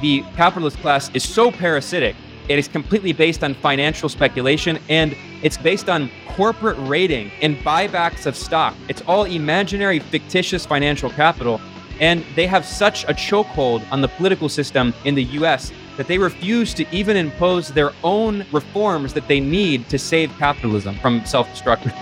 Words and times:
the 0.00 0.22
capitalist 0.36 0.78
class 0.78 1.10
is 1.14 1.26
so 1.28 1.50
parasitic. 1.50 2.14
It 2.48 2.58
is 2.58 2.68
completely 2.68 3.12
based 3.12 3.44
on 3.44 3.54
financial 3.54 4.08
speculation 4.08 4.78
and 4.88 5.16
it's 5.42 5.58
based 5.58 5.88
on 5.88 6.10
corporate 6.28 6.78
raiding 6.80 7.30
and 7.42 7.56
buybacks 7.58 8.26
of 8.26 8.36
stock. 8.36 8.74
It's 8.88 9.02
all 9.02 9.24
imaginary, 9.24 9.98
fictitious 9.98 10.64
financial 10.64 11.10
capital. 11.10 11.60
And 12.00 12.24
they 12.36 12.46
have 12.46 12.64
such 12.64 13.04
a 13.04 13.12
chokehold 13.12 13.84
on 13.90 14.00
the 14.00 14.08
political 14.08 14.48
system 14.48 14.94
in 15.04 15.14
the 15.14 15.24
US 15.24 15.72
that 15.96 16.06
they 16.06 16.16
refuse 16.16 16.72
to 16.74 16.86
even 16.94 17.16
impose 17.16 17.68
their 17.68 17.90
own 18.04 18.46
reforms 18.52 19.12
that 19.14 19.26
they 19.26 19.40
need 19.40 19.88
to 19.88 19.98
save 19.98 20.30
capitalism 20.38 20.94
from 21.00 21.24
self 21.26 21.50
destruction. 21.50 21.92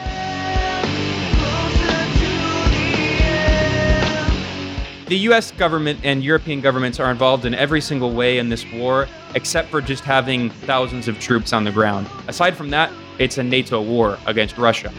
The 5.07 5.19
US 5.31 5.53
government 5.53 6.01
and 6.03 6.25
European 6.25 6.61
governments 6.61 6.99
are 6.99 7.13
involved 7.13 7.45
in 7.45 7.55
every 7.55 7.81
single 7.81 8.11
way 8.11 8.39
in 8.39 8.49
this 8.49 8.67
war, 8.73 9.07
except 9.37 9.71
for 9.71 9.81
just 9.81 10.03
having 10.03 10.51
thousands 10.51 11.07
of 11.07 11.21
troops 11.21 11.53
on 11.53 11.63
the 11.63 11.71
ground. 11.71 12.09
Aside 12.27 12.57
from 12.57 12.71
that, 12.71 12.91
it's 13.21 13.39
a 13.39 13.43
NATO 13.45 13.81
war 13.81 14.19
against 14.27 14.59
Russia. 14.59 14.91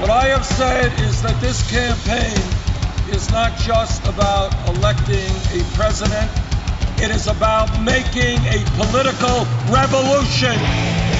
What 0.00 0.08
I 0.08 0.28
have 0.28 0.46
said 0.46 0.90
is 1.00 1.20
that 1.20 1.38
this 1.42 1.70
campaign 1.70 3.14
is 3.14 3.30
not 3.30 3.58
just 3.58 4.06
about 4.06 4.54
electing 4.74 5.30
a 5.52 5.62
president, 5.74 6.30
it 6.96 7.10
is 7.10 7.26
about 7.26 7.68
making 7.82 8.38
a 8.46 8.64
political 8.78 9.44
revolution. 9.68 11.19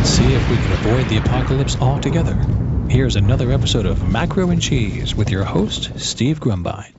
Let's 0.00 0.12
see 0.12 0.32
if 0.32 0.50
we 0.50 0.56
can 0.56 0.72
avoid 0.72 1.08
the 1.10 1.18
apocalypse 1.18 1.76
altogether. 1.78 2.34
Here's 2.88 3.16
another 3.16 3.52
episode 3.52 3.84
of 3.84 4.10
Macro 4.10 4.48
and 4.48 4.60
Cheese 4.60 5.14
with 5.14 5.28
your 5.28 5.44
host, 5.44 5.90
Steve 6.00 6.40
Grumbine. 6.40 6.94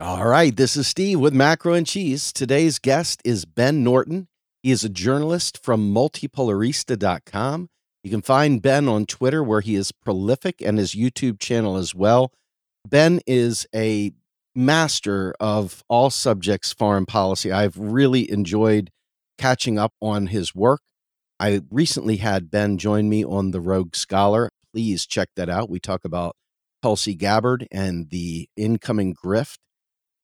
All 0.00 0.26
right, 0.26 0.56
this 0.56 0.74
is 0.74 0.86
Steve 0.86 1.20
with 1.20 1.34
Macro 1.34 1.74
and 1.74 1.86
Cheese. 1.86 2.32
Today's 2.32 2.78
guest 2.78 3.20
is 3.26 3.44
Ben 3.44 3.84
Norton. 3.84 4.28
He 4.62 4.70
is 4.70 4.84
a 4.84 4.88
journalist 4.88 5.62
from 5.62 5.92
multipolarista.com. 5.92 7.68
You 8.02 8.10
can 8.10 8.22
find 8.22 8.62
Ben 8.62 8.88
on 8.88 9.04
Twitter, 9.04 9.44
where 9.44 9.60
he 9.60 9.74
is 9.74 9.92
prolific, 9.92 10.62
and 10.62 10.78
his 10.78 10.94
YouTube 10.94 11.38
channel 11.38 11.76
as 11.76 11.94
well. 11.94 12.32
Ben 12.88 13.20
is 13.26 13.66
a 13.74 14.12
master 14.54 15.34
of 15.38 15.84
all 15.90 16.08
subjects 16.08 16.72
foreign 16.72 17.04
policy. 17.04 17.52
I've 17.52 17.76
really 17.76 18.30
enjoyed 18.30 18.90
catching 19.36 19.78
up 19.78 19.92
on 20.00 20.28
his 20.28 20.54
work. 20.54 20.80
I 21.38 21.60
recently 21.70 22.16
had 22.16 22.50
Ben 22.50 22.78
join 22.78 23.08
me 23.08 23.24
on 23.24 23.50
The 23.50 23.60
Rogue 23.60 23.94
Scholar. 23.94 24.50
Please 24.72 25.06
check 25.06 25.28
that 25.36 25.48
out. 25.48 25.68
We 25.68 25.78
talk 25.78 26.04
about 26.04 26.34
Tulsi 26.82 27.14
Gabbard 27.14 27.66
and 27.70 28.08
the 28.10 28.48
incoming 28.56 29.14
grift. 29.14 29.58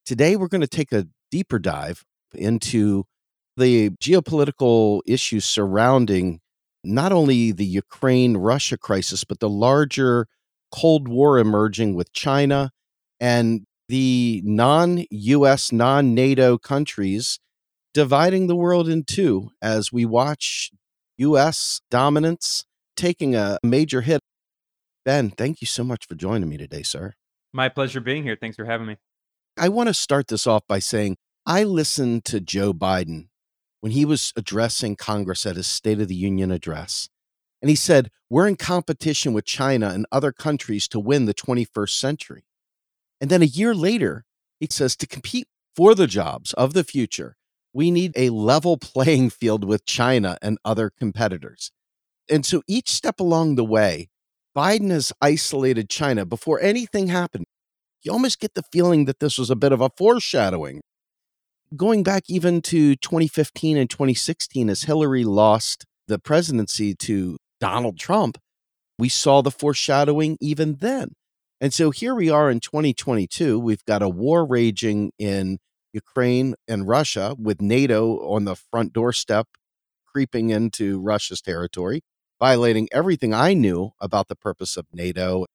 Today, 0.06 0.36
we're 0.36 0.48
going 0.48 0.62
to 0.62 0.66
take 0.66 0.92
a 0.92 1.08
deeper 1.30 1.58
dive 1.58 2.02
into 2.34 3.04
the 3.56 3.90
geopolitical 3.90 5.00
issues 5.06 5.44
surrounding 5.44 6.40
not 6.82 7.12
only 7.12 7.52
the 7.52 7.66
Ukraine 7.66 8.36
Russia 8.36 8.78
crisis, 8.78 9.24
but 9.24 9.38
the 9.38 9.48
larger 9.48 10.26
Cold 10.72 11.08
War 11.08 11.38
emerging 11.38 11.94
with 11.94 12.12
China 12.12 12.70
and 13.20 13.66
the 13.88 14.40
non 14.44 15.04
US, 15.10 15.70
non 15.70 16.14
NATO 16.14 16.56
countries 16.56 17.38
dividing 17.92 18.46
the 18.46 18.56
world 18.56 18.88
in 18.88 19.04
two 19.04 19.50
as 19.60 19.92
we 19.92 20.06
watch 20.06 20.70
US 21.22 21.80
dominance 21.90 22.64
taking 22.96 23.34
a 23.34 23.58
major 23.62 24.00
hit. 24.00 24.20
Ben, 25.04 25.30
thank 25.30 25.60
you 25.60 25.66
so 25.66 25.84
much 25.84 26.06
for 26.06 26.14
joining 26.14 26.48
me 26.48 26.56
today, 26.56 26.82
sir. 26.82 27.14
My 27.52 27.68
pleasure 27.68 28.00
being 28.00 28.22
here. 28.22 28.36
Thanks 28.40 28.56
for 28.56 28.64
having 28.64 28.86
me. 28.86 28.96
I 29.56 29.68
want 29.68 29.88
to 29.88 29.94
start 29.94 30.28
this 30.28 30.46
off 30.46 30.62
by 30.66 30.78
saying 30.78 31.16
I 31.44 31.64
listened 31.64 32.24
to 32.26 32.40
Joe 32.40 32.72
Biden 32.72 33.28
when 33.80 33.92
he 33.92 34.04
was 34.04 34.32
addressing 34.36 34.96
Congress 34.96 35.44
at 35.44 35.56
his 35.56 35.66
State 35.66 36.00
of 36.00 36.08
the 36.08 36.14
Union 36.14 36.50
address. 36.50 37.08
And 37.60 37.68
he 37.68 37.76
said, 37.76 38.10
We're 38.30 38.48
in 38.48 38.56
competition 38.56 39.32
with 39.32 39.44
China 39.44 39.88
and 39.88 40.06
other 40.10 40.32
countries 40.32 40.88
to 40.88 41.00
win 41.00 41.26
the 41.26 41.34
21st 41.34 41.90
century. 41.90 42.44
And 43.20 43.30
then 43.30 43.42
a 43.42 43.46
year 43.46 43.74
later, 43.74 44.24
he 44.58 44.68
says, 44.70 44.96
To 44.96 45.06
compete 45.06 45.46
for 45.76 45.94
the 45.94 46.06
jobs 46.06 46.52
of 46.54 46.74
the 46.74 46.84
future, 46.84 47.36
we 47.72 47.90
need 47.90 48.12
a 48.16 48.30
level 48.30 48.76
playing 48.76 49.30
field 49.30 49.64
with 49.64 49.84
China 49.84 50.36
and 50.42 50.58
other 50.64 50.90
competitors. 50.90 51.72
And 52.28 52.44
so 52.46 52.62
each 52.66 52.90
step 52.90 53.20
along 53.20 53.56
the 53.56 53.64
way, 53.64 54.08
Biden 54.56 54.90
has 54.90 55.12
isolated 55.20 55.88
China 55.88 56.26
before 56.26 56.60
anything 56.60 57.08
happened. 57.08 57.46
You 58.02 58.12
almost 58.12 58.40
get 58.40 58.54
the 58.54 58.64
feeling 58.72 59.06
that 59.06 59.20
this 59.20 59.38
was 59.38 59.50
a 59.50 59.56
bit 59.56 59.72
of 59.72 59.80
a 59.80 59.90
foreshadowing. 59.96 60.82
Going 61.74 62.02
back 62.02 62.24
even 62.28 62.60
to 62.62 62.96
2015 62.96 63.76
and 63.76 63.88
2016, 63.88 64.68
as 64.68 64.82
Hillary 64.82 65.24
lost 65.24 65.86
the 66.08 66.18
presidency 66.18 66.94
to 66.96 67.38
Donald 67.60 67.98
Trump, 67.98 68.36
we 68.98 69.08
saw 69.08 69.40
the 69.40 69.50
foreshadowing 69.50 70.36
even 70.40 70.76
then. 70.80 71.12
And 71.60 71.72
so 71.72 71.90
here 71.90 72.14
we 72.14 72.28
are 72.28 72.50
in 72.50 72.60
2022. 72.60 73.58
We've 73.58 73.84
got 73.84 74.02
a 74.02 74.08
war 74.08 74.44
raging 74.44 75.12
in 75.18 75.58
Ukraine 75.92 76.54
and 76.66 76.88
Russia 76.88 77.34
with 77.38 77.60
NATO 77.60 78.16
on 78.28 78.44
the 78.44 78.56
front 78.56 78.92
doorstep, 78.92 79.48
creeping 80.06 80.50
into 80.50 81.00
Russia's 81.00 81.40
territory, 81.40 82.02
violating 82.40 82.88
everything 82.92 83.32
I 83.34 83.54
knew 83.54 83.92
about 84.00 84.28
the 84.28 84.36
purpose 84.36 84.76
of 84.76 84.86
NATO 84.92 85.46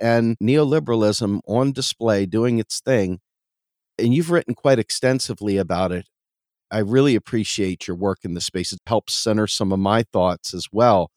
and 0.00 0.36
neoliberalism 0.42 1.40
on 1.46 1.72
display 1.72 2.26
doing 2.26 2.58
its 2.58 2.80
thing. 2.80 3.20
And 3.98 4.14
you've 4.14 4.30
written 4.30 4.54
quite 4.54 4.78
extensively 4.78 5.56
about 5.56 5.92
it. 5.92 6.06
I 6.70 6.78
really 6.78 7.14
appreciate 7.14 7.88
your 7.88 7.96
work 7.96 8.18
in 8.24 8.34
the 8.34 8.40
space. 8.40 8.72
It 8.72 8.80
helps 8.86 9.14
center 9.14 9.46
some 9.46 9.72
of 9.72 9.78
my 9.78 10.04
thoughts 10.12 10.54
as 10.54 10.68
well. 10.70 11.10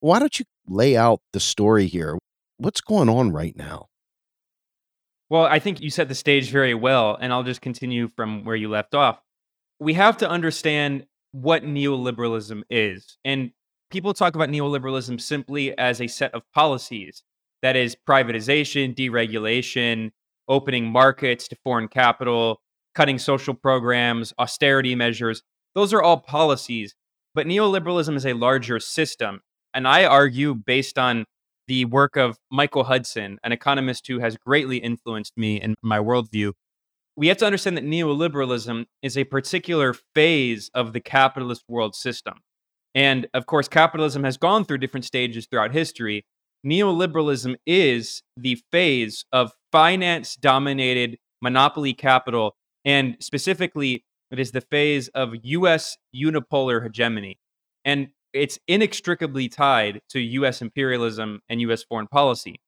Why 0.00 0.18
don't 0.18 0.38
you 0.38 0.44
lay 0.68 0.96
out 0.96 1.20
the 1.32 1.40
story 1.40 1.86
here? 1.86 2.18
What's 2.58 2.80
going 2.80 3.08
on 3.08 3.32
right 3.32 3.56
now? 3.56 3.86
Well, 5.30 5.44
I 5.44 5.58
think 5.58 5.80
you 5.80 5.90
set 5.90 6.08
the 6.08 6.14
stage 6.14 6.50
very 6.50 6.74
well, 6.74 7.18
and 7.20 7.32
I'll 7.32 7.42
just 7.42 7.60
continue 7.60 8.08
from 8.08 8.44
where 8.44 8.56
you 8.56 8.68
left 8.68 8.94
off. 8.94 9.20
We 9.78 9.94
have 9.94 10.16
to 10.18 10.28
understand 10.28 11.06
what 11.32 11.64
neoliberalism 11.64 12.62
is. 12.70 13.18
And 13.24 13.50
people 13.90 14.14
talk 14.14 14.34
about 14.34 14.48
neoliberalism 14.48 15.20
simply 15.20 15.76
as 15.76 16.00
a 16.00 16.06
set 16.06 16.34
of 16.34 16.42
policies 16.54 17.22
that 17.60 17.76
is, 17.76 17.96
privatization, 18.08 18.94
deregulation, 18.94 20.10
opening 20.48 20.86
markets 20.86 21.48
to 21.48 21.56
foreign 21.62 21.88
capital, 21.88 22.60
cutting 22.94 23.18
social 23.18 23.52
programs, 23.52 24.32
austerity 24.38 24.94
measures. 24.94 25.42
Those 25.74 25.92
are 25.92 26.02
all 26.02 26.18
policies. 26.18 26.94
But 27.34 27.46
neoliberalism 27.46 28.16
is 28.16 28.26
a 28.26 28.32
larger 28.32 28.80
system. 28.80 29.40
And 29.74 29.86
I 29.86 30.04
argue, 30.04 30.54
based 30.54 30.98
on 30.98 31.26
the 31.68 31.84
work 31.84 32.16
of 32.16 32.38
Michael 32.50 32.84
Hudson, 32.84 33.38
an 33.44 33.52
economist 33.52 34.06
who 34.08 34.18
has 34.18 34.36
greatly 34.36 34.78
influenced 34.78 35.36
me 35.36 35.60
in 35.60 35.74
my 35.82 35.98
worldview, 35.98 36.52
we 37.14 37.28
have 37.28 37.36
to 37.36 37.46
understand 37.46 37.76
that 37.76 37.84
neoliberalism 37.84 38.86
is 39.02 39.18
a 39.18 39.24
particular 39.24 39.94
phase 40.14 40.70
of 40.74 40.92
the 40.92 41.00
capitalist 41.00 41.64
world 41.68 41.94
system. 41.94 42.34
And 42.94 43.28
of 43.34 43.46
course, 43.46 43.68
capitalism 43.68 44.24
has 44.24 44.36
gone 44.36 44.64
through 44.64 44.78
different 44.78 45.04
stages 45.04 45.46
throughout 45.46 45.72
history. 45.72 46.24
Neoliberalism 46.66 47.56
is 47.66 48.22
the 48.36 48.60
phase 48.72 49.24
of 49.30 49.52
finance 49.70 50.36
dominated 50.36 51.18
monopoly 51.42 51.92
capital. 51.92 52.56
And 52.84 53.16
specifically, 53.20 54.04
it 54.30 54.38
is 54.38 54.52
the 54.52 54.60
phase 54.62 55.08
of 55.08 55.34
US 55.42 55.98
unipolar 56.14 56.82
hegemony. 56.82 57.38
And 57.84 58.08
it's 58.32 58.58
inextricably 58.68 59.48
tied 59.48 60.00
to 60.10 60.20
US 60.20 60.62
imperialism 60.62 61.40
and 61.48 61.60
US 61.62 61.84
foreign 61.84 62.06
policy. 62.06 62.60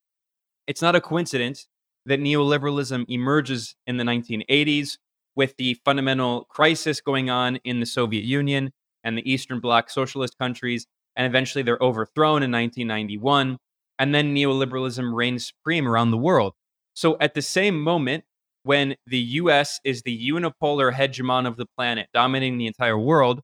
It's 0.67 0.83
not 0.83 0.97
a 0.97 1.01
coincidence 1.01 1.67
that 2.07 2.21
neoliberalism 2.21 3.05
emerges 3.09 3.75
in 3.87 3.97
the 3.97 4.05
1980s 4.05 4.97
with 5.37 5.57
the 5.57 5.75
fundamental 5.85 6.45
crisis 6.51 7.01
going 7.01 7.31
on 7.31 7.57
in 7.65 7.81
the 7.81 7.87
Soviet 7.87 8.25
Union 8.25 8.73
and 9.05 9.17
the 9.17 9.31
Eastern 9.31 9.61
Bloc 9.61 9.91
socialist 9.91 10.37
countries. 10.39 10.87
and 11.17 11.27
eventually 11.27 11.63
they're 11.63 11.79
overthrown 11.81 12.43
in 12.43 12.53
1991. 12.53 13.59
And 13.99 14.15
then 14.15 14.35
neoliberalism 14.35 15.13
reigns 15.13 15.49
supreme 15.49 15.87
around 15.87 16.13
the 16.13 16.17
world. 16.17 16.55
So 16.95 17.17
at 17.21 17.35
the 17.35 17.43
same 17.43 17.81
moment, 17.81 18.25
when 18.63 18.95
the 19.07 19.19
US 19.19 19.81
is 19.85 20.03
the 20.03 20.31
unipolar 20.31 20.93
hegemon 20.95 21.47
of 21.47 21.57
the 21.57 21.67
planet, 21.77 22.09
dominating 22.15 22.59
the 22.59 22.67
entire 22.67 22.99
world, 22.99 23.41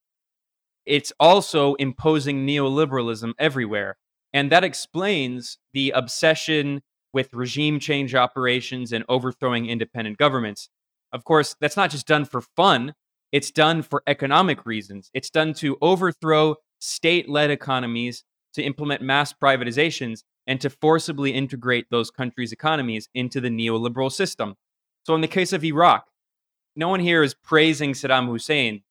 it's 0.86 1.12
also 1.18 1.74
imposing 1.74 2.46
neoliberalism 2.46 3.32
everywhere. 3.38 3.96
And 4.32 4.50
that 4.52 4.64
explains 4.64 5.58
the 5.72 5.90
obsession 5.90 6.82
with 7.12 7.32
regime 7.32 7.80
change 7.80 8.14
operations 8.14 8.92
and 8.92 9.04
overthrowing 9.08 9.66
independent 9.66 10.18
governments. 10.18 10.68
Of 11.12 11.24
course, 11.24 11.56
that's 11.60 11.76
not 11.76 11.90
just 11.90 12.06
done 12.06 12.24
for 12.24 12.40
fun, 12.40 12.94
it's 13.32 13.50
done 13.50 13.82
for 13.82 14.02
economic 14.06 14.64
reasons. 14.66 15.10
It's 15.14 15.30
done 15.30 15.54
to 15.54 15.76
overthrow 15.80 16.56
state 16.78 17.28
led 17.28 17.50
economies, 17.50 18.24
to 18.54 18.62
implement 18.62 19.02
mass 19.02 19.32
privatizations, 19.32 20.22
and 20.46 20.60
to 20.60 20.70
forcibly 20.70 21.32
integrate 21.32 21.86
those 21.90 22.10
countries' 22.10 22.52
economies 22.52 23.08
into 23.14 23.40
the 23.40 23.48
neoliberal 23.48 24.12
system. 24.12 24.54
So, 25.04 25.14
in 25.14 25.20
the 25.20 25.28
case 25.28 25.52
of 25.52 25.64
Iraq, 25.64 26.06
no 26.76 26.88
one 26.88 27.00
here 27.00 27.22
is 27.22 27.34
praising 27.34 27.92
Saddam 27.92 28.26
Hussein. 28.26 28.82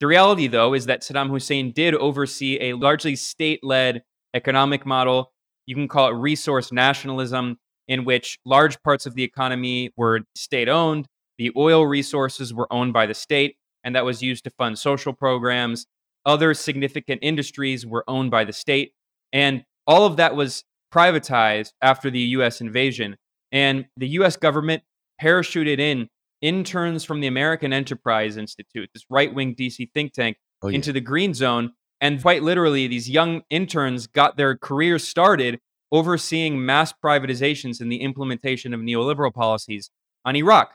The 0.00 0.06
reality, 0.06 0.46
though, 0.46 0.74
is 0.74 0.86
that 0.86 1.02
Saddam 1.02 1.28
Hussein 1.28 1.72
did 1.72 1.94
oversee 1.94 2.58
a 2.60 2.74
largely 2.74 3.16
state 3.16 3.60
led 3.64 4.02
economic 4.32 4.86
model. 4.86 5.32
You 5.66 5.74
can 5.74 5.88
call 5.88 6.08
it 6.08 6.12
resource 6.12 6.70
nationalism, 6.70 7.58
in 7.88 8.04
which 8.04 8.38
large 8.44 8.80
parts 8.82 9.06
of 9.06 9.14
the 9.14 9.24
economy 9.24 9.90
were 9.96 10.20
state 10.34 10.68
owned. 10.68 11.06
The 11.38 11.50
oil 11.56 11.86
resources 11.86 12.54
were 12.54 12.72
owned 12.72 12.92
by 12.92 13.06
the 13.06 13.14
state, 13.14 13.56
and 13.82 13.94
that 13.96 14.04
was 14.04 14.22
used 14.22 14.44
to 14.44 14.50
fund 14.50 14.78
social 14.78 15.12
programs. 15.12 15.86
Other 16.24 16.54
significant 16.54 17.20
industries 17.22 17.86
were 17.86 18.04
owned 18.06 18.30
by 18.30 18.44
the 18.44 18.52
state. 18.52 18.92
And 19.32 19.64
all 19.86 20.04
of 20.04 20.16
that 20.16 20.36
was 20.36 20.64
privatized 20.92 21.72
after 21.80 22.10
the 22.10 22.20
US 22.20 22.60
invasion. 22.60 23.16
And 23.50 23.86
the 23.96 24.08
US 24.08 24.36
government 24.36 24.82
parachuted 25.20 25.78
in 25.78 26.08
interns 26.40 27.04
from 27.04 27.20
the 27.20 27.26
American 27.26 27.72
Enterprise 27.72 28.36
Institute, 28.36 28.90
this 28.92 29.04
right 29.10 29.32
wing 29.32 29.54
DC 29.54 29.90
think 29.92 30.12
tank, 30.12 30.36
oh, 30.62 30.68
yeah. 30.68 30.76
into 30.76 30.92
the 30.92 31.00
green 31.00 31.34
zone. 31.34 31.72
And 32.00 32.22
quite 32.22 32.42
literally, 32.42 32.86
these 32.86 33.10
young 33.10 33.42
interns 33.50 34.06
got 34.06 34.36
their 34.36 34.56
careers 34.56 35.06
started 35.06 35.58
overseeing 35.90 36.64
mass 36.64 36.92
privatizations 36.92 37.80
and 37.80 37.90
the 37.90 38.00
implementation 38.00 38.74
of 38.74 38.80
neoliberal 38.80 39.32
policies 39.32 39.90
on 40.24 40.36
Iraq. 40.36 40.74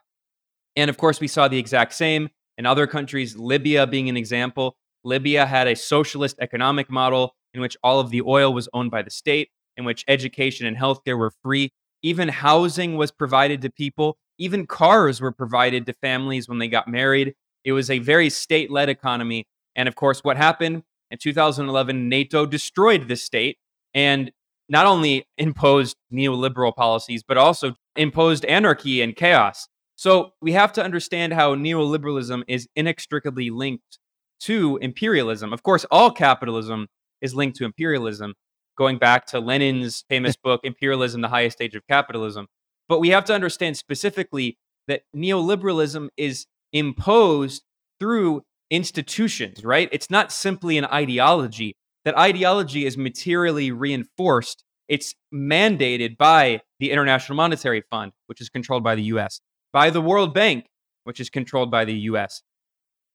And 0.75 0.89
of 0.89 0.98
course, 0.98 1.19
we 1.19 1.27
saw 1.27 1.48
the 1.48 1.60
exact 1.60 1.94
same 1.94 2.30
in 2.57 2.65
other 2.65 2.88
countries, 2.88 3.38
Libya 3.38 3.88
being 3.88 4.10
an 4.10 4.18
example. 4.18 4.75
Libya 5.04 5.45
had 5.45 5.68
a 5.68 5.75
socialist 5.75 6.38
economic 6.39 6.89
model 6.89 7.36
in 7.54 7.62
which 7.62 7.77
all 7.83 8.00
of 8.00 8.10
the 8.10 8.21
oil 8.21 8.54
was 8.54 8.68
owned 8.74 8.92
by 8.92 9.01
the 9.01 9.10
state, 9.10 9.50
in 9.77 9.86
which 9.86 10.04
education 10.07 10.65
and 10.65 10.77
healthcare 10.77 11.18
were 11.18 11.31
free. 11.44 11.71
Even 12.01 12.27
housing 12.27 12.98
was 12.98 13.12
provided 13.12 13.62
to 13.62 13.69
people. 13.69 14.18
Even 14.38 14.66
cars 14.66 15.22
were 15.22 15.32
provided 15.32 15.86
to 15.86 15.94
families 15.94 16.48
when 16.48 16.60
they 16.60 16.68
got 16.68 16.88
married. 16.88 17.36
It 17.64 17.72
was 17.74 17.90
a 17.90 18.00
very 18.00 18.30
state 18.30 18.72
led 18.72 18.90
economy. 18.90 19.46
And 19.76 19.88
of 19.88 19.96
course, 19.96 20.24
what 20.24 20.38
happened 20.38 20.84
in 21.12 21.18
2011, 21.18 22.10
NATO 22.10 22.46
destroyed 22.46 23.08
the 23.08 23.16
state 23.16 23.58
and 23.94 24.32
not 24.70 24.86
only 24.86 25.28
imposed 25.38 25.98
neoliberal 26.12 26.76
policies, 26.76 27.24
but 27.24 27.38
also 27.38 27.76
imposed 27.96 28.46
anarchy 28.46 29.02
and 29.02 29.16
chaos. 29.16 29.68
So 29.96 30.32
we 30.42 30.54
have 30.54 30.74
to 30.74 30.84
understand 30.84 31.34
how 31.34 31.56
neoliberalism 31.56 32.44
is 32.48 32.68
inextricably 32.76 33.50
linked 33.50 34.00
to 34.42 34.78
imperialism. 34.78 35.54
Of 35.54 35.64
course, 35.64 35.86
all 35.92 36.12
capitalism 36.12 36.88
is 37.22 37.36
linked 37.36 37.58
to 37.58 37.66
imperialism, 37.66 38.34
going 38.78 38.98
back 38.98 39.26
to 39.28 39.40
Lenin's 39.40 40.04
famous 40.10 40.36
book, 40.36 40.62
Imperialism, 40.64 41.22
the 41.22 41.30
Highest 41.30 41.58
Stage 41.58 41.76
of 41.76 41.88
Capitalism. 41.88 42.48
But 42.90 43.00
we 43.00 43.10
have 43.10 43.26
to 43.26 43.34
understand 43.34 43.78
specifically 43.78 44.58
that 44.88 45.04
neoliberalism 45.16 46.10
is 46.18 46.46
imposed 46.72 47.64
through 48.00 48.44
institutions, 48.70 49.64
right? 49.64 49.90
It's 49.92 50.10
not 50.10 50.32
simply 50.32 50.78
an 50.78 50.86
ideology. 50.86 51.76
That 52.06 52.18
ideology 52.18 52.86
is 52.86 52.98
materially 52.98 53.72
reinforced. 53.72 54.64
It's 54.90 55.16
mandated 55.34 56.18
by 56.18 56.62
the 56.80 56.92
International 56.92 57.36
Monetary 57.38 57.84
Fund, 57.90 58.12
which 58.28 58.42
is 58.42 58.50
controlled 58.50 58.84
by 58.84 58.96
the 58.96 59.04
US, 59.04 59.40
by 59.72 59.90
the 59.90 60.02
World 60.02 60.34
Bank, 60.34 60.66
which 61.06 61.20
is 61.20 61.30
controlled 61.30 61.72
by 61.72 61.86
the 61.86 61.94
US. 61.94 62.42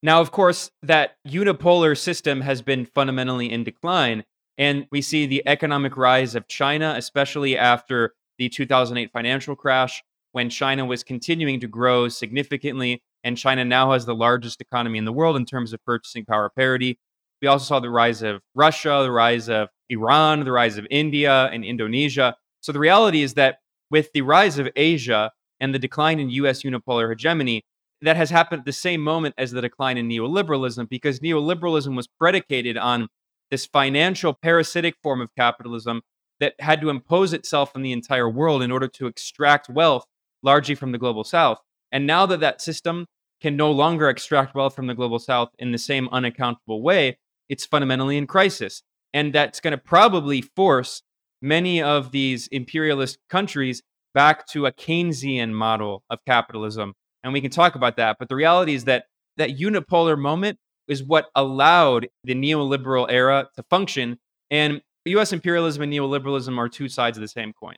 Now, 0.03 0.21
of 0.21 0.31
course, 0.31 0.71
that 0.83 1.17
unipolar 1.27 1.99
system 1.99 2.41
has 2.43 2.63
been 2.63 2.87
fundamentally 2.87 3.51
in 3.51 3.65
decline. 3.65 4.25
And 4.57 4.87
we 4.91 5.03
see 5.03 5.27
the 5.27 5.43
economic 5.47 5.97
rise 5.97 6.35
of 6.35 6.49
China, 6.49 6.95
especially 6.97 7.57
after 7.57 8.15
the 8.39 8.49
2008 8.49 9.11
financial 9.13 9.57
crash, 9.57 10.03
when 10.33 10.51
China 10.51 10.85
was 10.85 11.03
continuing 11.03 11.61
to 11.61 11.67
grow 11.67 12.09
significantly. 12.09 13.03
And 13.25 13.37
China 13.37 13.65
now 13.65 13.93
has 13.93 14.07
the 14.07 14.15
largest 14.15 14.61
economy 14.61 14.99
in 14.99 15.05
the 15.05 15.13
world 15.13 15.37
in 15.37 15.45
terms 15.45 15.73
of 15.73 15.85
purchasing 15.85 16.25
power 16.25 16.51
parity. 16.51 16.99
We 17.43 17.49
also 17.49 17.65
saw 17.65 17.81
the 17.81 17.91
rise 17.91 18.23
of 18.23 18.41
Russia, 18.55 19.01
the 19.03 19.11
rise 19.11 19.49
of 19.49 19.69
Iran, 19.89 20.45
the 20.45 20.53
rise 20.53 20.79
of 20.79 20.87
India 20.91 21.47
and 21.53 21.65
Indonesia. 21.65 22.37
So 22.61 22.73
the 22.73 22.79
reality 22.79 23.23
is 23.23 23.35
that 23.35 23.59
with 23.91 24.13
the 24.13 24.23
rise 24.23 24.59
of 24.59 24.69
Asia 24.77 25.33
and 25.61 25.75
the 25.75 25.79
decline 25.79 26.21
in 26.21 26.31
US 26.31 26.63
unipolar 26.63 27.09
hegemony, 27.09 27.63
that 28.03 28.17
has 28.17 28.31
happened 28.31 28.61
at 28.61 28.67
the 28.67 28.73
same 28.73 29.01
moment 29.03 29.35
as 29.39 29.51
the 29.51 29.61
decline 29.61 29.99
in 29.99 30.09
neoliberalism 30.09 30.89
because 30.89 31.21
neoliberalism 31.21 31.97
was 31.97 32.07
predicated 32.07 32.77
on 32.77 33.09
this 33.51 33.67
financial 33.67 34.35
parasitic 34.35 34.95
form 35.03 35.21
of 35.21 35.35
capitalism 35.37 36.03
that 36.41 36.55
had 36.61 36.81
to 36.81 36.91
impose 36.91 37.33
itself 37.33 37.73
on 37.75 37.83
the 37.83 37.93
entire 37.93 38.29
world 38.29 38.63
in 38.63 38.71
order 38.71 38.89
to 38.89 39.07
extract 39.07 39.69
wealth 39.69 40.07
largely 40.43 40.75
from 40.75 40.93
the 40.93 40.99
global 40.99 41.25
south. 41.25 41.59
And 41.91 42.07
now 42.07 42.27
that 42.27 42.41
that 42.41 42.61
system 42.61 43.07
can 43.41 43.57
no 43.57 43.71
longer 43.71 44.09
extract 44.09 44.55
wealth 44.55 44.75
from 44.75 44.87
the 44.87 44.95
global 44.95 45.19
south 45.19 45.51
in 45.59 45.73
the 45.73 45.79
same 45.79 46.09
unaccountable 46.11 46.83
way, 46.83 47.19
it's 47.49 47.67
fundamentally 47.67 48.17
in 48.17 48.27
crisis. 48.27 48.83
And 49.15 49.33
that's 49.33 49.61
going 49.61 49.73
to 49.73 49.79
probably 49.79 50.43
force 50.43 51.03
many 51.41 51.83
of 51.83 52.13
these 52.13 52.47
imperialist 52.49 53.19
countries 53.31 53.83
back 54.13 54.47
to 54.49 54.67
a 54.67 54.73
Keynesian 54.73 55.53
model 55.53 56.03
of 56.11 56.19
capitalism 56.27 56.95
and 57.23 57.33
we 57.33 57.41
can 57.41 57.51
talk 57.51 57.75
about 57.75 57.97
that. 57.97 58.17
But 58.19 58.29
the 58.29 58.37
reality 58.37 58.75
is 58.75 58.85
that 58.85 59.05
that 59.37 59.59
unipolar 59.59 60.19
moment 60.19 60.59
is 60.87 61.03
what 61.03 61.29
allowed 61.35 62.09
the 62.25 62.35
neoliberal 62.35 63.07
era 63.09 63.49
to 63.57 63.63
function. 63.65 64.19
And 64.51 64.81
US 65.09 65.33
imperialism 65.33 65.83
and 65.83 65.93
neoliberalism 65.93 66.57
are 66.59 66.69
two 66.69 66.89
sides 66.89 67.17
of 67.17 67.23
the 67.23 67.29
same 67.29 67.53
coin. 67.53 67.77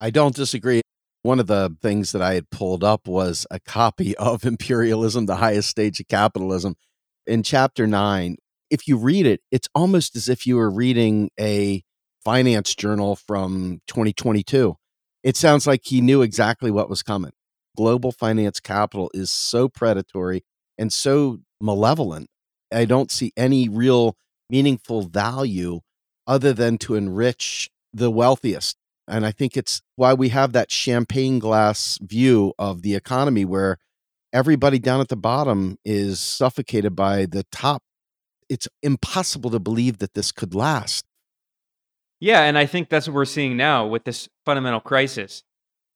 I 0.00 0.10
don't 0.10 0.34
disagree. 0.34 0.82
One 1.22 1.40
of 1.40 1.46
the 1.46 1.76
things 1.82 2.12
that 2.12 2.22
I 2.22 2.34
had 2.34 2.50
pulled 2.50 2.84
up 2.84 3.08
was 3.08 3.46
a 3.50 3.58
copy 3.60 4.16
of 4.18 4.44
Imperialism, 4.44 5.26
the 5.26 5.36
Highest 5.36 5.68
Stage 5.70 6.00
of 6.00 6.08
Capitalism. 6.08 6.76
In 7.26 7.42
chapter 7.42 7.86
nine, 7.86 8.36
if 8.70 8.86
you 8.86 8.96
read 8.96 9.26
it, 9.26 9.40
it's 9.50 9.68
almost 9.74 10.16
as 10.16 10.28
if 10.28 10.46
you 10.46 10.56
were 10.56 10.70
reading 10.70 11.30
a 11.38 11.82
finance 12.24 12.74
journal 12.74 13.16
from 13.16 13.80
2022. 13.88 14.76
It 15.22 15.36
sounds 15.36 15.66
like 15.66 15.82
he 15.84 16.00
knew 16.00 16.22
exactly 16.22 16.70
what 16.70 16.88
was 16.88 17.02
coming 17.02 17.32
global 17.76 18.10
finance 18.10 18.58
capital 18.58 19.10
is 19.14 19.30
so 19.30 19.68
predatory 19.68 20.42
and 20.76 20.92
so 20.92 21.38
malevolent. 21.60 22.28
I 22.72 22.86
don't 22.86 23.12
see 23.12 23.32
any 23.36 23.68
real 23.68 24.16
meaningful 24.50 25.02
value 25.02 25.80
other 26.26 26.52
than 26.52 26.78
to 26.78 26.94
enrich 26.94 27.70
the 27.92 28.10
wealthiest. 28.10 28.76
And 29.08 29.24
I 29.24 29.30
think 29.30 29.56
it's 29.56 29.82
why 29.94 30.14
we 30.14 30.30
have 30.30 30.52
that 30.52 30.70
champagne 30.70 31.38
glass 31.38 31.98
view 32.02 32.52
of 32.58 32.82
the 32.82 32.94
economy 32.94 33.44
where 33.44 33.78
everybody 34.32 34.78
down 34.78 35.00
at 35.00 35.08
the 35.08 35.16
bottom 35.16 35.78
is 35.84 36.18
suffocated 36.18 36.96
by 36.96 37.26
the 37.26 37.44
top. 37.52 37.82
It's 38.48 38.68
impossible 38.82 39.50
to 39.50 39.60
believe 39.60 39.98
that 39.98 40.14
this 40.14 40.32
could 40.32 40.54
last. 40.54 41.04
Yeah, 42.18 42.42
and 42.42 42.56
I 42.56 42.66
think 42.66 42.88
that's 42.88 43.06
what 43.06 43.14
we're 43.14 43.24
seeing 43.24 43.56
now 43.56 43.86
with 43.86 44.04
this 44.04 44.28
fundamental 44.44 44.80
crisis, 44.80 45.42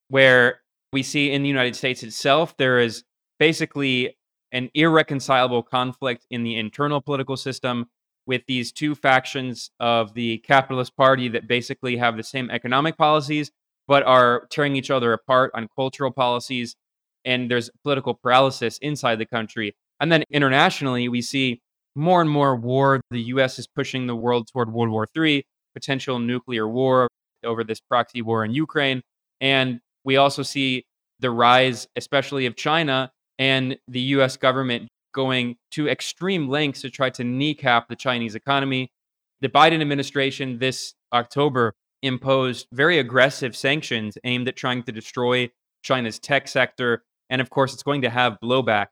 where 0.09 0.61
we 0.93 1.03
see 1.03 1.33
in 1.33 1.43
the 1.43 1.49
United 1.49 1.75
States 1.75 2.03
itself, 2.03 2.57
there 2.57 2.79
is 2.79 3.05
basically 3.39 4.17
an 4.53 4.71
irreconcilable 4.75 5.63
conflict 5.63 6.27
in 6.31 6.43
the 6.43 6.57
internal 6.57 7.01
political 7.01 7.37
system 7.37 7.87
with 8.31 8.47
these 8.47 8.71
two 8.71 8.95
factions 8.95 9.73
of 9.81 10.15
the 10.15 10.39
capitalist 10.39 10.97
party 10.97 11.27
that 11.27 11.49
basically 11.49 11.97
have 11.97 12.17
the 12.17 12.23
same 12.23 12.49
economic 12.49 12.97
policies 12.97 13.51
but 13.89 14.05
are 14.05 14.47
tearing 14.51 14.77
each 14.77 14.89
other 14.89 15.13
apart 15.13 15.51
on 15.53 15.67
cultural 15.75 16.13
policies 16.13 16.77
and 17.25 17.51
there's 17.51 17.71
political 17.83 18.15
paralysis 18.15 18.79
inside 18.79 19.17
the 19.17 19.27
country. 19.27 19.75
And 19.99 20.13
then 20.13 20.23
internationally 20.31 21.09
we 21.09 21.23
see 21.23 21.61
more 21.97 22.21
and 22.21 22.31
more 22.31 22.55
war. 22.55 23.01
The 23.11 23.23
US 23.35 23.59
is 23.59 23.67
pushing 23.67 24.07
the 24.07 24.15
world 24.15 24.47
toward 24.47 24.73
World 24.73 24.91
War 24.91 25.09
III 25.17 25.45
potential 25.75 26.21
nuclear 26.21 26.69
war 26.69 27.09
over 27.43 27.65
this 27.65 27.81
proxy 27.81 28.23
war 28.23 28.45
in 28.45 28.53
Ukraine. 28.53 29.03
And 29.41 29.81
we 30.05 30.19
also 30.19 30.45
see 30.45 30.85
the 31.19 31.33
rise, 31.33 31.89
especially 31.97 32.47
of 32.47 32.55
China 32.55 33.11
and 33.41 33.77
the 33.89 34.03
US 34.15 34.37
government 34.37 34.89
going 35.13 35.57
to 35.73 35.89
extreme 35.89 36.49
lengths 36.49 36.83
to 36.83 36.91
try 36.91 37.11
to 37.11 37.25
kneecap 37.25 37.89
the 37.89 37.97
Chinese 37.97 38.35
economy. 38.35 38.93
the 39.41 39.49
Biden 39.49 39.81
administration 39.81 40.59
this 40.59 40.95
October 41.13 41.75
imposed 42.03 42.67
very 42.73 42.99
aggressive 42.99 43.57
sanctions 43.57 44.17
aimed 44.25 44.49
at 44.49 44.57
trying 44.57 44.83
to 44.83 44.93
destroy 44.93 45.51
China's 45.83 46.19
tech 46.19 46.49
sector. 46.49 47.05
And 47.29 47.41
of 47.41 47.51
course, 47.51 47.73
it's 47.73 47.83
going 47.83 48.03
to 48.03 48.11
have 48.11 48.39
blowback. 48.43 48.89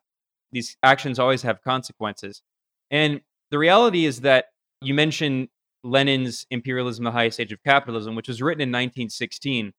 These 0.53 0.77
actions 0.83 1.19
always 1.19 1.43
have 1.43 1.63
consequences. 1.63 2.43
And 2.91 3.21
the 3.51 3.59
reality 3.59 4.07
is 4.07 4.23
that 4.23 4.47
you 4.81 4.95
mentioned 4.95 5.49
Lenin's 5.85 6.47
Imperialism, 6.51 7.05
the 7.05 7.11
Highest 7.11 7.37
Stage 7.37 7.53
of 7.53 7.63
Capitalism, 7.63 8.15
which 8.15 8.29
was 8.29 8.43
written 8.43 8.63
in 8.63 8.69
1916. 8.69 9.73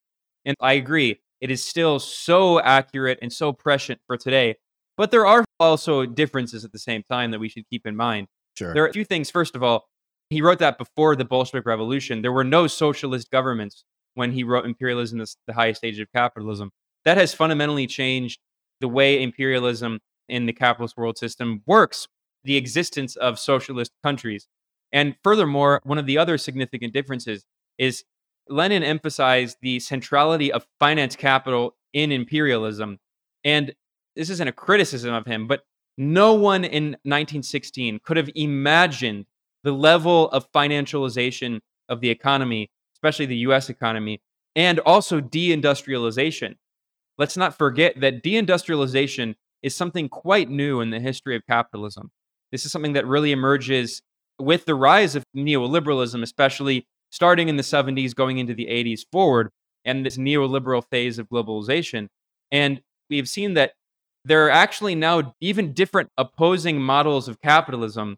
And 0.44 0.56
I 0.60 0.74
agree, 0.74 1.20
it 1.40 1.50
is 1.50 1.64
still 1.64 1.98
so 1.98 2.60
accurate 2.60 3.18
and 3.20 3.32
so 3.32 3.52
prescient 3.52 4.00
for 4.06 4.16
today. 4.16 4.56
But 5.00 5.10
there 5.10 5.26
are 5.26 5.46
also 5.58 6.04
differences 6.04 6.62
at 6.62 6.72
the 6.72 6.78
same 6.78 7.02
time 7.10 7.30
that 7.30 7.38
we 7.38 7.48
should 7.48 7.64
keep 7.70 7.86
in 7.86 7.96
mind. 7.96 8.26
Sure. 8.58 8.74
There 8.74 8.84
are 8.84 8.86
a 8.86 8.92
few 8.92 9.06
things. 9.06 9.30
First 9.30 9.56
of 9.56 9.62
all, 9.62 9.88
he 10.28 10.42
wrote 10.42 10.58
that 10.58 10.76
before 10.76 11.16
the 11.16 11.24
Bolshevik 11.24 11.64
Revolution. 11.64 12.20
There 12.20 12.32
were 12.32 12.44
no 12.44 12.66
socialist 12.66 13.30
governments 13.30 13.84
when 14.12 14.32
he 14.32 14.44
wrote 14.44 14.66
Imperialism, 14.66 15.24
the 15.46 15.54
highest 15.54 15.78
stage 15.78 15.98
of 16.00 16.12
capitalism. 16.14 16.70
That 17.06 17.16
has 17.16 17.32
fundamentally 17.32 17.86
changed 17.86 18.40
the 18.82 18.88
way 18.88 19.22
imperialism 19.22 20.00
in 20.28 20.44
the 20.44 20.52
capitalist 20.52 20.98
world 20.98 21.16
system 21.16 21.62
works, 21.64 22.06
the 22.44 22.58
existence 22.58 23.16
of 23.16 23.38
socialist 23.38 23.92
countries. 24.02 24.48
And 24.92 25.16
furthermore, 25.24 25.80
one 25.82 25.96
of 25.96 26.04
the 26.04 26.18
other 26.18 26.36
significant 26.36 26.92
differences 26.92 27.46
is 27.78 28.04
Lenin 28.50 28.82
emphasized 28.82 29.56
the 29.62 29.80
centrality 29.80 30.52
of 30.52 30.66
finance 30.78 31.16
capital 31.16 31.74
in 31.94 32.12
imperialism. 32.12 32.98
And 33.42 33.74
this 34.16 34.30
isn't 34.30 34.48
a 34.48 34.52
criticism 34.52 35.14
of 35.14 35.26
him, 35.26 35.46
but 35.46 35.62
no 35.96 36.34
one 36.34 36.64
in 36.64 36.96
1916 37.02 38.00
could 38.02 38.16
have 38.16 38.30
imagined 38.34 39.26
the 39.62 39.72
level 39.72 40.30
of 40.30 40.50
financialization 40.52 41.60
of 41.88 42.00
the 42.00 42.10
economy, 42.10 42.70
especially 42.94 43.26
the 43.26 43.36
US 43.36 43.68
economy, 43.68 44.20
and 44.56 44.78
also 44.80 45.20
deindustrialization. 45.20 46.54
Let's 47.18 47.36
not 47.36 47.56
forget 47.56 48.00
that 48.00 48.22
deindustrialization 48.22 49.34
is 49.62 49.76
something 49.76 50.08
quite 50.08 50.48
new 50.48 50.80
in 50.80 50.90
the 50.90 51.00
history 51.00 51.36
of 51.36 51.46
capitalism. 51.46 52.10
This 52.50 52.64
is 52.64 52.72
something 52.72 52.94
that 52.94 53.06
really 53.06 53.32
emerges 53.32 54.02
with 54.38 54.64
the 54.64 54.74
rise 54.74 55.14
of 55.14 55.24
neoliberalism, 55.36 56.22
especially 56.22 56.86
starting 57.10 57.48
in 57.48 57.56
the 57.56 57.62
70s, 57.62 58.14
going 58.14 58.38
into 58.38 58.54
the 58.54 58.66
80s 58.66 59.02
forward, 59.12 59.50
and 59.84 60.04
this 60.04 60.16
neoliberal 60.16 60.82
phase 60.90 61.18
of 61.18 61.28
globalization. 61.28 62.08
And 62.50 62.80
we've 63.08 63.28
seen 63.28 63.54
that 63.54 63.72
there 64.24 64.46
are 64.46 64.50
actually 64.50 64.94
now 64.94 65.34
even 65.40 65.72
different 65.72 66.10
opposing 66.18 66.80
models 66.80 67.28
of 67.28 67.40
capitalism. 67.40 68.16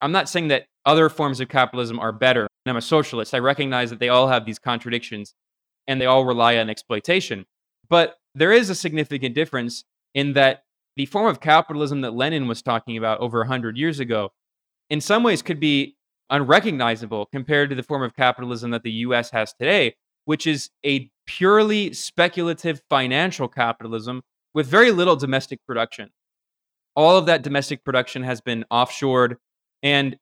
I'm 0.00 0.12
not 0.12 0.28
saying 0.28 0.48
that 0.48 0.66
other 0.84 1.08
forms 1.08 1.40
of 1.40 1.48
capitalism 1.48 1.98
are 1.98 2.12
better. 2.12 2.48
I'm 2.66 2.76
a 2.76 2.82
socialist. 2.82 3.34
I 3.34 3.38
recognize 3.38 3.90
that 3.90 3.98
they 3.98 4.08
all 4.08 4.28
have 4.28 4.46
these 4.46 4.58
contradictions 4.58 5.34
and 5.86 6.00
they 6.00 6.06
all 6.06 6.24
rely 6.24 6.56
on 6.56 6.70
exploitation. 6.70 7.44
But 7.88 8.16
there 8.34 8.52
is 8.52 8.70
a 8.70 8.74
significant 8.74 9.34
difference 9.34 9.84
in 10.14 10.32
that 10.32 10.62
the 10.96 11.06
form 11.06 11.26
of 11.26 11.40
capitalism 11.40 12.00
that 12.02 12.14
Lenin 12.14 12.48
was 12.48 12.62
talking 12.62 12.96
about 12.96 13.20
over 13.20 13.40
100 13.40 13.76
years 13.76 14.00
ago, 14.00 14.30
in 14.90 15.00
some 15.00 15.22
ways, 15.22 15.42
could 15.42 15.60
be 15.60 15.96
unrecognizable 16.30 17.26
compared 17.26 17.70
to 17.70 17.76
the 17.76 17.82
form 17.82 18.02
of 18.02 18.14
capitalism 18.14 18.70
that 18.70 18.82
the 18.82 18.92
US 18.92 19.30
has 19.30 19.52
today, 19.52 19.94
which 20.24 20.46
is 20.46 20.70
a 20.84 21.10
purely 21.26 21.92
speculative 21.92 22.82
financial 22.88 23.48
capitalism 23.48 24.22
with 24.54 24.66
very 24.66 24.90
little 24.90 25.16
domestic 25.16 25.60
production. 25.66 26.10
All 26.94 27.16
of 27.16 27.26
that 27.26 27.42
domestic 27.42 27.84
production 27.84 28.22
has 28.22 28.40
been 28.40 28.64
offshored, 28.70 29.36
and 29.82 30.16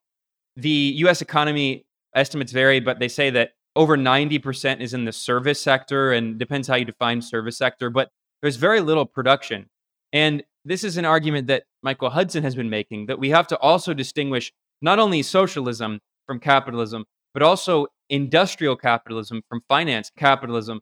the 0.57 0.95
US 0.99 1.23
economy 1.23 1.85
estimates 2.15 2.53
vary, 2.53 2.81
but 2.81 2.99
they 2.99 3.09
say 3.09 3.31
that 3.31 3.53
over 3.77 3.97
90% 3.97 4.81
is 4.81 4.95
in 4.95 5.05
the 5.05 5.13
service 5.13 5.61
sector, 5.61 6.13
and 6.13 6.39
depends 6.39 6.69
how 6.69 6.77
you 6.77 6.85
define 6.85 7.23
service 7.23 7.57
sector, 7.57 7.91
but 7.91 8.11
there's 8.43 8.57
very 8.57 8.81
little 8.81 9.07
production. 9.07 9.67
And 10.13 10.43
this 10.65 10.85
is 10.85 10.97
an 10.97 11.05
argument 11.05 11.47
that 11.47 11.65
Michael 11.83 12.11
Hudson 12.11 12.43
has 12.43 12.55
been 12.55 12.71
making 12.71 13.07
that 13.07 13.19
we 13.19 13.31
have 13.31 13.47
to 13.49 13.59
also 13.59 13.95
distinguish 13.95 14.53
not 14.83 14.99
only 14.99 15.23
socialism 15.23 16.01
from 16.27 16.41
capitalism, 16.41 17.05
but 17.33 17.43
also 17.43 17.87
industrial 18.09 18.77
capitalism 18.77 19.43
from 19.49 19.63
finance 19.69 20.11
capitalism. 20.17 20.81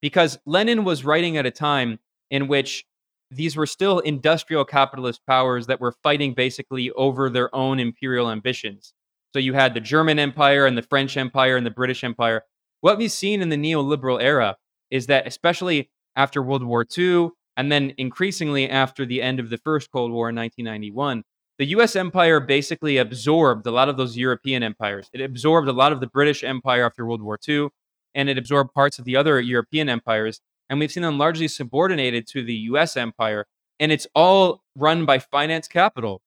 Because 0.00 0.38
Lenin 0.46 0.84
was 0.84 1.04
writing 1.04 1.36
at 1.36 1.46
a 1.46 1.50
time 1.50 1.98
in 2.30 2.48
which 2.48 2.84
these 3.30 3.56
were 3.56 3.66
still 3.66 4.00
industrial 4.00 4.64
capitalist 4.64 5.20
powers 5.26 5.66
that 5.66 5.80
were 5.80 5.94
fighting 6.02 6.34
basically 6.34 6.90
over 6.92 7.30
their 7.30 7.54
own 7.54 7.78
imperial 7.78 8.30
ambitions. 8.30 8.92
So 9.32 9.38
you 9.38 9.54
had 9.54 9.74
the 9.74 9.80
German 9.80 10.18
Empire 10.18 10.66
and 10.66 10.76
the 10.76 10.82
French 10.82 11.16
Empire 11.16 11.56
and 11.56 11.64
the 11.64 11.70
British 11.70 12.02
Empire. 12.02 12.42
What 12.80 12.98
we've 12.98 13.12
seen 13.12 13.40
in 13.40 13.48
the 13.48 13.56
neoliberal 13.56 14.20
era 14.20 14.56
is 14.90 15.06
that, 15.06 15.26
especially 15.26 15.90
after 16.16 16.42
World 16.42 16.64
War 16.64 16.84
II, 16.96 17.30
and 17.56 17.70
then 17.70 17.92
increasingly 17.98 18.68
after 18.68 19.06
the 19.06 19.22
end 19.22 19.38
of 19.38 19.50
the 19.50 19.58
First 19.58 19.90
Cold 19.92 20.10
War 20.10 20.30
in 20.30 20.36
1991, 20.36 21.22
the 21.58 21.66
US 21.66 21.94
empire 21.94 22.40
basically 22.40 22.96
absorbed 22.96 23.66
a 23.66 23.70
lot 23.70 23.88
of 23.88 23.96
those 23.96 24.16
European 24.16 24.62
empires. 24.62 25.10
It 25.12 25.20
absorbed 25.20 25.68
a 25.68 25.72
lot 25.72 25.92
of 25.92 26.00
the 26.00 26.06
British 26.06 26.42
Empire 26.42 26.84
after 26.84 27.04
World 27.06 27.22
War 27.22 27.38
II, 27.46 27.68
and 28.14 28.28
it 28.28 28.38
absorbed 28.38 28.72
parts 28.72 28.98
of 28.98 29.04
the 29.04 29.14
other 29.14 29.40
European 29.40 29.88
empires 29.88 30.40
and 30.70 30.78
we've 30.78 30.92
seen 30.92 31.02
them 31.02 31.18
largely 31.18 31.48
subordinated 31.48 32.26
to 32.28 32.42
the 32.42 32.54
US 32.54 32.96
empire. 32.96 33.46
And 33.80 33.90
it's 33.90 34.06
all 34.14 34.62
run 34.76 35.04
by 35.04 35.18
finance 35.18 35.66
capital. 35.68 36.22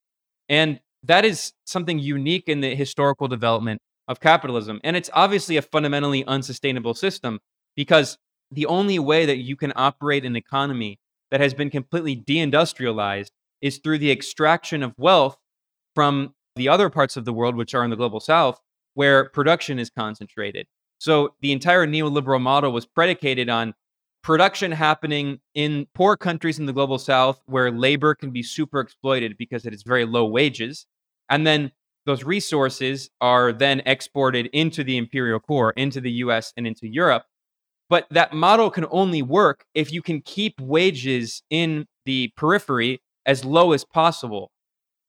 And 0.50 0.82
that 1.02 1.24
is 1.26 1.54
something 1.66 1.98
unique 1.98 2.48
in 2.48 2.62
the 2.62 2.76
historical 2.76 3.28
development 3.28 3.82
of 4.08 4.20
capitalism. 4.20 4.82
And 4.84 4.98
it's 4.98 5.10
obviously 5.14 5.56
a 5.58 5.62
fundamentally 5.62 6.26
unsustainable 6.26 6.94
system 6.94 7.40
because 7.76 8.18
the 8.52 8.66
only 8.66 9.00
way 9.00 9.26
that 9.26 9.38
you 9.38 9.56
can 9.56 9.72
operate 9.76 10.26
an 10.26 10.36
economy 10.36 11.00
that 11.32 11.40
has 11.40 11.54
been 11.54 11.70
completely 11.70 12.16
deindustrialized 12.16 13.32
is 13.62 13.78
through 13.78 13.98
the 13.98 14.12
extraction 14.12 14.84
of 14.84 14.94
wealth 14.98 15.38
from 15.96 16.34
the 16.56 16.68
other 16.68 16.90
parts 16.90 17.16
of 17.16 17.26
the 17.26 17.34
world, 17.34 17.56
which 17.56 17.74
are 17.74 17.84
in 17.84 17.90
the 17.90 17.96
global 17.96 18.20
south, 18.20 18.60
where 18.94 19.30
production 19.30 19.80
is 19.80 19.90
concentrated. 19.90 20.68
So 21.00 21.34
the 21.42 21.52
entire 21.52 21.88
neoliberal 21.88 22.42
model 22.42 22.72
was 22.72 22.86
predicated 22.86 23.50
on 23.50 23.74
production 24.24 24.72
happening 24.72 25.40
in 25.54 25.86
poor 25.94 26.16
countries 26.16 26.58
in 26.58 26.66
the 26.66 26.74
global 26.74 26.98
south 26.98 27.42
where 27.46 27.70
labor 27.70 28.16
can 28.16 28.32
be 28.32 28.42
super 28.42 28.80
exploited 28.80 29.38
because 29.38 29.66
it 29.66 29.74
is 29.74 29.84
very 29.84 30.06
low 30.06 30.26
wages. 30.26 30.88
And 31.30 31.46
then 31.46 31.72
those 32.06 32.24
resources 32.24 33.10
are 33.22 33.52
then 33.54 33.82
exported 33.86 34.48
into 34.48 34.84
the 34.84 34.98
imperial 34.98 35.40
core, 35.40 35.72
into 35.72 36.02
the 36.02 36.12
US 36.12 36.54
and 36.58 36.66
into 36.66 36.88
Europe. 36.88 37.24
But 37.90 38.08
that 38.12 38.34
model 38.34 38.72
can 38.72 38.86
only 38.92 39.22
work 39.22 39.66
if 39.76 39.92
you 39.92 40.02
can 40.02 40.22
keep 40.22 40.60
wages 40.60 41.44
in 41.50 41.86
the 42.06 42.32
periphery 42.36 43.02
as 43.26 43.46
low 43.46 43.74
as 43.74 43.86
possible. 43.86 44.52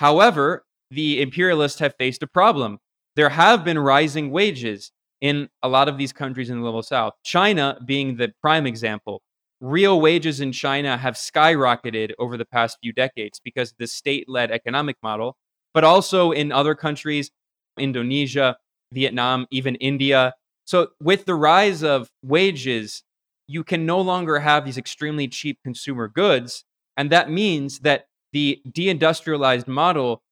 However, 0.00 0.64
the 0.90 1.23
imperialists 1.23 1.78
have 1.78 1.94
faced 1.99 2.23
a 2.23 2.26
problem. 2.26 2.78
There 3.16 3.30
have 3.30 3.64
been 3.64 3.78
rising 3.78 4.30
wages 4.30 4.92
in 5.25 5.49
a 5.62 5.69
lot 5.71 5.88
of 5.88 5.97
these 5.97 6.12
countries 6.12 6.50
in 6.50 6.57
the 6.57 6.61
global 6.61 6.83
south. 6.83 7.14
China 7.25 7.78
being 7.87 8.14
the 8.19 8.31
prime 8.43 8.66
example. 8.66 9.23
Real 9.59 9.99
wages 9.99 10.38
in 10.38 10.52
China 10.52 10.99
have 10.99 11.14
skyrocketed 11.14 12.12
over 12.19 12.37
the 12.37 12.45
past 12.45 12.76
few 12.83 12.93
decades 12.93 13.40
because 13.43 13.71
of 13.71 13.78
the 13.78 13.87
state 13.87 14.28
led 14.28 14.50
economic 14.50 14.97
model, 15.02 15.38
but 15.73 15.83
also 15.83 16.31
in 16.31 16.52
other 16.52 16.75
countries, 16.75 17.31
Indonesia, 17.78 18.59
Vietnam, 18.93 19.47
even 19.50 19.76
India. 19.76 20.35
So, 20.66 20.88
with 21.00 21.25
the 21.25 21.35
rise 21.35 21.83
of 21.83 22.11
wages, 22.23 23.02
you 23.47 23.64
can 23.64 23.87
no 23.87 24.02
longer 24.02 24.40
have 24.40 24.66
these 24.66 24.76
extremely 24.76 25.26
cheap 25.26 25.59
consumer 25.64 26.07
goods. 26.07 26.64
And 26.99 27.09
that 27.12 27.31
means 27.31 27.78
that 27.78 28.09
the 28.35 28.61
deindustrialized 28.69 29.69
model 29.69 30.23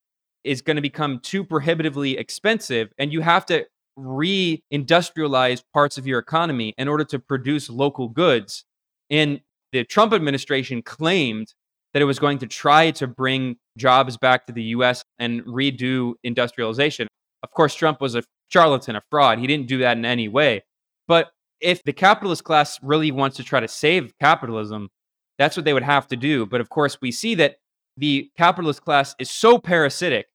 is 0.45 0.61
going 0.61 0.77
to 0.77 0.83
become 0.83 1.19
too 1.21 1.45
prohibitively 1.45 2.19
expensive. 2.19 2.93
And 2.99 3.11
you 3.11 3.23
have 3.23 3.47
to 3.47 3.65
re-industrialize 4.03 5.63
parts 5.73 5.99
of 5.99 6.07
your 6.07 6.19
economy 6.19 6.73
in 6.77 6.89
order 6.89 7.05
to 7.05 7.19
produce 7.19 7.71
local 7.71 8.09
goods. 8.09 8.65
And 9.11 9.41
the 9.73 9.85
Trump 9.85 10.13
administration 10.13 10.83
claimed 10.83 11.55
that 11.93 12.03
it 12.03 12.07
was 12.07 12.19
going 12.19 12.39
to 12.39 12.47
try 12.47 12.91
to 12.93 13.07
bring 13.07 13.57
jobs 13.77 14.17
back 14.17 14.47
to 14.47 14.53
the 14.53 14.63
US 14.65 15.05
and 15.19 15.43
redo 15.43 16.15
industrialization. 16.25 17.07
Of 17.43 17.51
course, 17.51 17.75
Trump 17.75 18.01
was 18.01 18.15
a 18.15 18.23
charlatan, 18.49 18.97
a 18.97 19.03
fraud. 19.11 19.39
He 19.39 19.47
didn't 19.47 19.67
do 19.67 19.79
that 19.79 19.97
in 19.97 20.05
any 20.05 20.29
way. 20.29 20.63
But 21.09 21.31
if 21.61 21.83
the 21.85 21.93
capitalist 21.93 22.45
class 22.45 22.79
really 22.83 23.11
wants 23.11 23.37
to 23.37 23.45
try 23.45 23.61
to 23.61 23.69
save 23.69 24.13
capitalism, 24.21 24.89
that's 25.39 25.57
what 25.57 25.65
they 25.65 25.73
would 25.73 25.83
have 25.83 26.07
to 26.09 26.17
do. 26.17 26.47
But 26.47 26.61
of 26.61 26.69
course, 26.69 26.99
we 27.01 27.13
see 27.13 27.35
that 27.37 27.57
the 27.97 28.31
capitalist 28.37 28.83
class 28.83 29.15
is 29.19 29.31
so 29.31 29.59
parasitic. 29.59 30.27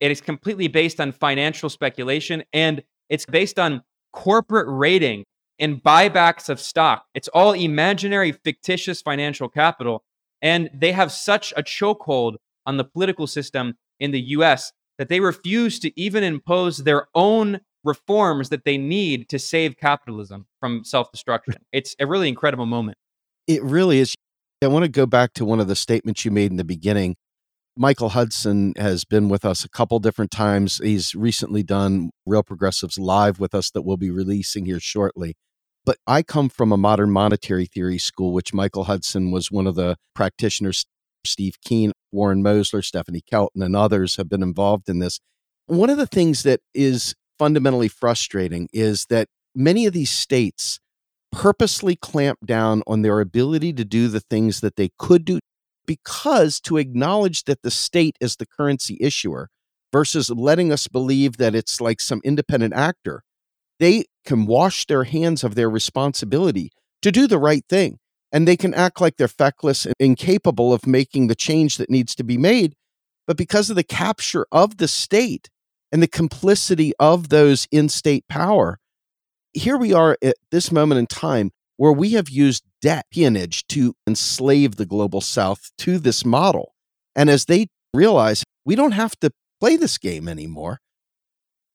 It 0.00 0.10
is 0.10 0.20
completely 0.20 0.68
based 0.68 1.00
on 1.00 1.12
financial 1.12 1.70
speculation 1.70 2.44
and 2.52 2.82
it's 3.08 3.26
based 3.26 3.58
on 3.58 3.82
corporate 4.12 4.66
raiding 4.68 5.24
and 5.58 5.82
buybacks 5.82 6.48
of 6.48 6.60
stock. 6.60 7.04
It's 7.14 7.28
all 7.28 7.52
imaginary, 7.52 8.32
fictitious 8.32 9.00
financial 9.02 9.48
capital. 9.48 10.04
And 10.42 10.68
they 10.74 10.92
have 10.92 11.12
such 11.12 11.52
a 11.56 11.62
chokehold 11.62 12.36
on 12.66 12.76
the 12.76 12.84
political 12.84 13.26
system 13.26 13.74
in 14.00 14.10
the 14.10 14.20
US 14.20 14.72
that 14.98 15.08
they 15.08 15.20
refuse 15.20 15.78
to 15.80 16.00
even 16.00 16.22
impose 16.22 16.78
their 16.78 17.08
own 17.14 17.60
reforms 17.84 18.48
that 18.48 18.64
they 18.64 18.76
need 18.76 19.28
to 19.28 19.38
save 19.38 19.76
capitalism 19.76 20.46
from 20.60 20.84
self 20.84 21.10
destruction. 21.12 21.54
It's 21.72 21.94
a 22.00 22.06
really 22.06 22.28
incredible 22.28 22.66
moment. 22.66 22.98
It 23.46 23.62
really 23.62 24.00
is. 24.00 24.14
I 24.62 24.68
want 24.68 24.84
to 24.84 24.90
go 24.90 25.06
back 25.06 25.34
to 25.34 25.44
one 25.44 25.60
of 25.60 25.68
the 25.68 25.76
statements 25.76 26.24
you 26.24 26.30
made 26.30 26.50
in 26.50 26.56
the 26.56 26.64
beginning. 26.64 27.16
Michael 27.78 28.10
Hudson 28.10 28.72
has 28.78 29.04
been 29.04 29.28
with 29.28 29.44
us 29.44 29.62
a 29.62 29.68
couple 29.68 29.98
different 29.98 30.30
times. 30.30 30.80
He's 30.82 31.14
recently 31.14 31.62
done 31.62 32.10
Real 32.24 32.42
Progressives 32.42 32.98
Live 32.98 33.38
with 33.38 33.54
us 33.54 33.70
that 33.72 33.82
we'll 33.82 33.98
be 33.98 34.10
releasing 34.10 34.64
here 34.64 34.80
shortly. 34.80 35.34
But 35.84 35.98
I 36.06 36.22
come 36.22 36.48
from 36.48 36.72
a 36.72 36.78
modern 36.78 37.10
monetary 37.10 37.66
theory 37.66 37.98
school, 37.98 38.32
which 38.32 38.54
Michael 38.54 38.84
Hudson 38.84 39.30
was 39.30 39.50
one 39.50 39.66
of 39.66 39.74
the 39.74 39.96
practitioners. 40.14 40.86
Steve 41.26 41.56
Keen, 41.62 41.92
Warren 42.12 42.42
Mosler, 42.42 42.82
Stephanie 42.82 43.22
Kelton, 43.28 43.62
and 43.62 43.76
others 43.76 44.16
have 44.16 44.28
been 44.28 44.42
involved 44.42 44.88
in 44.88 45.00
this. 45.00 45.20
One 45.66 45.90
of 45.90 45.98
the 45.98 46.06
things 46.06 46.44
that 46.44 46.60
is 46.72 47.14
fundamentally 47.38 47.88
frustrating 47.88 48.68
is 48.72 49.06
that 49.10 49.28
many 49.54 49.84
of 49.84 49.92
these 49.92 50.10
states 50.10 50.80
purposely 51.30 51.94
clamp 51.96 52.38
down 52.46 52.82
on 52.86 53.02
their 53.02 53.20
ability 53.20 53.72
to 53.74 53.84
do 53.84 54.08
the 54.08 54.20
things 54.20 54.60
that 54.60 54.76
they 54.76 54.90
could 54.98 55.26
do 55.26 55.40
because 55.86 56.60
to 56.60 56.76
acknowledge 56.76 57.44
that 57.44 57.62
the 57.62 57.70
state 57.70 58.16
is 58.20 58.36
the 58.36 58.46
currency 58.46 58.96
issuer 59.00 59.48
versus 59.92 60.30
letting 60.30 60.72
us 60.72 60.88
believe 60.88 61.36
that 61.38 61.54
it's 61.54 61.80
like 61.80 62.00
some 62.00 62.20
independent 62.24 62.74
actor, 62.74 63.22
they 63.78 64.04
can 64.24 64.46
wash 64.46 64.86
their 64.86 65.04
hands 65.04 65.44
of 65.44 65.54
their 65.54 65.70
responsibility 65.70 66.70
to 67.02 67.12
do 67.12 67.26
the 67.26 67.38
right 67.38 67.64
thing. 67.68 67.98
And 68.32 68.46
they 68.46 68.56
can 68.56 68.74
act 68.74 69.00
like 69.00 69.16
they're 69.16 69.28
feckless 69.28 69.86
and 69.86 69.94
incapable 69.98 70.72
of 70.72 70.86
making 70.86 71.28
the 71.28 71.34
change 71.34 71.76
that 71.76 71.88
needs 71.88 72.14
to 72.16 72.24
be 72.24 72.36
made. 72.36 72.74
But 73.26 73.36
because 73.36 73.70
of 73.70 73.76
the 73.76 73.84
capture 73.84 74.46
of 74.50 74.78
the 74.78 74.88
state 74.88 75.48
and 75.92 76.02
the 76.02 76.08
complicity 76.08 76.92
of 76.98 77.28
those 77.28 77.66
in 77.70 77.88
state 77.88 78.26
power, 78.28 78.78
here 79.52 79.78
we 79.78 79.92
are 79.92 80.18
at 80.22 80.36
this 80.50 80.70
moment 80.70 80.98
in 80.98 81.06
time 81.06 81.52
where 81.76 81.92
we 81.92 82.12
have 82.12 82.28
used 82.28 82.64
debt 82.80 83.06
peonage 83.10 83.66
to 83.68 83.94
enslave 84.06 84.76
the 84.76 84.86
global 84.86 85.20
south 85.20 85.70
to 85.78 85.98
this 85.98 86.24
model. 86.24 86.74
And 87.14 87.28
as 87.30 87.46
they 87.46 87.68
realize 87.92 88.44
we 88.64 88.74
don't 88.74 88.92
have 88.92 89.18
to 89.20 89.30
play 89.60 89.76
this 89.76 89.98
game 89.98 90.28
anymore, 90.28 90.80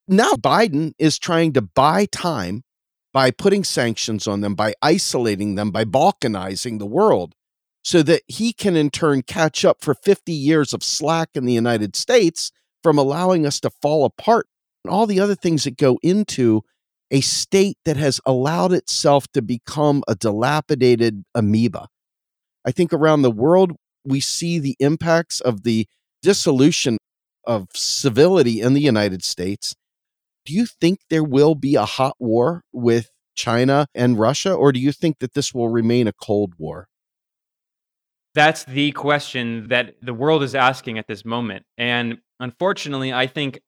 now 0.08 0.32
Biden 0.34 0.94
is 1.00 1.20
trying 1.20 1.54
to 1.54 1.62
buy 1.62 2.06
time 2.06 2.64
by 3.14 3.32
putting 3.32 3.64
sanctions 3.64 4.28
on 4.28 4.42
them, 4.42 4.56
by 4.56 4.74
isolating 4.82 5.56
them, 5.56 5.72
by 5.72 5.86
balkanizing 5.86 6.80
the 6.80 6.86
world, 6.86 7.34
so 7.84 8.04
that 8.04 8.22
he 8.28 8.54
can 8.54 8.76
in 8.76 8.90
turn 8.90 9.22
catch 9.22 9.66
up 9.66 9.82
for 9.82 9.94
50 9.94 10.32
years 10.32 10.74
of 10.74 10.84
slack 10.84 11.30
in 11.36 11.46
the 11.46 11.54
United 11.54 11.96
States 11.96 12.52
from 12.84 12.98
allowing 12.98 13.46
us 13.46 13.60
to 13.60 13.70
fall 13.70 14.06
apart 14.06 14.48
and 14.84 14.94
all 14.94 15.06
the 15.06 15.20
other 15.20 15.36
things 15.36 15.64
that 15.64 15.78
go 15.78 16.00
into 16.02 16.64
a 17.12 17.22
state 17.22 17.78
that 17.86 17.98
has 17.98 18.22
allowed 18.26 18.72
itself 18.72 19.28
to 19.34 19.42
become 19.42 20.02
a 20.08 20.16
dilapidated 20.16 21.24
amoeba. 21.36 21.88
I 22.66 22.72
think 22.72 22.94
around 22.94 23.22
the 23.22 23.32
world, 23.32 23.74
we 24.06 24.22
see 24.22 24.58
the 24.58 24.76
impacts 24.80 25.42
of 25.42 25.64
the 25.64 25.88
dissolution 26.22 26.98
of 27.46 27.68
civility 27.74 28.62
in 28.62 28.74
the 28.74 28.82
United 28.82 29.24
States. 29.24 29.76
Do 30.46 30.54
you 30.54 30.66
think 30.66 31.00
there 31.10 31.24
will 31.24 31.54
be 31.54 31.76
a 31.76 31.86
hot 31.86 32.16
war 32.18 32.64
with 32.72 33.10
China 33.36 33.88
and 33.94 34.18
Russia, 34.18 34.54
or 34.54 34.72
do 34.72 34.80
you 34.80 34.92
think 34.92 35.20
that 35.20 35.34
this 35.34 35.54
will 35.54 35.70
remain 35.70 36.08
a 36.08 36.14
Cold 36.14 36.54
War? 36.58 36.88
That's 38.34 38.64
the 38.64 38.92
question 38.94 39.68
that 39.68 39.96
the 40.02 40.14
world 40.14 40.42
is 40.42 40.56
asking 40.56 40.98
at 40.98 41.08
this 41.08 41.26
moment. 41.26 41.66
And 41.78 42.20
unfortunately, 42.40 43.12
I 43.12 43.28
think 43.28 43.62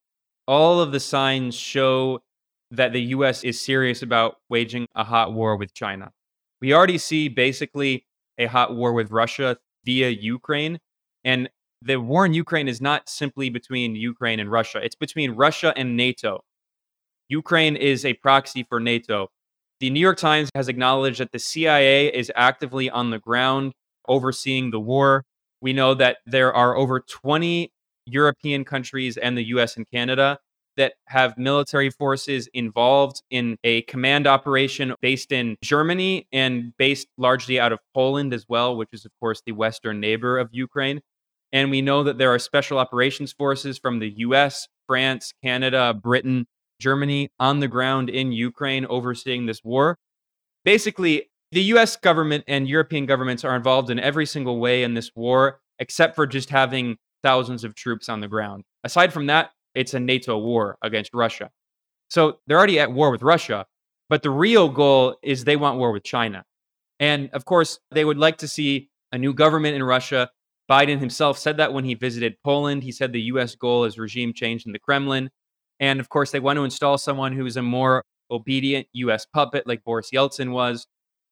all 0.48 0.80
of 0.80 0.92
the 0.92 1.00
signs 1.00 1.54
show 1.54 2.22
that 2.70 2.92
the 2.92 3.02
US 3.02 3.44
is 3.44 3.60
serious 3.60 4.02
about 4.02 4.36
waging 4.48 4.86
a 4.94 5.04
hot 5.04 5.32
war 5.32 5.56
with 5.56 5.74
China. 5.74 6.12
We 6.60 6.72
already 6.72 6.98
see 6.98 7.28
basically 7.28 8.06
a 8.38 8.46
hot 8.46 8.74
war 8.74 8.92
with 8.92 9.10
Russia 9.10 9.58
via 9.84 10.08
Ukraine. 10.10 10.78
And 11.24 11.48
the 11.82 12.00
war 12.00 12.24
in 12.26 12.34
Ukraine 12.34 12.68
is 12.68 12.80
not 12.80 13.08
simply 13.08 13.50
between 13.50 13.94
Ukraine 13.94 14.40
and 14.40 14.50
Russia, 14.50 14.80
it's 14.82 14.94
between 14.94 15.32
Russia 15.32 15.72
and 15.76 15.96
NATO. 15.96 16.40
Ukraine 17.28 17.76
is 17.76 18.04
a 18.04 18.14
proxy 18.14 18.62
for 18.62 18.80
NATO. 18.80 19.28
The 19.80 19.90
New 19.90 20.00
York 20.00 20.18
Times 20.18 20.50
has 20.54 20.68
acknowledged 20.68 21.20
that 21.20 21.32
the 21.32 21.38
CIA 21.38 22.08
is 22.08 22.30
actively 22.36 22.88
on 22.90 23.10
the 23.10 23.18
ground 23.18 23.72
overseeing 24.08 24.70
the 24.70 24.80
war. 24.80 25.24
We 25.60 25.72
know 25.72 25.94
that 25.94 26.18
there 26.26 26.52
are 26.52 26.76
over 26.76 27.00
20 27.00 27.72
European 28.06 28.64
countries 28.64 29.16
and 29.16 29.36
the 29.36 29.44
US 29.44 29.76
and 29.76 29.86
Canada 29.90 30.38
that 30.76 30.94
have 31.06 31.38
military 31.38 31.90
forces 31.90 32.48
involved 32.52 33.22
in 33.30 33.56
a 33.64 33.82
command 33.82 34.26
operation 34.26 34.94
based 35.00 35.32
in 35.32 35.56
Germany 35.62 36.26
and 36.32 36.72
based 36.78 37.08
largely 37.16 37.60
out 37.60 37.72
of 37.72 37.78
Poland 37.94 38.34
as 38.34 38.46
well, 38.48 38.76
which 38.76 38.90
is, 38.92 39.04
of 39.04 39.12
course, 39.20 39.42
the 39.44 39.52
western 39.52 40.00
neighbor 40.00 40.38
of 40.38 40.48
Ukraine. 40.52 41.00
And 41.52 41.70
we 41.70 41.82
know 41.82 42.02
that 42.02 42.18
there 42.18 42.34
are 42.34 42.38
special 42.38 42.78
operations 42.78 43.32
forces 43.32 43.78
from 43.78 44.00
the 44.00 44.12
US, 44.18 44.66
France, 44.86 45.32
Canada, 45.42 45.94
Britain, 45.94 46.46
Germany 46.80 47.30
on 47.38 47.60
the 47.60 47.68
ground 47.68 48.10
in 48.10 48.32
Ukraine 48.32 48.84
overseeing 48.86 49.46
this 49.46 49.62
war. 49.62 49.96
Basically, 50.64 51.30
the 51.52 51.62
US 51.74 51.96
government 51.96 52.44
and 52.48 52.68
European 52.68 53.06
governments 53.06 53.44
are 53.44 53.54
involved 53.54 53.90
in 53.90 54.00
every 54.00 54.26
single 54.26 54.58
way 54.58 54.82
in 54.82 54.94
this 54.94 55.12
war, 55.14 55.60
except 55.78 56.16
for 56.16 56.26
just 56.26 56.50
having 56.50 56.96
thousands 57.22 57.62
of 57.64 57.74
troops 57.74 58.08
on 58.08 58.20
the 58.20 58.28
ground. 58.28 58.64
Aside 58.82 59.12
from 59.12 59.26
that, 59.26 59.50
it's 59.74 59.94
a 59.94 60.00
NATO 60.00 60.38
war 60.38 60.76
against 60.82 61.12
Russia. 61.14 61.50
So 62.08 62.38
they're 62.46 62.58
already 62.58 62.78
at 62.78 62.92
war 62.92 63.10
with 63.10 63.22
Russia, 63.22 63.66
but 64.08 64.22
the 64.22 64.30
real 64.30 64.68
goal 64.68 65.16
is 65.22 65.44
they 65.44 65.56
want 65.56 65.78
war 65.78 65.92
with 65.92 66.04
China. 66.04 66.44
And 67.00 67.30
of 67.32 67.44
course, 67.44 67.80
they 67.90 68.04
would 68.04 68.18
like 68.18 68.38
to 68.38 68.48
see 68.48 68.90
a 69.12 69.18
new 69.18 69.34
government 69.34 69.74
in 69.74 69.82
Russia. 69.82 70.30
Biden 70.70 70.98
himself 70.98 71.38
said 71.38 71.56
that 71.56 71.72
when 71.72 71.84
he 71.84 71.94
visited 71.94 72.36
Poland. 72.44 72.82
He 72.82 72.92
said 72.92 73.12
the 73.12 73.22
US 73.22 73.54
goal 73.54 73.84
is 73.84 73.98
regime 73.98 74.32
change 74.32 74.66
in 74.66 74.72
the 74.72 74.78
Kremlin. 74.78 75.30
And 75.80 76.00
of 76.00 76.08
course, 76.08 76.30
they 76.30 76.40
want 76.40 76.56
to 76.56 76.64
install 76.64 76.98
someone 76.98 77.32
who 77.32 77.46
is 77.46 77.56
a 77.56 77.62
more 77.62 78.04
obedient 78.30 78.86
US 78.92 79.26
puppet 79.26 79.66
like 79.66 79.84
Boris 79.84 80.10
Yeltsin 80.12 80.52
was, 80.52 80.86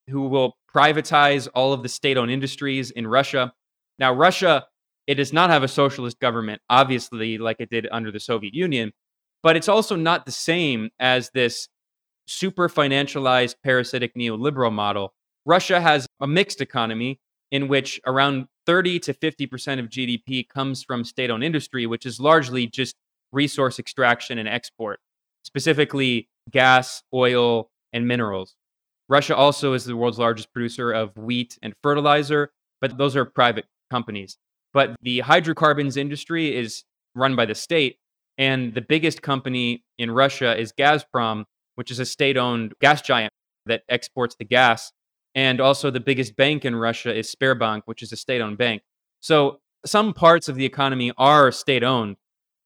who 0.09 0.28
will 0.28 0.57
privatize 0.74 1.48
all 1.55 1.72
of 1.72 1.83
the 1.83 1.88
state 1.88 2.16
owned 2.16 2.31
industries 2.31 2.90
in 2.90 3.07
Russia. 3.07 3.52
Now, 3.98 4.12
Russia 4.12 4.66
it 5.12 5.16
does 5.16 5.33
not 5.33 5.51
have 5.51 5.62
a 5.62 5.68
socialist 5.68 6.18
government, 6.20 6.62
obviously, 6.70 7.37
like 7.37 7.57
it 7.61 7.68
did 7.68 7.87
under 7.92 8.11
the 8.11 8.18
Soviet 8.18 8.55
Union, 8.55 8.92
but 9.42 9.57
it's 9.57 9.68
also 9.68 9.94
not 9.94 10.25
the 10.25 10.33
same 10.33 10.88
as 10.98 11.31
this 11.35 11.68
super 12.27 12.66
financialized 12.66 13.57
parasitic 13.62 14.14
neoliberal 14.14 14.72
model. 14.72 15.12
Russia 15.44 15.83
has 15.83 16.07
a 16.20 16.27
mixed 16.27 16.62
economy 16.62 17.20
in 17.51 17.68
which 17.68 18.01
around 18.07 18.46
30 18.64 19.01
to 19.01 19.12
50% 19.12 19.81
of 19.81 19.90
GDP 19.90 20.48
comes 20.48 20.83
from 20.83 21.05
state 21.05 21.29
owned 21.29 21.44
industry, 21.44 21.85
which 21.87 22.07
is 22.07 22.18
largely 22.18 22.66
just 22.66 22.96
resource 23.33 23.79
extraction 23.79 24.38
and 24.38 24.48
export, 24.48 24.98
specifically 25.42 26.27
gas, 26.51 27.03
oil, 27.12 27.68
and 27.92 28.09
minerals. 28.09 28.55
Russia 29.11 29.37
also 29.37 29.75
is 29.75 29.85
the 29.85 29.94
world's 29.94 30.18
largest 30.18 30.51
producer 30.55 30.90
of 30.90 31.14
wheat 31.18 31.59
and 31.62 31.75
fertilizer, 31.83 32.51
but 32.81 32.96
those 32.96 33.14
are 33.14 33.27
private 33.27 33.66
companies. 33.90 34.38
But 34.72 34.96
the 35.02 35.20
hydrocarbons 35.20 35.96
industry 35.96 36.56
is 36.56 36.85
run 37.14 37.37
by 37.37 37.46
the 37.46 37.54
state. 37.54 37.96
And 38.38 38.74
the 38.74 38.80
biggest 38.80 39.22
company 39.22 39.85
in 39.98 40.11
Russia 40.11 40.58
is 40.58 40.72
Gazprom, 40.72 41.44
which 41.74 41.90
is 41.90 41.98
a 41.98 42.06
state 42.06 42.37
owned 42.37 42.74
gas 42.80 43.02
giant 43.02 43.32
that 43.66 43.82
exports 43.88 44.37
the 44.38 44.44
gas. 44.44 44.92
And 45.35 45.61
also, 45.61 45.90
the 45.90 46.00
biggest 46.00 46.37
bank 46.37 46.64
in 46.64 46.74
Russia 46.74 47.14
is 47.14 47.35
Sberbank, 47.35 47.82
which 47.87 48.02
is 48.02 48.12
a 48.12 48.16
state 48.16 48.40
owned 48.40 48.58
bank. 48.58 48.82
So, 49.20 49.61
some 49.85 50.12
parts 50.12 50.48
of 50.48 50.56
the 50.56 50.64
economy 50.64 51.12
are 51.16 51.50
state 51.50 51.82
owned. 51.82 52.16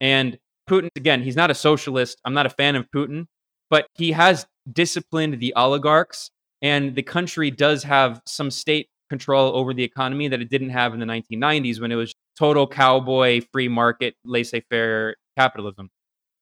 And 0.00 0.38
Putin, 0.68 0.88
again, 0.96 1.22
he's 1.22 1.36
not 1.36 1.50
a 1.50 1.54
socialist. 1.54 2.20
I'm 2.24 2.34
not 2.34 2.46
a 2.46 2.50
fan 2.50 2.74
of 2.76 2.90
Putin, 2.90 3.26
but 3.70 3.86
he 3.94 4.12
has 4.12 4.46
disciplined 4.70 5.40
the 5.40 5.54
oligarchs. 5.54 6.30
And 6.60 6.94
the 6.94 7.02
country 7.02 7.50
does 7.50 7.84
have 7.84 8.20
some 8.26 8.50
state 8.50 8.88
control 9.08 9.56
over 9.56 9.72
the 9.72 9.82
economy 9.82 10.28
that 10.28 10.40
it 10.40 10.50
didn't 10.50 10.70
have 10.70 10.94
in 10.94 11.00
the 11.00 11.06
1990s 11.06 11.80
when 11.80 11.92
it 11.92 11.96
was 11.96 12.14
total 12.38 12.66
cowboy, 12.66 13.40
free 13.52 13.68
market, 13.68 14.14
laissez 14.24 14.62
faire 14.68 15.16
capitalism. 15.36 15.90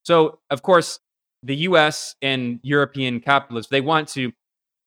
So, 0.05 0.39
of 0.51 0.63
course, 0.63 0.99
the 1.43 1.57
US 1.57 2.15
and 2.23 2.61
European 2.63 3.21
capitalists, 3.21 3.71
they 3.71 3.81
want 3.81 4.09
to 4.11 4.33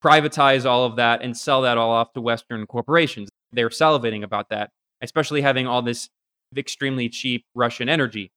privatize 0.03 0.65
all 0.65 0.85
of 0.85 0.95
that 0.97 1.21
and 1.21 1.35
sell 1.35 1.61
that 1.63 1.77
all 1.77 1.91
off 1.91 2.13
to 2.13 2.21
Western 2.21 2.65
corporations. 2.65 3.29
They're 3.51 3.69
salivating 3.69 4.23
about 4.23 4.49
that, 4.49 4.69
especially 5.01 5.41
having 5.41 5.67
all 5.67 5.81
this 5.81 6.09
extremely 6.55 7.09
cheap 7.09 7.45
Russian 7.55 7.89
energy. 7.89 8.31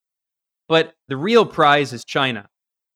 But 0.69 0.95
the 1.09 1.17
real 1.17 1.47
prize 1.47 1.93
is 1.93 2.05
China. 2.05 2.49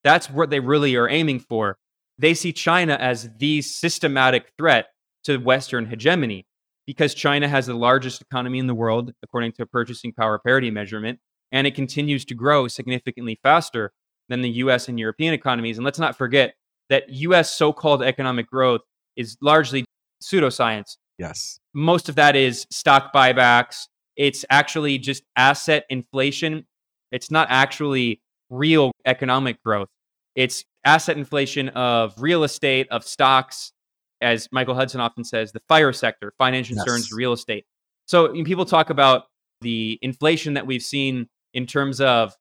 That's 0.02 0.30
what 0.30 0.50
they 0.50 0.60
really 0.60 0.96
are 0.96 1.08
aiming 1.08 1.40
for. 1.40 1.76
They 2.18 2.34
see 2.34 2.52
China 2.52 2.94
as 2.94 3.30
the 3.38 3.62
systematic 3.62 4.52
threat 4.56 4.86
to 5.24 5.38
Western 5.38 5.86
hegemony 5.86 6.46
because 6.86 7.14
China 7.14 7.48
has 7.48 7.66
the 7.66 7.74
largest 7.74 8.20
economy 8.20 8.58
in 8.58 8.66
the 8.66 8.74
world, 8.74 9.12
according 9.22 9.52
to 9.52 9.62
a 9.62 9.66
purchasing 9.66 10.12
power 10.12 10.38
parity 10.38 10.70
measurement. 10.70 11.18
and 11.52 11.68
it 11.68 11.74
continues 11.76 12.24
to 12.24 12.34
grow 12.34 12.66
significantly 12.66 13.38
faster 13.42 13.92
than 14.28 14.42
the 14.42 14.50
US 14.50 14.88
and 14.88 14.98
European 14.98 15.32
economies. 15.34 15.78
And 15.78 15.84
let's 15.84 16.00
not 16.00 16.16
forget 16.16 16.54
that 16.90 17.08
US 17.08 17.50
so 17.50 17.72
called 17.72 18.02
economic 18.02 18.48
growth 18.48 18.80
is 19.16 19.36
largely 19.40 19.84
pseudoscience. 20.22 20.96
Yes. 21.18 21.60
Most 21.72 22.08
of 22.08 22.16
that 22.16 22.34
is 22.34 22.66
stock 22.70 23.12
buybacks. 23.14 23.86
It's 24.16 24.44
actually 24.50 24.98
just 24.98 25.22
asset 25.36 25.84
inflation. 25.88 26.66
It's 27.12 27.30
not 27.30 27.46
actually 27.50 28.20
real 28.50 28.90
economic 29.06 29.62
growth. 29.62 29.88
It's 30.34 30.64
asset 30.84 31.16
inflation 31.16 31.68
of 31.70 32.14
real 32.20 32.42
estate, 32.42 32.88
of 32.90 33.04
stocks, 33.04 33.72
as 34.24 34.48
Michael 34.50 34.74
Hudson 34.74 35.00
often 35.00 35.22
says, 35.22 35.52
the 35.52 35.60
fire 35.68 35.92
sector, 35.92 36.32
financial 36.38 36.74
Yes. 36.76 36.84
concerns, 36.84 37.12
real 37.12 37.32
estate. 37.32 37.64
So 38.06 38.32
when 38.32 38.44
people 38.44 38.64
talk 38.64 38.90
about 38.90 39.24
the 39.60 39.98
inflation 40.02 40.54
that 40.54 40.66
we've 40.66 40.82
seen 40.82 41.28
in 41.52 41.66
terms 41.66 42.00
of 42.00 42.34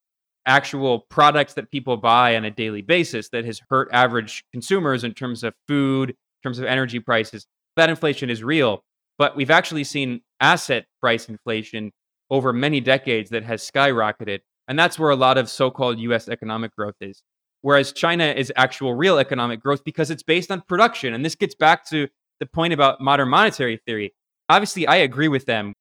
actual 0.46 1.02
products 1.10 1.54
that 1.54 1.70
people 1.72 1.96
buy 1.98 2.36
on 2.36 2.44
a 2.46 2.52
daily 2.52 2.82
basis 2.82 3.30
that 3.30 3.46
has 3.46 3.62
hurt 3.70 3.88
average 3.92 4.44
consumers 4.52 5.04
in 5.04 5.14
terms 5.14 5.44
of 5.44 5.54
food, 5.68 6.10
in 6.10 6.16
terms 6.44 6.60
of 6.60 6.66
energy 6.66 7.00
prices. 7.00 7.46
That 7.76 7.90
inflation 7.90 8.30
is 8.30 8.44
real, 8.44 8.84
but 9.18 9.36
we've 9.36 9.52
actually 9.52 9.84
seen 9.86 10.22
asset 10.40 10.86
price 11.00 11.30
inflation 11.30 11.92
over 12.30 12.52
many 12.52 12.82
decades 12.82 13.30
that 13.30 13.44
has 13.44 13.70
skyrocketed. 13.70 14.40
And 14.68 14.78
that's 14.78 14.98
where 15.00 15.12
a 15.12 15.16
lot 15.16 15.38
of 15.38 15.50
so 15.50 15.70
called 15.72 16.00
US 16.00 16.28
economic 16.28 16.76
growth 16.76 16.96
is. 17.02 17.22
Whereas 17.64 17.94
China 17.94 18.26
is 18.26 18.52
actual 18.58 18.94
real 18.94 19.18
economic 19.18 19.62
growth 19.62 19.86
because 19.86 20.12
it's 20.12 20.22
based 20.22 20.52
on 20.52 20.62
production. 20.68 21.14
And 21.14 21.24
this 21.24 21.34
gets 21.34 21.56
back 21.56 21.86
to 21.90 22.10
the 22.42 22.46
point 22.46 22.74
about 22.74 23.00
modern 23.00 23.30
monetary 23.30 23.78
theory. 23.78 24.14
Obviously, 24.50 24.86
I 24.86 24.98
agree 24.98 25.30
with 25.30 25.46
them, 25.46 25.74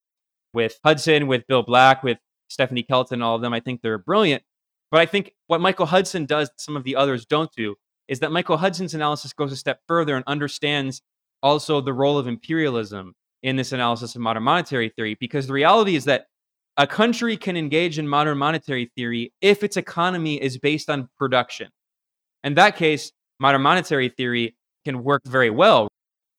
with 0.55 0.79
Hudson, 0.85 1.27
with 1.27 1.45
Bill 1.49 1.65
Black, 1.65 2.05
with 2.05 2.19
Stephanie 2.49 2.85
Kelton, 2.85 3.21
all 3.21 3.35
of 3.35 3.43
them. 3.43 3.53
I 3.53 3.59
think 3.59 3.83
they're 3.83 3.99
brilliant. 3.99 4.45
But 4.93 5.01
I 5.01 5.07
think 5.07 5.33
what 5.49 5.61
Michael 5.61 5.87
Hudson 5.87 6.25
does, 6.25 6.51
some 6.57 6.77
of 6.77 6.85
the 6.85 6.95
others 6.95 7.27
don't 7.27 7.51
do, 7.57 7.75
is 8.07 8.21
that 8.21 8.31
Michael 8.31 8.59
Hudson's 8.59 8.95
analysis 8.95 9.33
goes 9.33 9.51
a 9.51 9.57
step 9.57 9.81
further 9.89 10.15
and 10.15 10.25
understands 10.29 11.03
also 11.43 11.81
the 11.81 11.93
role 11.93 12.17
of 12.17 12.29
imperialism 12.29 13.15
in 13.43 13.57
this 13.57 13.73
analysis 13.73 14.15
of 14.15 14.21
modern 14.21 14.45
monetary 14.45 14.89
theory. 14.89 15.17
Because 15.19 15.49
the 15.49 15.53
reality 15.53 15.97
is 15.97 16.05
that 16.05 16.27
a 16.77 16.87
country 16.87 17.37
can 17.37 17.57
engage 17.57 17.99
in 17.99 18.09
modern 18.09 18.39
monetary 18.39 18.91
theory 18.97 19.33
if 19.41 19.63
its 19.63 19.77
economy 19.77 20.41
is 20.41 20.59
based 20.59 20.89
on 20.89 21.09
production. 21.19 21.69
In 22.45 22.55
that 22.55 22.77
case, 22.77 23.13
modern 23.39 23.63
monetary 23.63 24.09
theory 24.09 24.57
can 24.85 25.03
work 25.05 25.23
very 25.27 25.51
well, 25.51 25.89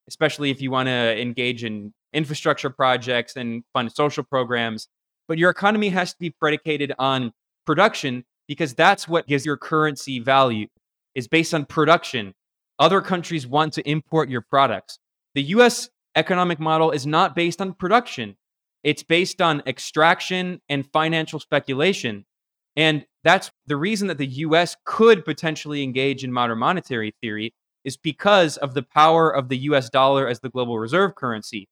especially 0.07 0.49
if 0.49 0.61
you 0.61 0.71
want 0.71 0.87
to 0.87 1.21
engage 1.21 1.63
in 1.63 1.93
infrastructure 2.13 2.69
projects 2.69 3.35
and 3.35 3.63
fund 3.73 3.91
social 3.91 4.23
programs. 4.23 4.87
But 5.27 5.37
your 5.37 5.49
economy 5.49 5.89
has 5.89 6.13
to 6.13 6.19
be 6.19 6.31
predicated 6.31 6.93
on 6.97 7.31
production 7.65 8.25
because 8.47 8.73
that's 8.73 9.07
what 9.07 9.27
gives 9.27 9.45
your 9.45 9.57
currency 9.57 10.19
value 10.19 10.67
is 11.15 11.27
based 11.27 11.53
on 11.53 11.65
production. 11.65 12.33
Other 12.79 13.01
countries 13.01 13.47
want 13.47 13.73
to 13.73 13.89
import 13.89 14.29
your 14.29 14.41
products. 14.41 14.97
The 15.35 15.43
US 15.43 15.89
economic 16.15 16.59
model 16.59 16.91
is 16.91 17.05
not 17.05 17.35
based 17.35 17.61
on 17.61 17.73
production. 17.73 18.35
It's 18.83 19.03
based 19.03 19.41
on 19.41 19.63
extraction 19.65 20.61
and 20.69 20.85
financial 20.91 21.39
speculation. 21.39 22.25
And 22.75 23.05
that's 23.23 23.51
the 23.65 23.77
reason 23.77 24.07
that 24.07 24.17
the 24.17 24.27
US 24.27 24.75
could 24.85 25.23
potentially 25.23 25.83
engage 25.83 26.23
in 26.23 26.33
modern 26.33 26.59
monetary 26.59 27.13
theory 27.21 27.53
is 27.85 27.97
because 27.97 28.57
of 28.57 28.73
the 28.73 28.83
power 28.83 29.29
of 29.29 29.49
the 29.49 29.57
US 29.69 29.89
dollar 29.89 30.27
as 30.27 30.39
the 30.39 30.49
global 30.49 30.79
reserve 30.79 31.15
currency. 31.15 31.67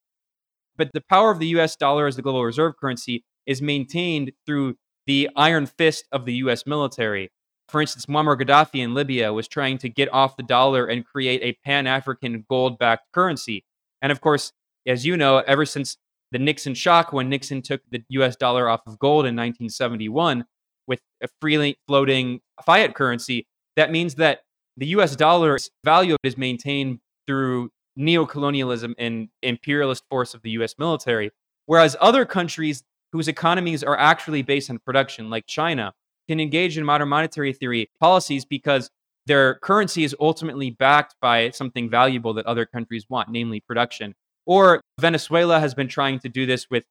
But 0.78 0.92
the 0.94 1.02
power 1.02 1.32
of 1.32 1.40
the 1.40 1.48
US 1.48 1.76
dollar 1.76 2.08
as 2.08 2.16
the 2.16 2.22
global 2.22 2.46
reserve 2.46 2.76
currency 2.80 3.24
is 3.46 3.62
maintained 3.62 4.32
through 4.46 4.76
the 5.06 5.30
iron 5.36 5.66
fist 5.66 6.06
of 6.12 6.26
the 6.26 6.36
US 6.36 6.66
military. 6.66 7.30
For 7.68 7.82
instance, 7.82 8.06
Muammar 8.06 8.40
Gaddafi 8.40 8.84
in 8.84 8.94
Libya 8.94 9.34
was 9.34 9.48
trying 9.48 9.78
to 9.80 9.90
get 9.90 10.12
off 10.14 10.38
the 10.38 10.44
dollar 10.44 10.86
and 10.86 11.06
create 11.06 11.42
a 11.42 11.58
pan 11.66 11.88
African 11.88 12.46
gold 12.50 12.78
backed 12.78 13.12
currency. 13.14 13.64
And 14.02 14.12
of 14.12 14.22
course, 14.22 14.52
as 14.86 15.06
you 15.06 15.16
know, 15.16 15.38
ever 15.40 15.66
since 15.66 15.98
the 16.32 16.40
Nixon 16.40 16.74
shock, 16.74 17.12
when 17.14 17.30
Nixon 17.30 17.62
took 17.62 17.82
the 17.90 18.04
US 18.10 18.36
dollar 18.36 18.70
off 18.70 18.82
of 18.88 18.98
gold 19.00 19.26
in 19.26 19.36
1971 19.36 20.46
with 20.88 21.02
a 21.22 21.28
freely 21.40 21.78
floating 21.88 22.40
fiat 22.66 22.96
currency, 22.96 23.48
that 23.76 23.92
means 23.92 24.16
that 24.16 24.42
the 24.78 24.88
US 24.88 25.16
dollar's 25.16 25.70
value 25.84 26.16
is 26.24 26.38
maintained 26.38 27.00
through 27.28 27.70
neocolonialism 28.00 28.94
and 28.98 29.30
imperialist 29.42 30.04
force 30.10 30.34
of 30.34 30.42
the 30.42 30.52
US 30.52 30.76
military. 30.78 31.32
Whereas 31.66 31.96
other 32.00 32.26
countries 32.26 32.84
whose 33.12 33.28
economies 33.28 33.84
are 33.84 33.98
actually 33.98 34.42
based 34.42 34.70
on 34.70 34.80
production, 34.80 35.30
like 35.30 35.46
China, 35.46 35.94
can 36.28 36.40
engage 36.40 36.78
in 36.78 36.86
modern 36.86 37.10
monetary 37.10 37.52
theory 37.52 37.90
policies 38.00 38.46
because 38.46 38.90
their 39.26 39.56
currency 39.56 40.04
is 40.04 40.16
ultimately 40.20 40.72
backed 40.72 41.16
by 41.22 41.50
something 41.52 41.90
valuable 41.90 42.34
that 42.34 42.46
other 42.46 42.66
countries 42.66 43.06
want, 43.10 43.30
namely 43.30 43.60
production. 43.60 44.16
Or 44.46 44.82
Venezuela 45.00 45.60
has 45.60 45.74
been 45.74 45.88
trying 45.88 46.20
to 46.20 46.30
do 46.30 46.46
this 46.46 46.68
with 46.70 46.84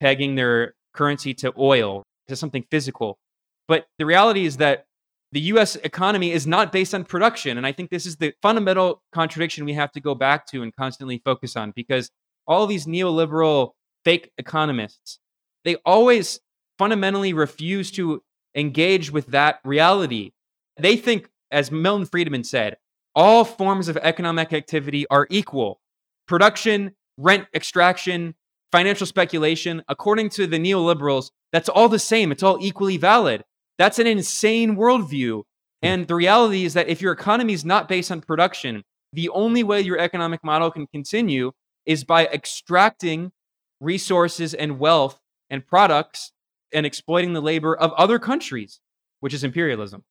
pegging 0.00 0.34
their 0.34 0.74
currency 0.94 1.34
to 1.34 1.52
oil, 1.58 2.02
to 2.28 2.36
something 2.36 2.64
physical. 2.70 3.18
But 3.66 3.86
the 3.98 4.06
reality 4.06 4.44
is 4.44 4.56
that 4.58 4.86
the 5.32 5.40
US 5.40 5.76
economy 5.76 6.32
is 6.32 6.46
not 6.46 6.72
based 6.72 6.94
on 6.94 7.04
production. 7.04 7.58
And 7.58 7.66
I 7.66 7.72
think 7.72 7.90
this 7.90 8.06
is 8.06 8.16
the 8.16 8.32
fundamental 8.40 9.02
contradiction 9.12 9.64
we 9.64 9.74
have 9.74 9.92
to 9.92 10.00
go 10.00 10.14
back 10.14 10.46
to 10.48 10.62
and 10.62 10.74
constantly 10.74 11.20
focus 11.24 11.56
on 11.56 11.72
because 11.72 12.10
all 12.46 12.66
these 12.66 12.86
neoliberal 12.86 13.72
fake 14.04 14.30
economists, 14.38 15.18
they 15.64 15.76
always 15.84 16.40
fundamentally 16.78 17.32
refuse 17.32 17.90
to 17.92 18.22
engage 18.54 19.10
with 19.10 19.26
that 19.28 19.60
reality. 19.64 20.32
They 20.78 20.96
think, 20.96 21.28
as 21.50 21.70
Milton 21.70 22.06
Friedman 22.06 22.44
said, 22.44 22.76
all 23.14 23.44
forms 23.44 23.88
of 23.88 23.96
economic 23.98 24.52
activity 24.52 25.06
are 25.08 25.26
equal. 25.28 25.80
Production, 26.26 26.94
rent 27.18 27.46
extraction, 27.52 28.34
financial 28.72 29.06
speculation, 29.06 29.82
according 29.88 30.30
to 30.30 30.46
the 30.46 30.58
neoliberals, 30.58 31.30
that's 31.52 31.68
all 31.68 31.88
the 31.88 31.98
same. 31.98 32.32
It's 32.32 32.42
all 32.42 32.58
equally 32.60 32.96
valid. 32.96 33.44
That's 33.76 33.98
an 33.98 34.06
insane 34.06 34.76
worldview. 34.76 35.42
Hmm. 35.82 35.86
And 35.86 36.08
the 36.08 36.14
reality 36.14 36.64
is 36.64 36.74
that 36.74 36.88
if 36.88 37.02
your 37.02 37.12
economy 37.12 37.52
is 37.52 37.64
not 37.64 37.88
based 37.88 38.10
on 38.10 38.22
production, 38.22 38.84
the 39.12 39.28
only 39.30 39.62
way 39.62 39.80
your 39.80 39.98
economic 39.98 40.42
model 40.44 40.70
can 40.70 40.86
continue 40.86 41.52
is 41.86 42.04
by 42.04 42.26
extracting 42.26 43.32
resources 43.80 44.54
and 44.54 44.78
wealth 44.78 45.20
and 45.50 45.66
products 45.66 46.32
and 46.72 46.84
exploiting 46.84 47.32
the 47.32 47.40
labor 47.40 47.74
of 47.74 47.92
other 47.92 48.18
countries, 48.18 48.80
which 49.20 49.32
is 49.32 49.42
imperialism. 49.42 50.04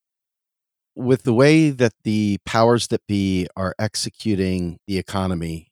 With 0.96 1.24
the 1.24 1.34
way 1.34 1.70
that 1.70 1.94
the 2.04 2.40
powers 2.44 2.88
that 2.88 3.06
be 3.08 3.48
are 3.56 3.76
executing 3.78 4.80
the 4.88 4.98
economy, 4.98 5.67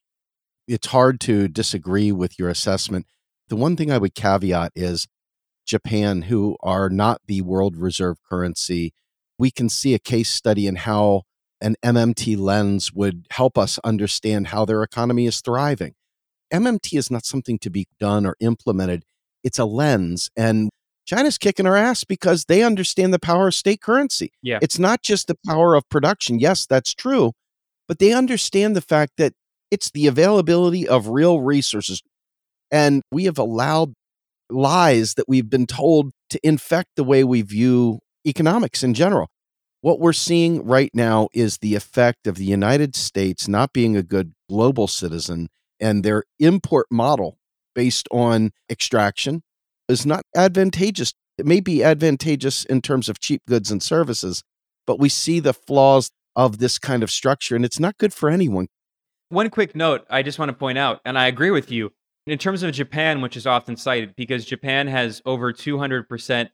it's 0.67 0.87
hard 0.87 1.19
to 1.21 1.47
disagree 1.47 2.11
with 2.11 2.39
your 2.39 2.49
assessment. 2.49 3.05
The 3.49 3.55
one 3.55 3.75
thing 3.75 3.91
I 3.91 3.97
would 3.97 4.15
caveat 4.15 4.71
is 4.75 5.07
Japan, 5.65 6.23
who 6.23 6.57
are 6.61 6.89
not 6.89 7.21
the 7.27 7.41
world 7.41 7.75
reserve 7.75 8.17
currency, 8.29 8.93
we 9.37 9.51
can 9.51 9.69
see 9.69 9.93
a 9.93 9.99
case 9.99 10.29
study 10.29 10.67
in 10.67 10.77
how 10.77 11.23
an 11.61 11.75
MMT 11.83 12.37
lens 12.37 12.93
would 12.93 13.25
help 13.31 13.57
us 13.57 13.79
understand 13.83 14.47
how 14.47 14.65
their 14.65 14.83
economy 14.83 15.25
is 15.25 15.41
thriving. 15.41 15.93
MMT 16.53 16.97
is 16.97 17.09
not 17.09 17.25
something 17.25 17.57
to 17.59 17.69
be 17.69 17.87
done 17.99 18.25
or 18.25 18.35
implemented, 18.39 19.03
it's 19.43 19.59
a 19.59 19.65
lens. 19.65 20.29
And 20.35 20.69
China's 21.05 21.37
kicking 21.37 21.67
our 21.67 21.75
ass 21.75 22.03
because 22.03 22.45
they 22.45 22.63
understand 22.63 23.13
the 23.13 23.19
power 23.19 23.47
of 23.47 23.53
state 23.53 23.81
currency. 23.81 24.31
Yeah. 24.41 24.59
It's 24.61 24.79
not 24.79 25.03
just 25.03 25.27
the 25.27 25.37
power 25.45 25.75
of 25.75 25.87
production. 25.89 26.39
Yes, 26.39 26.65
that's 26.65 26.93
true. 26.93 27.33
But 27.87 27.99
they 27.99 28.11
understand 28.13 28.75
the 28.75 28.81
fact 28.81 29.13
that 29.17 29.33
it's 29.71 29.91
the 29.91 30.07
availability 30.07 30.87
of 30.87 31.07
real 31.07 31.41
resources. 31.41 32.01
And 32.71 33.01
we 33.11 33.25
have 33.25 33.37
allowed 33.37 33.93
lies 34.49 35.15
that 35.15 35.27
we've 35.27 35.49
been 35.49 35.65
told 35.65 36.11
to 36.29 36.39
infect 36.43 36.89
the 36.95 37.03
way 37.03 37.23
we 37.23 37.41
view 37.41 37.99
economics 38.25 38.83
in 38.83 38.93
general. 38.93 39.27
What 39.81 39.99
we're 39.99 40.13
seeing 40.13 40.65
right 40.65 40.89
now 40.93 41.29
is 41.33 41.59
the 41.59 41.75
effect 41.75 42.25
of 42.25 42.35
the 42.35 42.45
United 42.45 42.95
States 42.95 43.47
not 43.47 43.71
being 43.71 43.95
a 43.95 44.03
good 44.03 44.33
global 44.49 44.87
citizen 44.87 45.49
and 45.79 46.03
their 46.03 46.23
import 46.39 46.87
model 46.89 47.37
based 47.75 48.07
on 48.11 48.51
extraction 48.69 49.43
is 49.87 50.05
not 50.05 50.23
advantageous. 50.35 51.13
It 51.37 51.45
may 51.45 51.59
be 51.59 51.83
advantageous 51.83 52.65
in 52.65 52.81
terms 52.81 53.09
of 53.09 53.19
cheap 53.19 53.41
goods 53.47 53.69
and 53.69 53.83
services, 53.83 54.41
but 54.87 54.99
we 54.99 55.09
see 55.09 55.39
the 55.39 55.53
flaws 55.53 56.09
of 56.35 56.57
this 56.57 56.79
kind 56.79 57.03
of 57.03 57.11
structure 57.11 57.55
and 57.55 57.63
it's 57.63 57.79
not 57.79 57.97
good 57.97 58.13
for 58.13 58.29
anyone. 58.29 58.67
One 59.29 59.49
quick 59.49 59.75
note 59.75 60.05
I 60.09 60.21
just 60.23 60.39
want 60.39 60.49
to 60.49 60.53
point 60.53 60.77
out, 60.77 61.01
and 61.05 61.17
I 61.17 61.27
agree 61.27 61.51
with 61.51 61.71
you, 61.71 61.91
in 62.27 62.37
terms 62.37 62.63
of 62.63 62.71
Japan, 62.71 63.21
which 63.21 63.35
is 63.35 63.47
often 63.47 63.75
cited, 63.75 64.15
because 64.15 64.45
Japan 64.45 64.87
has 64.87 65.21
over 65.25 65.51
200% 65.51 66.49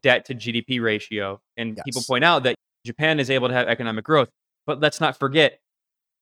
debt 0.00 0.24
to 0.26 0.34
GDP 0.34 0.80
ratio. 0.82 1.40
And 1.56 1.78
people 1.84 2.02
point 2.06 2.24
out 2.24 2.42
that 2.44 2.54
Japan 2.86 3.20
is 3.20 3.30
able 3.30 3.48
to 3.48 3.54
have 3.54 3.68
economic 3.68 4.04
growth. 4.04 4.30
But 4.66 4.80
let's 4.80 5.00
not 5.00 5.18
forget, 5.18 5.60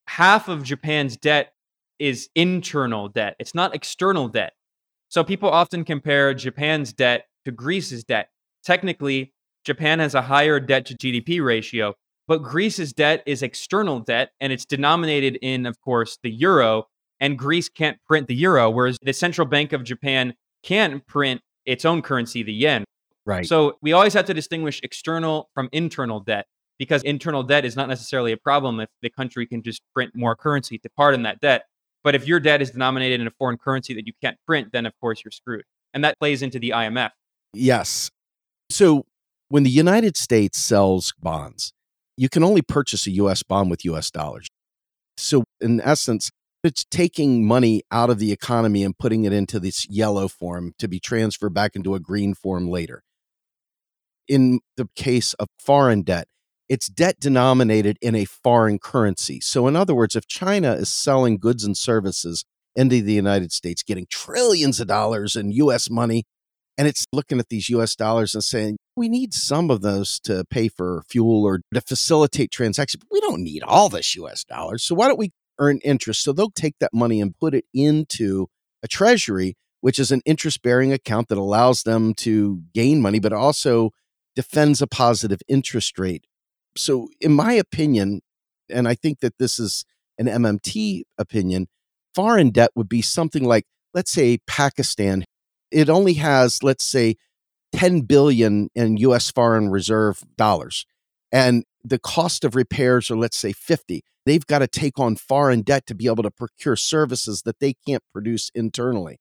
half 0.06 0.48
of 0.48 0.62
Japan's 0.62 1.16
debt 1.16 1.52
is 1.98 2.28
internal 2.34 3.08
debt, 3.08 3.36
it's 3.38 3.54
not 3.54 3.74
external 3.74 4.28
debt. 4.28 4.54
So 5.08 5.24
people 5.24 5.50
often 5.50 5.84
compare 5.84 6.34
Japan's 6.34 6.92
debt 6.92 7.26
to 7.44 7.52
Greece's 7.52 8.04
debt. 8.04 8.30
technically, 8.62 9.32
Japan 9.64 9.98
has 9.98 10.14
a 10.14 10.22
higher 10.22 10.60
debt 10.60 10.86
to 10.86 10.94
GDP 10.94 11.44
ratio, 11.44 11.94
but 12.28 12.42
Greece's 12.42 12.92
debt 12.92 13.22
is 13.26 13.42
external 13.42 14.00
debt 14.00 14.30
and 14.40 14.52
it's 14.52 14.66
denominated 14.66 15.38
in, 15.40 15.64
of 15.66 15.80
course, 15.80 16.18
the 16.22 16.30
euro. 16.30 16.84
And 17.20 17.36
Greece 17.36 17.68
can't 17.68 17.98
print 18.06 18.28
the 18.28 18.34
euro, 18.34 18.70
whereas 18.70 18.96
the 19.02 19.12
central 19.12 19.46
bank 19.46 19.72
of 19.72 19.82
Japan 19.82 20.34
can 20.62 21.00
print 21.08 21.40
its 21.66 21.84
own 21.84 22.02
currency, 22.02 22.42
the 22.44 22.52
yen. 22.52 22.84
Right. 23.26 23.46
So 23.46 23.78
we 23.82 23.92
always 23.92 24.12
have 24.12 24.26
to 24.26 24.34
distinguish 24.34 24.80
external 24.84 25.50
from 25.54 25.68
internal 25.72 26.20
debt 26.20 26.46
because 26.78 27.02
internal 27.02 27.42
debt 27.42 27.64
is 27.64 27.74
not 27.74 27.88
necessarily 27.88 28.32
a 28.32 28.36
problem 28.36 28.78
if 28.78 28.88
the 29.02 29.10
country 29.10 29.46
can 29.46 29.62
just 29.62 29.82
print 29.94 30.12
more 30.14 30.36
currency 30.36 30.78
to 30.78 30.88
pardon 30.96 31.22
that 31.22 31.40
debt. 31.40 31.64
But 32.04 32.14
if 32.14 32.26
your 32.26 32.40
debt 32.40 32.62
is 32.62 32.70
denominated 32.70 33.20
in 33.20 33.26
a 33.26 33.32
foreign 33.32 33.58
currency 33.58 33.94
that 33.94 34.06
you 34.06 34.12
can't 34.22 34.36
print, 34.46 34.68
then 34.72 34.86
of 34.86 34.92
course 35.00 35.24
you're 35.24 35.32
screwed. 35.32 35.64
And 35.92 36.04
that 36.04 36.18
plays 36.18 36.42
into 36.42 36.58
the 36.58 36.70
IMF. 36.70 37.10
Yes. 37.52 38.10
So 38.70 39.06
when 39.48 39.62
the 39.62 39.70
United 39.70 40.16
States 40.16 40.58
sells 40.58 41.12
bonds, 41.20 41.72
you 42.18 42.28
can 42.28 42.42
only 42.42 42.62
purchase 42.62 43.06
a 43.06 43.12
US 43.12 43.42
bond 43.44 43.70
with 43.70 43.84
US 43.84 44.10
dollars. 44.10 44.48
So 45.16 45.44
in 45.60 45.80
essence, 45.80 46.30
it's 46.64 46.84
taking 46.90 47.46
money 47.46 47.82
out 47.92 48.10
of 48.10 48.18
the 48.18 48.32
economy 48.32 48.82
and 48.82 48.98
putting 48.98 49.24
it 49.24 49.32
into 49.32 49.60
this 49.60 49.88
yellow 49.88 50.26
form 50.26 50.72
to 50.78 50.88
be 50.88 50.98
transferred 50.98 51.54
back 51.54 51.76
into 51.76 51.94
a 51.94 52.00
green 52.00 52.34
form 52.34 52.68
later. 52.68 53.02
In 54.26 54.58
the 54.76 54.88
case 54.96 55.32
of 55.34 55.46
foreign 55.58 56.02
debt, 56.02 56.26
it's 56.68 56.88
debt 56.88 57.20
denominated 57.20 57.96
in 58.02 58.16
a 58.16 58.24
foreign 58.24 58.78
currency. 58.78 59.40
So, 59.40 59.68
in 59.68 59.76
other 59.76 59.94
words, 59.94 60.16
if 60.16 60.26
China 60.26 60.72
is 60.72 60.92
selling 60.92 61.38
goods 61.38 61.64
and 61.64 61.76
services 61.76 62.44
into 62.74 63.00
the 63.00 63.14
United 63.14 63.52
States, 63.52 63.82
getting 63.82 64.06
trillions 64.10 64.80
of 64.80 64.88
dollars 64.88 65.36
in 65.36 65.52
US 65.52 65.88
money, 65.88 66.24
and 66.76 66.86
it's 66.86 67.06
looking 67.12 67.38
at 67.38 67.48
these 67.48 67.68
US 67.70 67.94
dollars 67.96 68.34
and 68.34 68.44
saying, 68.44 68.76
we 68.98 69.08
need 69.08 69.32
some 69.34 69.70
of 69.70 69.82
those 69.82 70.20
to 70.20 70.44
pay 70.50 70.68
for 70.68 71.02
fuel 71.08 71.44
or 71.44 71.60
to 71.74 71.80
facilitate 71.80 72.50
transactions. 72.50 73.04
We 73.10 73.20
don't 73.20 73.42
need 73.42 73.62
all 73.62 73.88
this 73.88 74.14
US 74.16 74.44
dollars. 74.44 74.84
So, 74.84 74.94
why 74.94 75.08
don't 75.08 75.18
we 75.18 75.32
earn 75.58 75.78
interest? 75.84 76.22
So, 76.22 76.32
they'll 76.32 76.50
take 76.50 76.76
that 76.80 76.92
money 76.92 77.20
and 77.20 77.38
put 77.38 77.54
it 77.54 77.64
into 77.72 78.48
a 78.82 78.88
treasury, 78.88 79.56
which 79.80 79.98
is 79.98 80.12
an 80.12 80.22
interest 80.26 80.62
bearing 80.62 80.92
account 80.92 81.28
that 81.28 81.38
allows 81.38 81.84
them 81.84 82.14
to 82.14 82.62
gain 82.74 83.00
money, 83.00 83.20
but 83.20 83.32
also 83.32 83.90
defends 84.36 84.82
a 84.82 84.86
positive 84.86 85.40
interest 85.48 85.98
rate 85.98 86.24
so, 86.78 87.08
in 87.20 87.32
my 87.32 87.52
opinion, 87.52 88.20
and 88.70 88.86
I 88.86 88.94
think 88.94 89.20
that 89.20 89.38
this 89.38 89.58
is 89.58 89.84
an 90.18 90.26
MMT 90.26 91.02
opinion, 91.18 91.66
foreign 92.14 92.50
debt 92.50 92.70
would 92.74 92.88
be 92.88 93.02
something 93.02 93.44
like, 93.44 93.64
let's 93.94 94.12
say, 94.12 94.38
Pakistan. 94.46 95.24
It 95.70 95.88
only 95.90 96.14
has, 96.14 96.62
let's 96.62 96.84
say, 96.84 97.16
10 97.72 98.02
billion 98.02 98.68
in 98.74 98.96
US 98.98 99.30
foreign 99.30 99.70
reserve 99.70 100.22
dollars. 100.36 100.86
And 101.30 101.64
the 101.84 101.98
cost 101.98 102.44
of 102.44 102.54
repairs 102.54 103.10
are, 103.10 103.16
let's 103.16 103.36
say, 103.36 103.52
50. 103.52 104.02
They've 104.24 104.46
got 104.46 104.58
to 104.60 104.66
take 104.66 104.98
on 104.98 105.16
foreign 105.16 105.62
debt 105.62 105.86
to 105.86 105.94
be 105.94 106.06
able 106.06 106.22
to 106.22 106.30
procure 106.30 106.76
services 106.76 107.42
that 107.42 107.60
they 107.60 107.74
can't 107.86 108.02
produce 108.12 108.50
internally. 108.54 109.18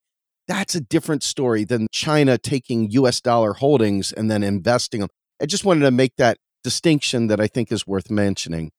That's 0.47 0.75
a 0.75 0.81
different 0.81 1.23
story 1.23 1.65
than 1.65 1.88
China 1.91 2.38
taking 2.38 2.91
US 2.91 3.19
dollar 3.21 3.53
holdings 3.53 4.12
and 4.12 4.31
then 4.31 4.43
investing 4.43 5.01
them. 5.01 5.10
I 5.41 5.45
just 5.45 5.65
wanted 5.65 5.81
to 5.81 5.91
make 5.91 6.15
that 6.17 6.38
distinction 6.63 7.27
that 7.27 7.39
I 7.39 7.47
think 7.47 7.71
is 7.71 7.86
worth 7.86 8.10
mentioning. 8.10 8.71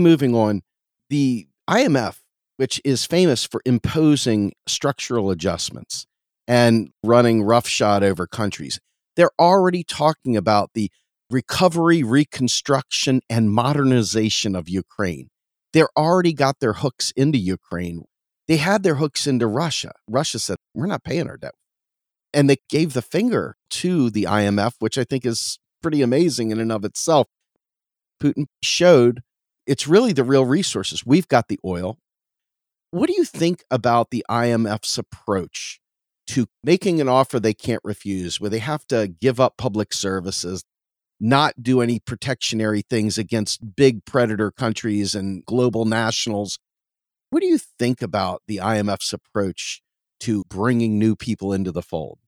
Moving 0.00 0.34
on, 0.34 0.62
the 1.10 1.46
IMF, 1.68 2.18
which 2.56 2.80
is 2.84 3.06
famous 3.06 3.44
for 3.44 3.60
imposing 3.64 4.52
structural 4.66 5.30
adjustments 5.30 6.06
and 6.46 6.90
running 7.02 7.42
roughshod 7.42 8.02
over 8.02 8.26
countries, 8.26 8.80
they're 9.16 9.30
already 9.38 9.84
talking 9.84 10.36
about 10.36 10.70
the 10.74 10.90
recovery, 11.30 12.02
reconstruction, 12.02 13.20
and 13.28 13.50
modernization 13.50 14.54
of 14.54 14.68
Ukraine. 14.68 15.30
They're 15.72 15.88
already 15.96 16.32
got 16.32 16.60
their 16.60 16.74
hooks 16.74 17.12
into 17.16 17.38
Ukraine. 17.38 18.04
They 18.46 18.58
had 18.58 18.82
their 18.82 18.96
hooks 18.96 19.26
into 19.26 19.46
Russia. 19.46 19.92
Russia 20.08 20.38
said, 20.38 20.58
We're 20.74 20.86
not 20.86 21.04
paying 21.04 21.28
our 21.28 21.36
debt. 21.36 21.54
And 22.32 22.48
they 22.50 22.58
gave 22.68 22.92
the 22.92 23.02
finger 23.02 23.56
to 23.70 24.10
the 24.10 24.24
IMF, 24.24 24.74
which 24.78 24.98
I 24.98 25.04
think 25.04 25.24
is 25.24 25.58
pretty 25.82 26.02
amazing 26.02 26.50
in 26.50 26.60
and 26.60 26.72
of 26.72 26.84
itself. 26.84 27.28
Putin 28.22 28.46
showed 28.62 29.22
it's 29.66 29.88
really 29.88 30.12
the 30.12 30.24
real 30.24 30.44
resources. 30.44 31.06
We've 31.06 31.28
got 31.28 31.48
the 31.48 31.58
oil. 31.64 31.98
What 32.90 33.08
do 33.08 33.14
you 33.16 33.24
think 33.24 33.64
about 33.70 34.10
the 34.10 34.24
IMF's 34.30 34.98
approach 34.98 35.80
to 36.28 36.46
making 36.62 37.00
an 37.00 37.08
offer 37.08 37.38
they 37.38 37.54
can't 37.54 37.82
refuse, 37.84 38.40
where 38.40 38.50
they 38.50 38.58
have 38.58 38.86
to 38.88 39.08
give 39.20 39.40
up 39.40 39.56
public 39.56 39.92
services, 39.92 40.64
not 41.20 41.62
do 41.62 41.80
any 41.80 42.00
protectionary 42.00 42.82
things 42.82 43.18
against 43.18 43.76
big 43.76 44.04
predator 44.04 44.50
countries 44.50 45.14
and 45.14 45.44
global 45.44 45.84
nationals? 45.84 46.58
What 47.30 47.40
do 47.40 47.46
you 47.46 47.58
think 47.58 48.02
about 48.02 48.42
the 48.46 48.58
IMF's 48.58 49.12
approach 49.12 49.82
to 50.20 50.44
bringing 50.48 50.98
new 50.98 51.16
people 51.16 51.52
into 51.52 51.72
the 51.72 51.82
fold? 51.82 52.18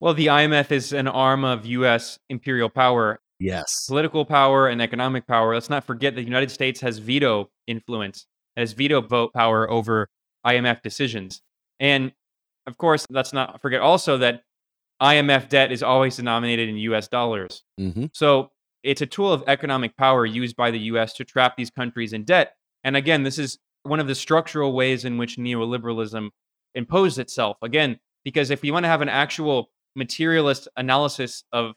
Well, 0.00 0.14
the 0.14 0.26
IMF 0.26 0.72
is 0.72 0.92
an 0.92 1.08
arm 1.08 1.44
of 1.44 1.64
US 1.66 2.18
imperial 2.28 2.68
power. 2.68 3.20
Yes. 3.38 3.86
Political 3.86 4.24
power 4.26 4.68
and 4.68 4.80
economic 4.80 5.26
power. 5.26 5.54
Let's 5.54 5.70
not 5.70 5.84
forget 5.84 6.14
that 6.14 6.20
the 6.20 6.26
United 6.26 6.50
States 6.50 6.80
has 6.80 6.98
veto 6.98 7.50
influence, 7.66 8.26
has 8.56 8.72
veto 8.72 9.00
vote 9.00 9.32
power 9.32 9.70
over 9.70 10.08
IMF 10.46 10.82
decisions. 10.82 11.42
And 11.78 12.12
of 12.66 12.78
course, 12.78 13.06
let's 13.10 13.32
not 13.32 13.60
forget 13.60 13.80
also 13.80 14.18
that 14.18 14.42
IMF 15.02 15.48
debt 15.48 15.72
is 15.72 15.82
always 15.82 16.16
denominated 16.16 16.68
in 16.68 16.76
US 16.76 17.08
dollars. 17.08 17.62
Mm-hmm. 17.78 18.06
So 18.12 18.50
it's 18.82 19.02
a 19.02 19.06
tool 19.06 19.32
of 19.32 19.44
economic 19.46 19.96
power 19.96 20.24
used 20.24 20.56
by 20.56 20.70
the 20.70 20.78
US 20.80 21.12
to 21.14 21.24
trap 21.24 21.56
these 21.56 21.70
countries 21.70 22.12
in 22.12 22.24
debt. 22.24 22.54
And 22.84 22.96
again, 22.96 23.22
this 23.22 23.38
is 23.38 23.58
one 23.82 24.00
of 24.00 24.06
the 24.06 24.14
structural 24.14 24.72
ways 24.72 25.04
in 25.04 25.18
which 25.18 25.36
neoliberalism 25.36 26.30
imposed 26.74 27.18
itself. 27.18 27.56
Again, 27.62 27.98
because 28.24 28.50
if 28.50 28.64
you 28.64 28.72
want 28.72 28.84
to 28.84 28.88
have 28.88 29.02
an 29.02 29.08
actual 29.08 29.70
materialist 29.96 30.68
analysis 30.76 31.42
of 31.52 31.74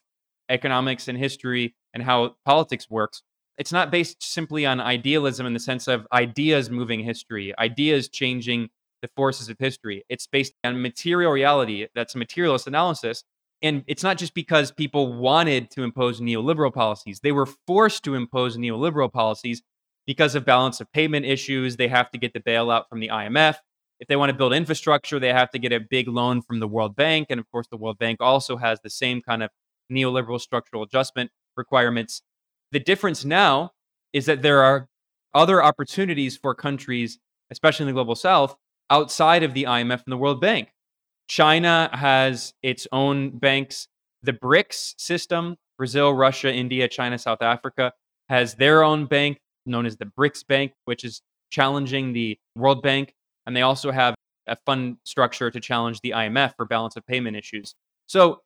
economics 0.50 1.08
and 1.08 1.18
history 1.18 1.76
and 1.94 2.04
how 2.04 2.36
politics 2.46 2.90
works. 2.90 3.24
It's 3.58 3.72
not 3.72 3.92
based 3.92 4.22
simply 4.22 4.66
on 4.66 4.80
idealism 4.80 5.46
in 5.46 5.54
the 5.54 5.60
sense 5.60 5.88
of 5.88 6.08
ideas 6.14 6.70
moving 6.70 7.02
history, 7.02 7.58
ideas 7.58 8.10
changing 8.10 8.70
the 9.02 9.10
forces 9.16 9.50
of 9.50 9.58
history. 9.60 10.04
It's 10.10 10.28
based 10.28 10.54
on 10.64 10.82
material 10.82 11.32
reality. 11.32 11.88
That's 11.96 12.16
a 12.16 12.18
materialist 12.18 12.68
analysis. 12.68 13.24
And 13.62 13.84
it's 13.88 14.04
not 14.04 14.18
just 14.18 14.34
because 14.34 14.72
people 14.72 15.14
wanted 15.14 15.70
to 15.72 15.84
impose 15.84 16.22
neoliberal 16.22 16.74
policies, 16.74 17.20
they 17.22 17.32
were 17.32 17.48
forced 17.68 18.04
to 18.04 18.16
impose 18.16 18.58
neoliberal 18.58 19.12
policies 19.12 19.62
because 20.08 20.34
of 20.34 20.46
balance 20.46 20.80
of 20.80 20.92
payment 20.94 21.26
issues. 21.26 21.76
They 21.76 21.90
have 21.90 22.10
to 22.12 22.18
get 22.18 22.34
the 22.34 22.40
bailout 22.40 22.88
from 22.90 23.00
the 23.00 23.10
IMF. 23.10 23.56
If 24.00 24.08
they 24.08 24.16
want 24.16 24.30
to 24.30 24.38
build 24.38 24.54
infrastructure, 24.54 25.20
they 25.20 25.34
have 25.34 25.52
to 25.52 25.60
get 25.60 25.74
a 25.74 25.80
big 25.80 26.08
loan 26.08 26.42
from 26.42 26.60
the 26.60 26.68
World 26.68 26.96
Bank. 26.96 27.28
And 27.30 27.40
of 27.40 27.52
course, 27.52 27.68
the 27.68 27.78
World 27.78 27.98
Bank 27.98 28.22
also 28.22 28.56
has 28.56 28.80
the 28.82 28.90
same 28.90 29.22
kind 29.22 29.44
of 29.44 29.50
neoliberal 29.92 30.40
structural 30.40 30.84
adjustment 30.84 31.32
requirements. 31.58 32.22
The 32.72 32.80
difference 32.80 33.26
now 33.26 33.72
is 34.14 34.26
that 34.26 34.42
there 34.42 34.64
are 34.64 34.88
other 35.34 35.62
opportunities 35.62 36.38
for 36.38 36.56
countries, 36.56 37.20
especially 37.52 37.84
in 37.84 37.88
the 37.88 37.94
global 37.94 38.16
south, 38.16 38.56
outside 38.90 39.44
of 39.44 39.54
the 39.54 39.64
IMF 39.64 40.04
and 40.04 40.12
the 40.12 40.18
World 40.18 40.42
Bank. 40.42 40.70
China 41.28 41.90
has 41.94 42.54
its 42.64 42.88
own 42.92 43.38
banks. 43.38 43.88
The 44.24 44.34
BRICS 44.34 44.96
system, 44.98 45.56
Brazil, 45.78 46.14
Russia, 46.14 46.54
India, 46.54 46.88
China, 46.88 47.18
South 47.18 47.42
Africa, 47.42 47.94
has 48.28 48.56
their 48.56 48.84
own 48.84 49.06
bank 49.06 49.40
known 49.66 49.86
as 49.86 49.98
the 49.98 50.06
BRICS 50.06 50.46
Bank, 50.48 50.74
which 50.86 51.04
is 51.04 51.22
challenging 51.52 52.14
the 52.14 52.38
World 52.56 52.82
Bank 52.82 53.14
and 53.50 53.56
they 53.56 53.64
also 53.64 53.92
have 53.92 54.14
a 54.46 54.56
fund 54.68 54.98
structure 55.06 55.50
to 55.50 55.60
challenge 55.60 56.02
the 56.02 56.12
IMF 56.12 56.56
for 56.56 56.66
balance 56.66 56.96
of 56.96 57.04
payment 57.08 57.36
issues. 57.36 57.74
So 58.06 58.42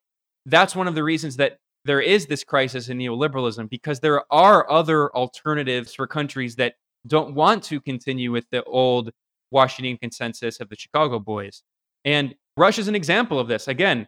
that's 0.46 0.78
one 0.78 0.88
of 0.88 0.96
the 0.96 1.04
reasons 1.04 1.36
that 1.36 1.58
there 1.84 2.00
is 2.00 2.26
this 2.26 2.46
crisis 2.46 2.88
in 2.88 3.00
neoliberalism 3.00 3.70
because 3.70 4.00
there 4.00 4.24
are 4.32 4.72
other 4.72 5.14
alternatives 5.14 5.94
for 5.94 6.08
countries 6.08 6.56
that 6.56 6.76
don't 7.06 7.36
want 7.36 7.64
to 7.66 7.82
continue 7.82 8.32
with 8.32 8.46
the 8.50 8.64
old 8.64 9.12
Washington 9.54 9.98
consensus 9.98 10.60
of 10.60 10.68
the 10.70 10.76
Chicago 10.76 11.20
boys. 11.20 11.64
And 12.04 12.36
Russia 12.58 12.82
is 12.82 12.88
an 12.90 12.96
example 12.96 13.40
of 13.40 13.48
this. 13.48 13.68
Again, 13.68 14.08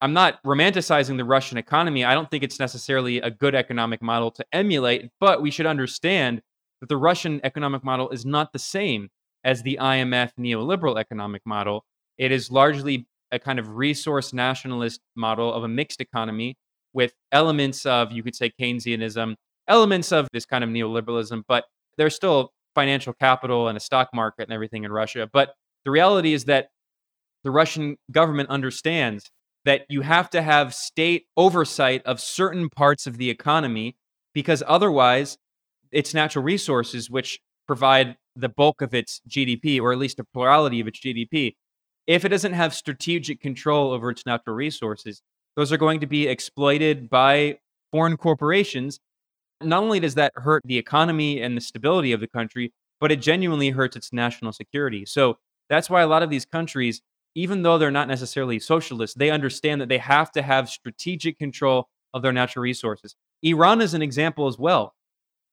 I'm 0.00 0.12
not 0.12 0.42
romanticizing 0.44 1.16
the 1.16 1.24
Russian 1.24 1.58
economy. 1.58 2.04
I 2.04 2.14
don't 2.14 2.30
think 2.30 2.44
it's 2.44 2.58
necessarily 2.58 3.18
a 3.18 3.30
good 3.30 3.54
economic 3.54 4.02
model 4.02 4.30
to 4.32 4.44
emulate, 4.52 5.10
but 5.20 5.42
we 5.42 5.50
should 5.50 5.66
understand 5.66 6.42
that 6.80 6.88
the 6.88 6.96
Russian 6.96 7.40
economic 7.44 7.84
model 7.84 8.10
is 8.10 8.26
not 8.26 8.52
the 8.52 8.58
same 8.58 9.08
as 9.44 9.62
the 9.62 9.78
IMF 9.80 10.32
neoliberal 10.38 10.98
economic 10.98 11.42
model. 11.44 11.84
It 12.18 12.32
is 12.32 12.50
largely 12.50 13.06
a 13.30 13.38
kind 13.38 13.58
of 13.58 13.76
resource 13.76 14.32
nationalist 14.32 15.00
model 15.16 15.52
of 15.52 15.64
a 15.64 15.68
mixed 15.68 16.00
economy 16.00 16.56
with 16.92 17.14
elements 17.30 17.86
of, 17.86 18.12
you 18.12 18.22
could 18.22 18.36
say, 18.36 18.52
Keynesianism, 18.60 19.34
elements 19.68 20.12
of 20.12 20.28
this 20.32 20.44
kind 20.44 20.62
of 20.64 20.70
neoliberalism, 20.70 21.42
but 21.48 21.64
there's 21.96 22.14
still 22.14 22.52
financial 22.74 23.12
capital 23.12 23.68
and 23.68 23.76
a 23.76 23.80
stock 23.80 24.08
market 24.14 24.44
and 24.44 24.52
everything 24.52 24.84
in 24.84 24.92
Russia. 24.92 25.28
But 25.32 25.54
the 25.84 25.90
reality 25.90 26.32
is 26.32 26.44
that 26.44 26.68
the 27.44 27.50
Russian 27.50 27.96
government 28.10 28.48
understands 28.50 29.30
that 29.64 29.82
you 29.88 30.00
have 30.02 30.30
to 30.30 30.42
have 30.42 30.74
state 30.74 31.26
oversight 31.36 32.02
of 32.04 32.20
certain 32.20 32.68
parts 32.68 33.06
of 33.06 33.16
the 33.16 33.30
economy 33.30 33.96
because 34.34 34.62
otherwise 34.66 35.38
its 35.90 36.14
natural 36.14 36.44
resources 36.44 37.10
which 37.10 37.40
provide 37.66 38.16
the 38.34 38.48
bulk 38.48 38.80
of 38.82 38.94
its 38.94 39.20
GDP 39.28 39.80
or 39.80 39.92
at 39.92 39.98
least 39.98 40.18
a 40.18 40.24
plurality 40.24 40.80
of 40.80 40.88
its 40.88 41.00
GDP 41.00 41.54
if 42.06 42.24
it 42.24 42.30
doesn't 42.30 42.54
have 42.54 42.74
strategic 42.74 43.40
control 43.40 43.92
over 43.92 44.10
its 44.10 44.26
natural 44.26 44.56
resources 44.56 45.22
those 45.54 45.70
are 45.70 45.76
going 45.76 46.00
to 46.00 46.06
be 46.06 46.26
exploited 46.26 47.10
by 47.10 47.58
foreign 47.92 48.16
corporations 48.16 48.98
not 49.64 49.82
only 49.82 50.00
does 50.00 50.14
that 50.14 50.32
hurt 50.36 50.62
the 50.64 50.78
economy 50.78 51.40
and 51.40 51.56
the 51.56 51.60
stability 51.60 52.12
of 52.12 52.20
the 52.20 52.28
country 52.28 52.72
but 53.00 53.10
it 53.10 53.20
genuinely 53.20 53.70
hurts 53.70 53.96
its 53.96 54.12
national 54.12 54.52
security 54.52 55.04
so 55.04 55.38
that's 55.68 55.88
why 55.88 56.02
a 56.02 56.06
lot 56.06 56.22
of 56.22 56.30
these 56.30 56.44
countries 56.44 57.02
even 57.34 57.62
though 57.62 57.78
they're 57.78 57.90
not 57.90 58.08
necessarily 58.08 58.58
socialist, 58.58 59.18
they 59.18 59.30
understand 59.30 59.80
that 59.80 59.88
they 59.88 59.98
have 59.98 60.30
to 60.32 60.42
have 60.42 60.68
strategic 60.68 61.38
control 61.38 61.88
of 62.14 62.22
their 62.22 62.32
natural 62.32 62.62
resources. 62.62 63.14
Iran 63.42 63.80
is 63.80 63.94
an 63.94 64.02
example 64.02 64.46
as 64.46 64.58
well. 64.58 64.94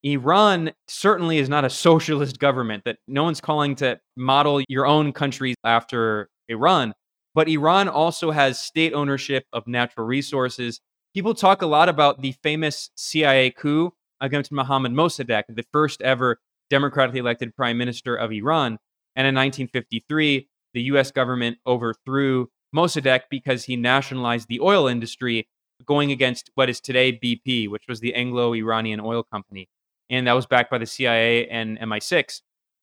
Iran 0.04 0.72
certainly 0.88 1.40
is 1.40 1.50
not 1.50 1.66
a 1.66 1.70
socialist 1.70 2.40
government 2.40 2.84
that 2.86 2.98
no 3.08 3.24
one's 3.24 3.42
calling 3.42 3.76
to 3.76 4.00
model 4.16 4.62
your 4.68 4.86
own 4.86 5.12
country 5.12 5.56
after 5.64 6.30
Iran, 6.48 6.94
but 7.36 7.50
Iran 7.50 7.90
also 7.90 8.32
has 8.32 8.60
state 8.60 8.94
ownership 8.94 9.46
of 9.52 9.68
natural 9.68 10.06
resources. 10.06 10.80
People 11.14 11.34
talk 11.34 11.62
a 11.62 11.66
lot 11.66 11.90
about 11.90 12.22
the 12.22 12.34
famous 12.44 12.92
CIA 12.96 13.52
coup 13.52 13.94
against 14.22 14.52
Mohammad 14.52 14.92
Mossadegh, 14.92 15.44
the 15.50 15.66
first 15.72 16.02
ever 16.02 16.40
democratically 16.70 17.20
elected 17.20 17.56
prime 17.56 17.78
minister 17.78 18.16
of 18.16 18.32
Iran. 18.32 18.78
And 19.16 19.28
in 19.28 19.36
1953, 19.36 20.48
the 20.74 20.82
US 20.84 21.12
government 21.12 21.58
overthrew 21.66 22.48
Mossadegh 22.76 23.24
because 23.30 23.66
he 23.66 23.76
nationalized 23.76 24.48
the 24.48 24.60
oil 24.60 24.88
industry, 24.88 25.48
going 25.86 26.12
against 26.12 26.52
what 26.56 26.70
is 26.70 26.80
today 26.80 27.12
BP, 27.12 27.70
which 27.70 27.84
was 27.88 28.00
the 28.00 28.14
Anglo 28.14 28.54
Iranian 28.54 29.00
oil 29.00 29.24
company. 29.24 29.68
And 30.10 30.28
that 30.28 30.34
was 30.34 30.46
backed 30.46 30.72
by 30.72 30.78
the 30.78 30.86
CIA 30.86 31.48
and 31.48 31.80
MI6. 31.80 32.42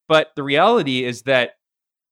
But 0.08 0.32
the 0.36 0.42
reality 0.42 1.04
is 1.04 1.22
that 1.22 1.54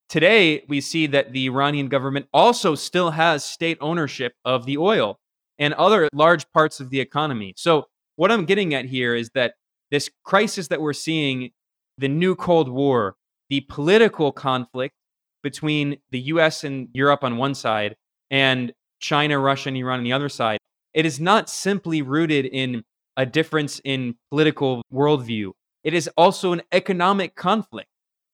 today 0.08 0.64
we 0.68 0.80
see 0.80 1.06
that 1.08 1.32
the 1.32 1.46
Iranian 1.46 1.88
government 1.88 2.26
also 2.32 2.74
still 2.74 3.10
has 3.10 3.44
state 3.44 3.78
ownership 3.80 4.34
of 4.44 4.66
the 4.66 4.78
oil 4.78 5.18
and 5.58 5.74
other 5.74 6.08
large 6.12 6.50
parts 6.52 6.80
of 6.80 6.90
the 6.90 7.00
economy. 7.00 7.54
So, 7.56 7.86
what 8.16 8.30
I'm 8.30 8.44
getting 8.44 8.74
at 8.74 8.84
here 8.84 9.14
is 9.14 9.30
that 9.34 9.54
this 9.90 10.10
crisis 10.24 10.68
that 10.68 10.80
we're 10.80 10.92
seeing, 10.92 11.50
the 11.98 12.08
new 12.08 12.34
Cold 12.34 12.68
War, 12.68 13.16
the 13.48 13.60
political 13.62 14.32
conflict 14.32 14.94
between 15.42 15.98
the 16.10 16.20
US 16.20 16.64
and 16.64 16.88
Europe 16.92 17.22
on 17.22 17.36
one 17.36 17.54
side 17.54 17.96
and 18.30 18.72
China, 19.00 19.38
Russia, 19.38 19.68
and 19.68 19.76
Iran 19.76 19.98
on 19.98 20.04
the 20.04 20.12
other 20.12 20.28
side, 20.28 20.58
it 20.94 21.04
is 21.04 21.20
not 21.20 21.50
simply 21.50 22.02
rooted 22.02 22.46
in 22.46 22.82
a 23.16 23.26
difference 23.26 23.80
in 23.84 24.16
political 24.30 24.82
worldview. 24.92 25.52
It 25.82 25.94
is 25.94 26.08
also 26.16 26.52
an 26.52 26.62
economic 26.72 27.34
conflict. 27.34 27.88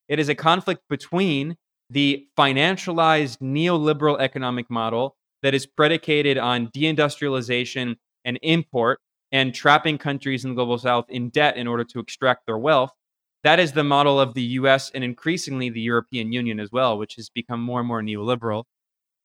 It 0.07 0.19
is 0.19 0.29
a 0.29 0.35
conflict 0.35 0.81
between 0.89 1.55
the 1.89 2.25
financialized 2.37 3.37
neoliberal 3.39 4.19
economic 4.19 4.69
model 4.69 5.15
that 5.43 5.53
is 5.53 5.65
predicated 5.65 6.37
on 6.37 6.67
deindustrialization 6.67 7.95
and 8.23 8.39
import 8.41 8.99
and 9.31 9.53
trapping 9.53 9.97
countries 9.97 10.43
in 10.43 10.51
the 10.51 10.55
global 10.55 10.77
south 10.77 11.05
in 11.09 11.29
debt 11.29 11.57
in 11.57 11.67
order 11.67 11.83
to 11.83 11.99
extract 11.99 12.45
their 12.45 12.57
wealth 12.57 12.91
that 13.43 13.59
is 13.59 13.71
the 13.71 13.83
model 13.83 14.19
of 14.19 14.33
the 14.33 14.43
US 14.43 14.91
and 14.91 15.03
increasingly 15.03 15.69
the 15.69 15.81
European 15.81 16.31
Union 16.31 16.59
as 16.59 16.71
well, 16.71 16.97
which 16.97 17.15
has 17.15 17.29
become 17.29 17.61
more 17.61 17.79
and 17.79 17.87
more 17.87 18.01
neoliberal. 18.01 18.65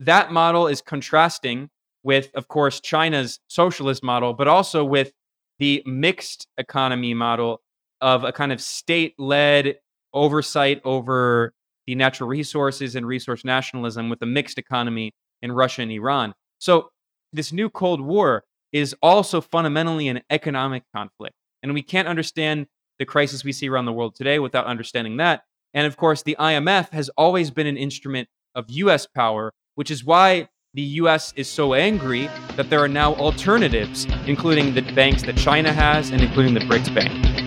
That 0.01 0.33
model 0.33 0.67
is 0.67 0.81
contrasting 0.81 1.69
with, 2.03 2.31
of 2.35 2.49
course, 2.49 2.81
China's 2.81 3.41
socialist 3.49 4.03
model, 4.03 4.33
but 4.33 4.49
also 4.49 4.85
with 4.85 5.13
the 5.59 5.83
mixed 5.87 6.47
economy 6.59 7.15
model 7.15 7.61
of 8.01 8.25
a 8.25 8.33
kind 8.33 8.53
of 8.53 8.61
state 8.61 9.15
led 9.19 9.77
oversight 10.13 10.81
over 10.85 11.53
the 11.87 11.95
natural 11.95 12.29
resources 12.29 12.95
and 12.95 13.07
resource 13.07 13.45
nationalism 13.45 14.09
with 14.09 14.21
a 14.23 14.27
mixed 14.27 14.59
economy 14.59 15.13
in 15.43 15.53
Russia 15.53 15.83
and 15.83 15.93
Iran. 15.93 16.35
So, 16.59 16.89
this 17.33 17.53
new 17.53 17.69
Cold 17.69 18.01
War 18.01 18.45
is 18.77 18.95
also 19.03 19.41
fundamentally 19.41 20.07
an 20.07 20.21
economic 20.29 20.83
conflict. 20.95 21.35
And 21.63 21.73
we 21.73 21.81
can't 21.81 22.07
understand 22.07 22.67
the 22.99 23.07
crisis 23.07 23.43
we 23.43 23.53
see 23.53 23.71
around 23.71 23.87
the 23.87 23.93
world 23.93 24.15
today 24.15 24.39
without 24.39 24.67
understanding 24.67 25.17
that. 25.17 25.45
And 25.73 25.87
of 25.87 25.97
course, 25.97 26.23
the 26.23 26.37
IMF 26.39 26.91
has 26.91 27.09
always 27.17 27.51
been 27.51 27.67
an 27.67 27.79
instrument 27.79 28.29
of 28.55 28.67
US 28.69 29.07
power, 29.07 29.55
which 29.77 29.91
is 29.91 30.05
why 30.05 30.49
the 30.75 30.83
US 30.83 31.33
is 31.37 31.49
so 31.49 31.73
angry 31.73 32.29
that 32.57 32.69
there 32.69 32.81
are 32.81 32.89
now 32.89 33.15
alternatives, 33.15 34.07
including 34.27 34.75
the 34.75 34.83
banks 34.93 35.23
that 35.23 35.39
China 35.39 35.73
has 35.73 36.11
and 36.11 36.21
including 36.21 36.53
the 36.53 36.61
BRICS 36.61 36.95
Bank. 36.95 37.47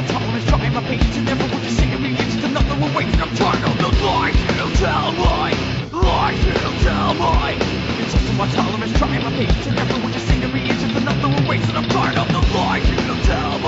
My 0.00 0.80
another 2.44 2.96
waiting. 2.96 3.20
I'm 3.20 3.34
tired 3.36 3.64
of 3.64 3.76
the 3.78 4.04
lies 4.04 4.34
you 4.34 4.76
tell 4.76 5.12
me, 5.12 5.20
lies 5.92 6.44
you 6.46 6.52
tell 6.80 7.14
me. 7.14 7.20
My 8.36 8.48
tolerance, 8.52 8.98
trying 8.98 9.22
my 9.22 9.30
and 9.30 9.38
me. 9.38 9.46
Another. 9.70 11.30
I'm 11.72 11.88
tired 11.88 12.18
of 12.18 12.28
the 12.28 12.40
tell 13.26 13.58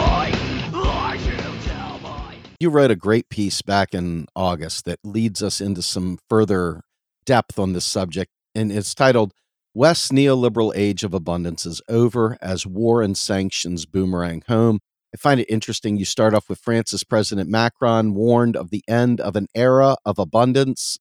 lies 0.83 1.27
you 1.27 1.35
tell 1.66 1.99
me. 1.99 2.37
You 2.61 2.71
wrote 2.71 2.90
a 2.90 2.97
great 2.97 3.29
piece 3.29 3.61
back 3.61 3.92
in 3.92 4.27
August 4.37 4.85
that 4.85 5.01
leads 5.05 5.42
us 5.42 5.61
into 5.61 5.83
some 5.83 6.18
further 6.29 6.83
depth 7.27 7.59
on 7.59 7.73
this 7.73 7.85
subject, 7.85 8.31
and 8.55 8.73
it's 8.73 8.95
titled 8.95 9.33
West's 9.75 10.11
neoliberal 10.11 10.73
age 10.75 11.03
of 11.03 11.12
abundance 11.12 11.66
is 11.66 11.83
over 11.88 12.38
as 12.40 12.66
war 12.66 13.03
and 13.03 13.18
sanctions 13.18 13.85
boomerang 13.85 14.42
home. 14.47 14.81
I 15.14 15.18
find 15.18 15.40
it 15.40 15.51
interesting. 15.51 15.98
You 15.98 16.05
start 16.05 16.35
off 16.35 16.48
with 16.48 16.59
France's 16.59 17.05
President 17.05 17.51
Macron 17.51 18.14
warned 18.14 18.57
of 18.57 18.70
the 18.70 18.83
end 18.88 19.20
of 19.20 19.37
an 19.37 19.46
era 19.55 19.96
of 20.05 20.18
abundance. 20.18 20.98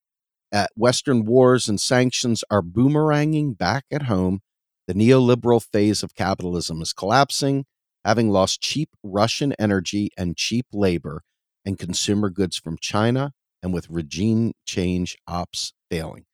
At 0.51 0.69
Western 0.75 1.23
wars 1.23 1.69
and 1.69 1.79
sanctions 1.79 2.43
are 2.51 2.61
boomeranging 2.61 3.57
back 3.57 3.85
at 3.89 4.03
home. 4.03 4.41
The 4.87 4.93
neoliberal 4.93 5.63
phase 5.63 6.03
of 6.03 6.13
capitalism 6.13 6.81
is 6.81 6.91
collapsing, 6.91 7.63
having 8.03 8.29
lost 8.29 8.61
cheap 8.61 8.89
Russian 9.01 9.53
energy 9.53 10.09
and 10.17 10.35
cheap 10.35 10.65
labor 10.73 11.23
and 11.63 11.79
consumer 11.79 12.29
goods 12.29 12.57
from 12.57 12.77
China, 12.81 13.31
and 13.63 13.73
with 13.73 13.89
regime 13.89 14.53
change 14.65 15.17
ops 15.27 15.73
failing. 15.89 16.25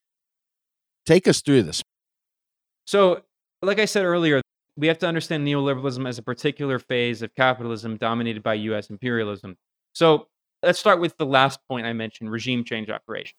Take 1.06 1.28
us 1.28 1.42
through 1.42 1.64
this. 1.64 1.84
So, 2.86 3.22
like 3.62 3.80
I 3.80 3.86
said 3.86 4.06
earlier, 4.06 4.42
we 4.78 4.88
have 4.88 5.00
to 5.00 5.08
understand 5.08 5.46
neoliberalism 5.46 6.08
as 6.08 6.20
a 6.20 6.24
particular 6.24 6.78
phase 6.80 7.22
of 7.22 7.34
capitalism 7.36 7.98
dominated 7.98 8.44
by 8.44 8.54
US 8.54 8.90
imperialism. 8.90 9.58
So 9.94 10.28
let's 10.62 10.80
start 10.80 11.02
with 11.02 11.18
the 11.18 11.26
last 11.26 11.60
point 11.68 11.88
I 11.88 11.94
mentioned 11.94 12.32
regime 12.32 12.64
change 12.64 12.90
operation. 12.90 13.36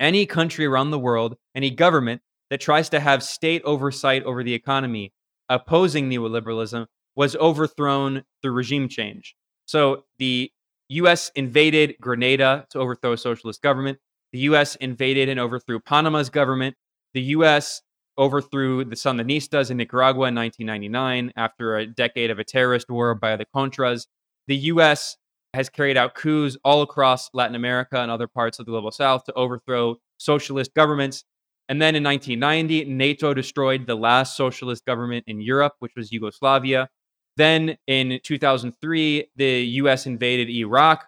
Any 0.00 0.24
country 0.24 0.64
around 0.64 0.90
the 0.90 0.98
world, 0.98 1.36
any 1.54 1.70
government 1.70 2.22
that 2.50 2.60
tries 2.60 2.88
to 2.88 3.00
have 3.00 3.22
state 3.22 3.62
oversight 3.64 4.24
over 4.24 4.42
the 4.42 4.54
economy 4.54 5.12
opposing 5.48 6.08
neoliberalism 6.08 6.86
was 7.14 7.36
overthrown 7.36 8.24
through 8.40 8.52
regime 8.52 8.88
change. 8.88 9.36
So 9.66 10.04
the 10.18 10.50
US 10.88 11.30
invaded 11.34 11.94
Grenada 12.00 12.66
to 12.70 12.78
overthrow 12.78 13.12
a 13.12 13.18
socialist 13.18 13.60
government. 13.60 13.98
The 14.32 14.40
US 14.40 14.76
invaded 14.76 15.28
and 15.28 15.38
overthrew 15.38 15.78
Panama's 15.78 16.30
government. 16.30 16.74
The 17.12 17.22
US 17.36 17.82
overthrew 18.18 18.84
the 18.84 18.96
Sandinistas 18.96 19.70
in 19.70 19.76
Nicaragua 19.76 20.28
in 20.28 20.34
1999 20.34 21.32
after 21.36 21.76
a 21.76 21.86
decade 21.86 22.30
of 22.30 22.38
a 22.38 22.44
terrorist 22.44 22.90
war 22.90 23.14
by 23.14 23.36
the 23.36 23.46
Contras. 23.54 24.06
The 24.48 24.56
U.S. 24.56 25.16
has 25.54 25.68
carried 25.68 25.96
out 25.96 26.14
coups 26.14 26.56
all 26.64 26.82
across 26.82 27.30
Latin 27.32 27.54
America 27.54 28.00
and 28.00 28.10
other 28.10 28.26
parts 28.26 28.58
of 28.58 28.66
the 28.66 28.72
global 28.72 28.90
south 28.90 29.24
to 29.24 29.32
overthrow 29.34 29.96
socialist 30.18 30.74
governments. 30.74 31.24
And 31.68 31.80
then 31.80 31.94
in 31.94 32.04
1990, 32.04 32.84
NATO 32.92 33.34
destroyed 33.34 33.86
the 33.86 33.94
last 33.94 34.36
socialist 34.36 34.84
government 34.84 35.24
in 35.26 35.40
Europe, 35.40 35.74
which 35.78 35.92
was 35.96 36.12
Yugoslavia. 36.12 36.88
Then 37.36 37.76
in 37.86 38.20
2003, 38.22 39.30
the 39.36 39.60
US 39.60 40.06
invaded 40.06 40.50
Iraq. 40.50 41.06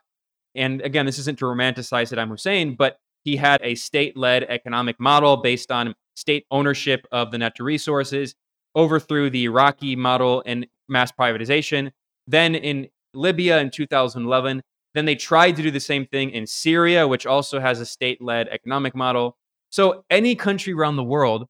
And 0.55 0.80
again, 0.80 1.07
this 1.07 1.18
isn't 1.18 1.38
to 1.40 1.44
romanticize 1.44 2.12
Saddam 2.12 2.28
Hussein, 2.28 2.76
but 2.76 2.98
he 3.24 3.36
had 3.36 3.61
a 3.62 3.74
state 3.74 4.16
led 4.16 4.44
economic 4.44 5.00
model 5.00 5.38
based 5.38 5.72
on 5.72 5.94
state 6.14 6.46
ownership 6.50 7.06
of 7.12 7.30
the 7.30 7.38
natural 7.38 7.66
resources, 7.66 8.34
overthrew 8.76 9.30
the 9.30 9.44
Iraqi 9.44 9.96
model 9.96 10.42
and 10.46 10.66
mass 10.88 11.12
privatization. 11.12 11.90
Then 12.26 12.54
in 12.54 12.88
Libya 13.14 13.58
in 13.58 13.70
2011, 13.70 14.62
then 14.94 15.04
they 15.04 15.16
tried 15.16 15.56
to 15.56 15.62
do 15.62 15.70
the 15.70 15.80
same 15.80 16.06
thing 16.06 16.30
in 16.30 16.46
Syria, 16.46 17.06
which 17.06 17.26
also 17.26 17.60
has 17.60 17.80
a 17.80 17.86
state 17.86 18.22
led 18.22 18.48
economic 18.48 18.94
model. 18.94 19.36
So, 19.70 20.04
any 20.08 20.36
country 20.36 20.72
around 20.72 20.96
the 20.96 21.04
world 21.04 21.46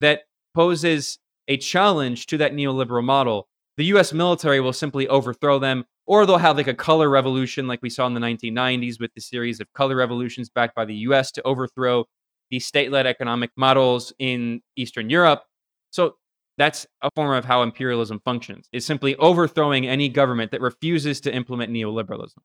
that 0.00 0.22
poses 0.54 1.18
a 1.48 1.58
challenge 1.58 2.26
to 2.26 2.38
that 2.38 2.52
neoliberal 2.52 3.04
model, 3.04 3.48
the 3.76 3.84
US 3.86 4.12
military 4.12 4.60
will 4.60 4.72
simply 4.72 5.06
overthrow 5.08 5.58
them, 5.58 5.84
or 6.06 6.24
they'll 6.24 6.38
have 6.38 6.56
like 6.56 6.66
a 6.66 6.74
color 6.74 7.10
revolution, 7.10 7.66
like 7.66 7.82
we 7.82 7.90
saw 7.90 8.06
in 8.06 8.14
the 8.14 8.20
1990s 8.20 8.98
with 8.98 9.12
the 9.14 9.20
series 9.20 9.60
of 9.60 9.72
color 9.74 9.96
revolutions 9.96 10.48
backed 10.48 10.74
by 10.74 10.86
the 10.86 10.94
US 10.94 11.30
to 11.32 11.42
overthrow 11.42 12.06
the 12.50 12.60
state 12.60 12.90
led 12.90 13.06
economic 13.06 13.50
models 13.56 14.12
in 14.18 14.60
Eastern 14.76 15.10
Europe. 15.10 15.42
So, 15.90 16.16
that's 16.58 16.86
a 17.02 17.10
form 17.14 17.36
of 17.36 17.44
how 17.44 17.62
imperialism 17.62 18.20
functions, 18.24 18.66
is 18.72 18.86
simply 18.86 19.14
overthrowing 19.16 19.86
any 19.86 20.08
government 20.08 20.50
that 20.52 20.62
refuses 20.62 21.20
to 21.20 21.34
implement 21.34 21.70
neoliberalism. 21.70 22.38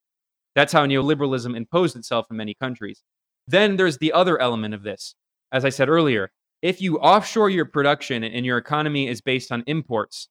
That's 0.54 0.74
how 0.74 0.86
neoliberalism 0.86 1.56
imposed 1.56 1.95
itself 1.95 2.26
in 2.30 2.36
many 2.36 2.54
countries. 2.54 3.04
Then 3.47 3.78
there's 3.78 3.97
the 3.99 4.12
other 4.12 4.39
element 4.39 4.74
of 4.74 4.84
this. 4.84 5.16
As 5.52 5.64
I 5.64 5.70
said 5.70 5.89
earlier, 5.89 6.32
if 6.62 6.82
you 6.82 6.97
offshore 6.97 7.49
your 7.49 7.66
production 7.66 8.24
and 8.24 8.45
your 8.45 8.58
economy 8.58 9.08
is 9.08 9.22
based 9.22 9.52
on 9.52 9.64
imports, 9.66 10.28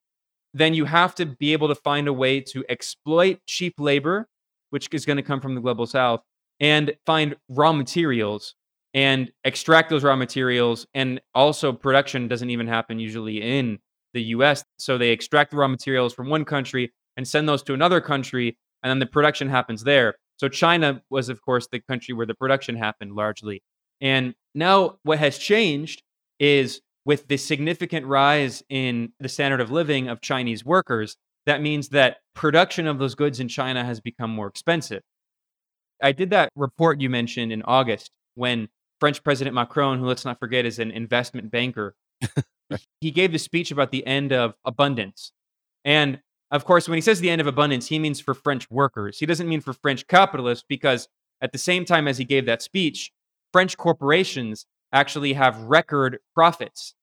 then 0.53 0.73
you 0.73 0.85
have 0.85 1.15
to 1.15 1.25
be 1.25 1.53
able 1.53 1.67
to 1.67 1.75
find 1.75 2.07
a 2.07 2.13
way 2.13 2.39
to 2.39 2.63
exploit 2.69 3.39
cheap 3.45 3.75
labor, 3.79 4.27
which 4.69 4.87
is 4.91 5.05
going 5.05 5.17
to 5.17 5.23
come 5.23 5.41
from 5.41 5.55
the 5.55 5.61
global 5.61 5.85
south, 5.85 6.21
and 6.59 6.93
find 7.05 7.35
raw 7.49 7.73
materials 7.73 8.55
and 8.93 9.31
extract 9.43 9.89
those 9.89 10.03
raw 10.03 10.15
materials. 10.15 10.85
And 10.93 11.21
also, 11.33 11.71
production 11.73 12.27
doesn't 12.27 12.49
even 12.49 12.67
happen 12.67 12.99
usually 12.99 13.41
in 13.41 13.79
the 14.13 14.23
US. 14.23 14.63
So 14.77 14.97
they 14.97 15.09
extract 15.09 15.51
the 15.51 15.57
raw 15.57 15.67
materials 15.67 16.13
from 16.13 16.29
one 16.29 16.45
country 16.45 16.91
and 17.17 17.27
send 17.27 17.47
those 17.47 17.63
to 17.63 17.73
another 17.73 18.01
country 18.01 18.57
and 18.83 18.89
then 18.89 18.99
the 18.99 19.05
production 19.05 19.49
happens 19.49 19.83
there. 19.83 20.15
So 20.37 20.49
China 20.49 21.01
was, 21.09 21.29
of 21.29 21.41
course, 21.41 21.67
the 21.67 21.79
country 21.79 22.13
where 22.13 22.25
the 22.25 22.33
production 22.33 22.75
happened 22.75 23.13
largely. 23.13 23.61
And 23.99 24.33
now 24.55 24.97
what 25.03 25.19
has 25.19 25.37
changed 25.37 26.01
is 26.39 26.81
with 27.05 27.27
the 27.27 27.37
significant 27.37 28.05
rise 28.05 28.63
in 28.69 29.13
the 29.19 29.29
standard 29.29 29.61
of 29.61 29.71
living 29.71 30.07
of 30.07 30.21
Chinese 30.21 30.65
workers, 30.65 31.15
that 31.45 31.61
means 31.61 31.89
that 31.89 32.17
production 32.33 32.87
of 32.87 32.99
those 32.99 33.15
goods 33.15 33.39
in 33.39 33.47
China 33.47 33.83
has 33.83 33.99
become 33.99 34.31
more 34.31 34.47
expensive. 34.47 35.01
I 36.01 36.11
did 36.11 36.31
that 36.31 36.51
report 36.55 37.01
you 37.01 37.09
mentioned 37.09 37.51
in 37.51 37.61
August 37.63 38.09
when 38.33 38.69
French 39.01 39.21
President 39.23 39.55
Macron, 39.55 39.99
who 39.99 40.05
let's 40.05 40.23
not 40.23 40.39
forget 40.39 40.63
is 40.63 40.79
an 40.79 40.91
investment 40.91 41.51
banker, 41.51 41.95
he 43.01 43.11
gave 43.11 43.33
the 43.33 43.39
speech 43.39 43.71
about 43.71 43.91
the 43.91 44.05
end 44.07 44.31
of 44.31 44.53
abundance. 44.63 45.33
And 45.83 46.21
of 46.51 46.65
course, 46.65 46.87
when 46.87 46.97
he 46.97 47.01
says 47.01 47.19
the 47.19 47.31
end 47.31 47.41
of 47.41 47.47
abundance, 47.47 47.87
he 47.87 47.97
means 47.97 48.19
for 48.19 48.35
French 48.35 48.69
workers. 48.69 49.17
He 49.17 49.25
doesn't 49.25 49.49
mean 49.49 49.59
for 49.59 49.73
French 49.73 50.07
capitalists 50.07 50.63
because 50.69 51.09
at 51.41 51.51
the 51.51 51.57
same 51.57 51.83
time 51.83 52.07
as 52.07 52.19
he 52.19 52.25
gave 52.25 52.45
that 52.45 52.61
speech, 52.61 53.11
French 53.51 53.75
corporations 53.75 54.67
actually 54.93 55.33
have 55.33 55.57
record 55.63 56.19
profits. 56.35 56.93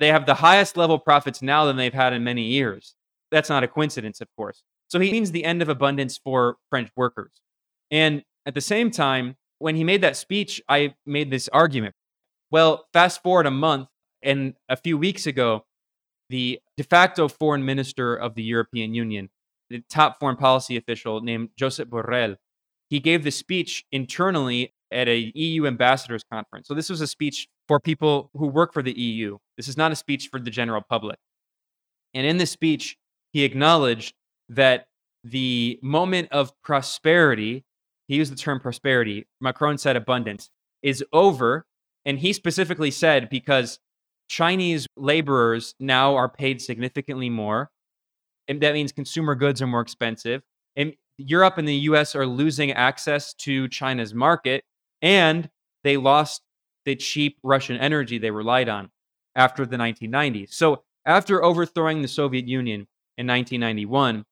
They 0.00 0.08
have 0.08 0.24
the 0.24 0.34
highest 0.34 0.76
level 0.78 0.98
profits 0.98 1.42
now 1.42 1.66
than 1.66 1.76
they've 1.76 1.92
had 1.92 2.14
in 2.14 2.24
many 2.24 2.44
years. 2.44 2.94
That's 3.30 3.50
not 3.50 3.62
a 3.62 3.68
coincidence, 3.68 4.20
of 4.22 4.28
course. 4.36 4.62
So 4.88 4.98
he 4.98 5.12
means 5.12 5.30
the 5.30 5.44
end 5.44 5.60
of 5.60 5.68
abundance 5.68 6.16
for 6.16 6.56
French 6.70 6.90
workers. 6.96 7.32
And 7.90 8.22
at 8.46 8.54
the 8.54 8.60
same 8.60 8.90
time, 8.90 9.36
when 9.64 9.76
he 9.76 9.82
made 9.82 10.02
that 10.02 10.14
speech, 10.14 10.60
I 10.68 10.94
made 11.06 11.30
this 11.30 11.48
argument. 11.48 11.94
Well, 12.50 12.84
fast 12.92 13.22
forward 13.22 13.46
a 13.46 13.50
month, 13.50 13.88
and 14.22 14.52
a 14.68 14.76
few 14.76 14.98
weeks 14.98 15.26
ago, 15.26 15.64
the 16.28 16.60
de 16.76 16.84
facto 16.84 17.28
foreign 17.28 17.64
minister 17.64 18.14
of 18.14 18.34
the 18.34 18.42
European 18.42 18.92
Union, 18.92 19.30
the 19.70 19.82
top 19.88 20.20
foreign 20.20 20.36
policy 20.36 20.76
official 20.76 21.22
named 21.22 21.48
Josep 21.58 21.86
Borrell, 21.86 22.36
he 22.90 23.00
gave 23.00 23.24
the 23.24 23.30
speech 23.30 23.86
internally 23.90 24.74
at 24.92 25.08
a 25.08 25.32
EU 25.34 25.66
ambassadors 25.66 26.24
conference. 26.30 26.68
So 26.68 26.74
this 26.74 26.90
was 26.90 27.00
a 27.00 27.06
speech 27.06 27.48
for 27.66 27.80
people 27.80 28.28
who 28.34 28.48
work 28.48 28.74
for 28.74 28.82
the 28.82 28.92
EU. 28.92 29.38
This 29.56 29.66
is 29.66 29.78
not 29.78 29.92
a 29.92 29.96
speech 29.96 30.28
for 30.30 30.38
the 30.38 30.50
general 30.50 30.82
public. 30.86 31.18
And 32.12 32.26
in 32.26 32.36
this 32.36 32.50
speech, 32.50 32.98
he 33.32 33.44
acknowledged 33.44 34.12
that 34.50 34.88
the 35.24 35.78
moment 35.82 36.28
of 36.32 36.52
prosperity, 36.62 37.64
he 38.06 38.16
used 38.16 38.32
the 38.32 38.36
term 38.36 38.60
prosperity, 38.60 39.26
Macron 39.40 39.78
said 39.78 39.96
abundance, 39.96 40.50
is 40.82 41.04
over. 41.12 41.66
And 42.04 42.18
he 42.18 42.32
specifically 42.32 42.90
said 42.90 43.30
because 43.30 43.78
Chinese 44.28 44.86
laborers 44.96 45.74
now 45.80 46.14
are 46.16 46.28
paid 46.28 46.60
significantly 46.60 47.30
more. 47.30 47.70
And 48.46 48.60
that 48.60 48.74
means 48.74 48.92
consumer 48.92 49.34
goods 49.34 49.62
are 49.62 49.66
more 49.66 49.80
expensive. 49.80 50.42
And 50.76 50.94
Europe 51.16 51.56
and 51.56 51.66
the 51.66 51.74
US 51.74 52.14
are 52.14 52.26
losing 52.26 52.72
access 52.72 53.32
to 53.34 53.68
China's 53.68 54.12
market. 54.12 54.64
And 55.00 55.48
they 55.82 55.96
lost 55.96 56.42
the 56.84 56.96
cheap 56.96 57.38
Russian 57.42 57.78
energy 57.78 58.18
they 58.18 58.30
relied 58.30 58.68
on 58.68 58.90
after 59.34 59.64
the 59.64 59.76
1990s. 59.76 60.52
So, 60.52 60.82
after 61.06 61.44
overthrowing 61.44 62.00
the 62.00 62.08
Soviet 62.08 62.48
Union 62.48 62.86
in 63.18 63.26
1991, 63.26 64.24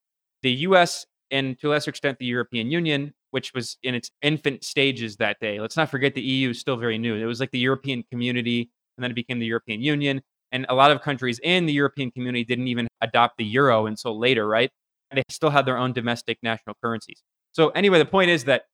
the 0.43 0.51
US 0.51 1.07
and 1.31 1.59
to 1.61 1.69
a 1.69 1.71
lesser 1.71 1.91
extent 1.91 2.19
the 2.19 2.27
European 2.27 2.71
Union, 2.71 3.13
which 3.33 3.53
was 3.55 3.79
in 3.83 3.95
its 3.95 4.11
infant 4.21 4.63
stages 4.63 5.17
that 5.17 5.41
day, 5.41 5.59
let's 5.59 5.77
not 5.77 5.91
forget 5.91 6.15
the 6.15 6.23
EU 6.23 6.51
is 6.51 6.61
still 6.61 6.77
very 6.77 6.99
new. 6.99 7.17
It 7.17 7.25
was 7.25 7.41
like 7.41 7.51
the 7.51 7.59
European 7.59 8.05
community 8.11 8.71
and 8.97 9.03
then 9.03 9.11
it 9.11 9.15
became 9.15 9.39
the 9.39 9.47
European 9.47 9.81
Union. 9.81 10.21
And 10.53 10.67
a 10.69 10.75
lot 10.75 10.91
of 10.91 11.01
countries 11.01 11.41
in 11.43 11.65
the 11.65 11.73
European 11.73 12.11
community 12.11 12.45
didn't 12.45 12.69
even 12.69 12.89
adopt 13.01 13.39
the 13.39 13.45
euro 13.45 13.87
until 13.87 14.19
later, 14.19 14.47
right? 14.47 14.71
And 15.11 15.19
they 15.19 15.23
still 15.31 15.49
had 15.49 15.65
their 15.65 15.79
own 15.79 15.95
domestic 15.95 16.39
national 16.43 16.77
currencies. 16.83 17.23
So, 17.53 17.71
anyway, 17.71 17.99
the 17.99 18.05
point 18.05 18.31
is 18.31 18.45
that 18.45 18.65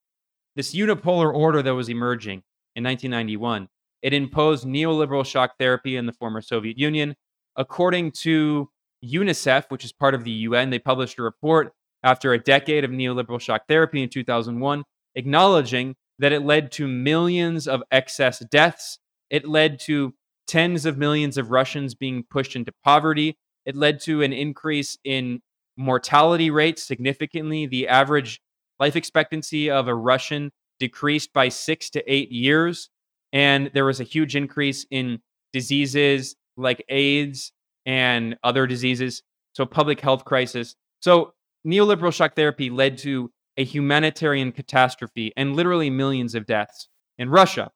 this 0.56 0.74
unipolar 0.74 1.32
order 1.32 1.62
that 1.62 1.74
was 1.74 1.88
emerging 1.88 2.42
in 2.74 2.82
1991, 2.82 3.68
it 4.02 4.12
imposed 4.12 4.64
neoliberal 4.66 5.24
shock 5.24 5.52
therapy 5.58 5.96
in 5.96 6.06
the 6.06 6.12
former 6.12 6.40
Soviet 6.40 6.76
Union. 6.76 7.14
According 7.54 8.12
to 8.22 8.68
UNICEF, 9.04 9.70
which 9.70 9.84
is 9.84 9.92
part 9.92 10.14
of 10.14 10.24
the 10.24 10.30
UN, 10.30 10.70
they 10.70 10.78
published 10.80 11.18
a 11.18 11.22
report 11.22 11.72
after 12.02 12.32
a 12.32 12.38
decade 12.38 12.84
of 12.84 12.90
neoliberal 12.90 13.40
shock 13.40 13.62
therapy 13.68 14.02
in 14.02 14.08
2001, 14.08 14.84
acknowledging 15.14 15.94
that 16.18 16.32
it 16.32 16.42
led 16.42 16.72
to 16.72 16.86
millions 16.88 17.68
of 17.68 17.82
excess 17.90 18.40
deaths 18.50 18.98
it 19.30 19.46
led 19.46 19.78
to 19.80 20.14
tens 20.46 20.86
of 20.86 20.98
millions 20.98 21.36
of 21.36 21.50
Russians 21.50 21.94
being 21.94 22.24
pushed 22.30 22.56
into 22.56 22.72
poverty. 22.84 23.36
It 23.66 23.76
led 23.76 24.00
to 24.02 24.22
an 24.22 24.32
increase 24.32 24.96
in 25.04 25.40
mortality 25.76 26.50
rates 26.50 26.82
significantly. 26.82 27.66
The 27.66 27.88
average 27.88 28.40
life 28.80 28.96
expectancy 28.96 29.70
of 29.70 29.88
a 29.88 29.94
Russian 29.94 30.50
decreased 30.80 31.32
by 31.32 31.48
six 31.48 31.90
to 31.90 32.12
eight 32.12 32.32
years. 32.32 32.88
And 33.32 33.70
there 33.74 33.84
was 33.84 34.00
a 34.00 34.04
huge 34.04 34.36
increase 34.36 34.86
in 34.90 35.20
diseases 35.52 36.34
like 36.56 36.84
AIDS 36.88 37.52
and 37.84 38.36
other 38.42 38.66
diseases. 38.66 39.22
So, 39.52 39.66
public 39.66 40.00
health 40.00 40.24
crisis. 40.24 40.74
So, 41.00 41.34
neoliberal 41.66 42.12
shock 42.12 42.34
therapy 42.34 42.70
led 42.70 42.98
to 42.98 43.30
a 43.56 43.64
humanitarian 43.64 44.52
catastrophe 44.52 45.32
and 45.36 45.56
literally 45.56 45.90
millions 45.90 46.34
of 46.34 46.46
deaths 46.46 46.88
in 47.18 47.28
Russia. 47.28 47.70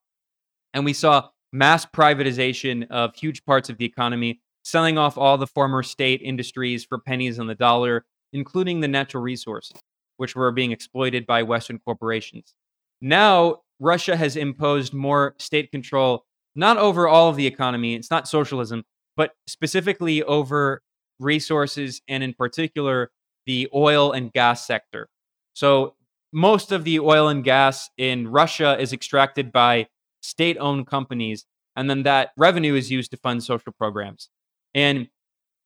And 0.73 0.85
we 0.85 0.93
saw 0.93 1.29
mass 1.53 1.85
privatization 1.85 2.87
of 2.91 3.15
huge 3.15 3.45
parts 3.45 3.69
of 3.69 3.79
the 3.79 3.85
economy, 3.85 4.41
selling 4.63 4.97
off 4.97 5.19
all 5.19 5.37
the 5.37 5.47
former 5.47 5.83
state 5.83 6.23
industries 6.23 6.85
for 6.85 6.99
pennies 6.99 7.39
on 7.39 7.47
the 7.49 7.55
dollar, 7.55 8.05
including 8.33 8.81
the 8.81 8.89
natural 8.89 9.23
resources, 9.23 9.79
which 10.17 10.37
were 10.37 10.53
being 10.53 10.73
exploited 10.73 11.27
by 11.27 11.43
Western 11.43 11.79
corporations. 11.79 12.55
Now, 13.01 13.63
Russia 13.81 14.17
has 14.17 14.37
imposed 14.37 14.95
more 14.95 15.35
state 15.39 15.73
control, 15.73 16.25
not 16.55 16.79
over 16.79 17.09
all 17.09 17.29
of 17.29 17.37
the 17.37 17.47
economy, 17.47 17.95
it's 17.95 18.11
not 18.11 18.29
socialism, 18.29 18.85
but 19.17 19.33
specifically 19.47 20.23
over 20.23 20.81
resources 21.19 22.01
and, 22.09 22.23
in 22.23 22.33
particular, 22.33 23.11
the 23.47 23.69
oil 23.75 24.13
and 24.13 24.33
gas 24.33 24.67
sector. 24.67 25.09
So, 25.55 25.95
most 26.33 26.73
of 26.73 26.85
the 26.85 26.99
oil 26.99 27.29
and 27.29 27.45
gas 27.45 27.91
in 27.99 28.29
Russia 28.29 28.79
is 28.81 28.93
extracted 28.93 29.53
by 29.53 29.89
state 30.23 30.57
owned 30.59 30.87
companies. 30.87 31.45
And 31.77 31.91
then 31.91 32.05
that 32.05 32.31
revenue 32.39 32.75
is 32.75 32.91
used 32.91 33.11
to 33.11 33.19
fund 33.19 33.45
social 33.45 33.73
programs. 33.73 34.31
And 34.75 35.09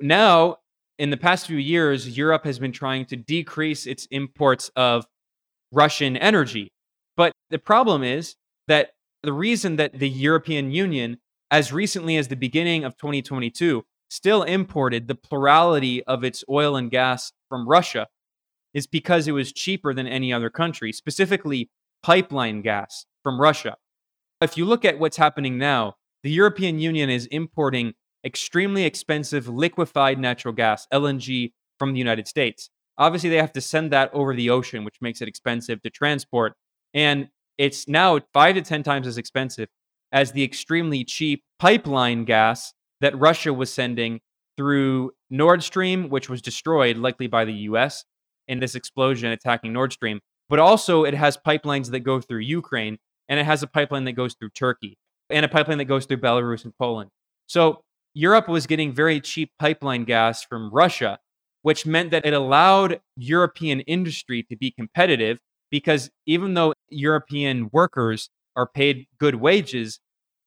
now, 0.01 0.57
in 0.99 1.11
the 1.11 1.17
past 1.17 1.47
few 1.47 1.57
years, 1.57 2.17
Europe 2.17 2.45
has 2.45 2.59
been 2.59 2.73
trying 2.73 3.07
to 3.07 3.17
decrease 3.17 3.87
its 3.87 4.07
imports 4.11 4.71
of 4.75 5.07
Russian 5.71 6.17
energy. 6.17 6.73
But 7.17 7.33
the 7.51 7.59
problem 7.59 8.03
is 8.03 8.35
that 8.67 8.91
the 9.23 9.33
reason 9.33 9.77
that 9.77 9.99
the 9.99 10.09
European 10.09 10.73
Union 10.73 11.19
as 11.51 11.73
recently 11.73 12.17
as 12.17 12.29
the 12.29 12.37
beginning 12.37 12.85
of 12.85 12.97
2022, 12.97 13.85
still 14.09 14.43
imported 14.43 15.09
the 15.09 15.15
plurality 15.15 16.03
of 16.05 16.25
its 16.25 16.45
oil 16.49 16.77
and 16.77 16.91
gas 16.91 17.33
from 17.49 17.69
Russia 17.69 18.07
is 18.75 18.87
because 18.87 19.27
it 19.27 19.33
was 19.33 19.53
cheaper 19.53 19.95
than 19.95 20.07
any 20.07 20.33
other 20.33 20.51
country, 20.51 20.93
specifically 20.93 21.71
pipeline 22.03 22.63
gas 22.63 23.07
from 23.23 23.41
Russia. 23.41 23.77
If 24.41 24.57
you 24.57 24.65
look 24.67 24.85
at 24.85 24.99
what's 24.99 25.17
happening 25.17 25.57
now, 25.59 25.95
the 26.23 26.31
European 26.31 26.79
Union 26.79 27.09
is 27.09 27.27
importing 27.27 27.95
extremely 28.25 28.85
expensive 28.85 29.49
liquefied 29.49 30.19
natural 30.19 30.53
gas, 30.53 30.87
LNG, 30.93 31.53
from 31.79 31.93
the 31.93 31.99
United 31.99 32.27
States. 32.27 32.71
Obviously, 32.99 33.31
they 33.31 33.37
have 33.37 33.53
to 33.53 33.61
send 33.61 33.93
that 33.93 34.11
over 34.13 34.35
the 34.35 34.51
ocean, 34.51 34.85
which 34.85 34.97
makes 35.01 35.21
it 35.21 35.29
expensive 35.29 35.83
to 35.83 35.91
transport. 35.91 36.55
And 36.95 37.29
it's 37.59 37.89
now 37.89 38.21
five 38.33 38.55
to 38.57 38.63
10 38.63 38.83
times 38.83 39.07
as 39.07 39.19
expensive 39.19 39.69
as 40.13 40.33
the 40.33 40.43
extremely 40.43 41.05
cheap 41.05 41.43
pipeline 41.59 42.25
gas 42.25 42.73
that 43.01 43.19
Russia 43.19 43.53
was 43.53 43.73
sending 43.73 44.21
through 44.57 45.13
Nord 45.31 45.63
Stream, 45.63 46.09
which 46.09 46.29
was 46.29 46.41
destroyed 46.41 46.97
likely 46.97 47.27
by 47.27 47.45
the 47.45 47.53
US 47.53 48.05
in 48.49 48.61
this 48.61 48.75
explosion 48.75 49.31
attacking 49.31 49.73
Nord 49.73 49.93
Stream. 49.93 50.21
But 50.49 50.59
also, 50.59 51.05
it 51.05 51.15
has 51.15 51.37
pipelines 51.37 51.91
that 51.91 52.01
go 52.01 52.21
through 52.21 52.41
Ukraine, 52.41 52.99
and 53.29 53.41
it 53.41 53.45
has 53.47 53.63
a 53.63 53.67
pipeline 53.67 54.05
that 54.05 54.13
goes 54.13 54.35
through 54.35 54.51
Turkey, 54.51 54.97
and 55.29 55.45
a 55.45 55.49
pipeline 55.49 55.79
that 55.79 55.87
goes 55.87 56.07
through 56.07 56.19
Belarus 56.19 56.65
and 56.65 56.73
Poland. 56.79 57.11
So, 57.47 57.83
Europe 58.15 58.49
was 58.49 58.67
getting 58.67 58.95
very 58.95 59.21
cheap 59.21 59.51
pipeline 59.59 60.05
gas 60.05 60.43
from 60.43 60.71
Russia, 60.71 61.19
which 61.63 61.85
meant 61.85 62.13
that 62.13 62.25
it 62.25 62.33
allowed 62.33 63.01
European 63.17 63.81
industry 63.81 64.43
to 64.45 64.57
be 64.57 64.71
competitive 64.71 65.39
because 65.71 66.11
even 66.27 66.55
though 66.55 66.73
European 66.89 67.69
workers 67.73 68.31
are 68.55 68.67
paid 68.67 69.07
good 69.19 69.35
wages, 69.35 70.01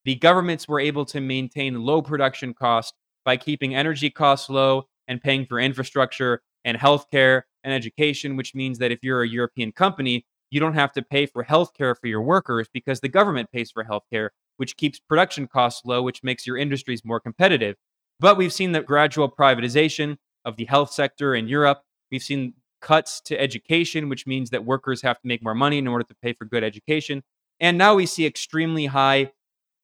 the 0.09 0.15
governments 0.15 0.67
were 0.67 0.79
able 0.79 1.05
to 1.05 1.21
maintain 1.21 1.83
low 1.83 2.01
production 2.01 2.51
costs 2.51 2.93
by 3.25 3.37
keeping 3.37 3.75
energy 3.75 4.09
costs 4.09 4.49
low 4.49 4.87
and 5.07 5.21
paying 5.21 5.45
for 5.45 5.59
infrastructure 5.59 6.41
and 6.65 6.79
healthcare 6.79 7.43
and 7.63 7.71
education, 7.71 8.35
which 8.35 8.55
means 8.55 8.79
that 8.79 8.91
if 8.91 9.03
you're 9.03 9.21
a 9.21 9.27
European 9.27 9.71
company, 9.71 10.25
you 10.49 10.59
don't 10.59 10.73
have 10.73 10.91
to 10.93 11.03
pay 11.03 11.27
for 11.27 11.43
healthcare 11.43 11.93
for 11.95 12.07
your 12.07 12.23
workers 12.23 12.67
because 12.73 13.01
the 13.01 13.07
government 13.07 13.51
pays 13.51 13.69
for 13.69 13.83
healthcare, 13.83 14.29
which 14.57 14.77
keeps 14.77 14.97
production 14.97 15.45
costs 15.45 15.85
low, 15.85 16.01
which 16.01 16.23
makes 16.23 16.47
your 16.47 16.57
industries 16.57 17.05
more 17.05 17.19
competitive. 17.19 17.75
But 18.19 18.35
we've 18.35 18.51
seen 18.51 18.71
the 18.71 18.81
gradual 18.81 19.29
privatization 19.29 20.17
of 20.43 20.55
the 20.55 20.65
health 20.65 20.91
sector 20.91 21.35
in 21.35 21.47
Europe. 21.47 21.83
We've 22.11 22.23
seen 22.23 22.55
cuts 22.81 23.21
to 23.25 23.39
education, 23.39 24.09
which 24.09 24.25
means 24.25 24.49
that 24.49 24.65
workers 24.65 25.03
have 25.03 25.19
to 25.21 25.27
make 25.27 25.43
more 25.43 25.53
money 25.53 25.77
in 25.77 25.87
order 25.87 26.05
to 26.05 26.15
pay 26.23 26.33
for 26.33 26.45
good 26.45 26.63
education. 26.63 27.21
And 27.59 27.77
now 27.77 27.93
we 27.93 28.07
see 28.07 28.25
extremely 28.25 28.87
high 28.87 29.33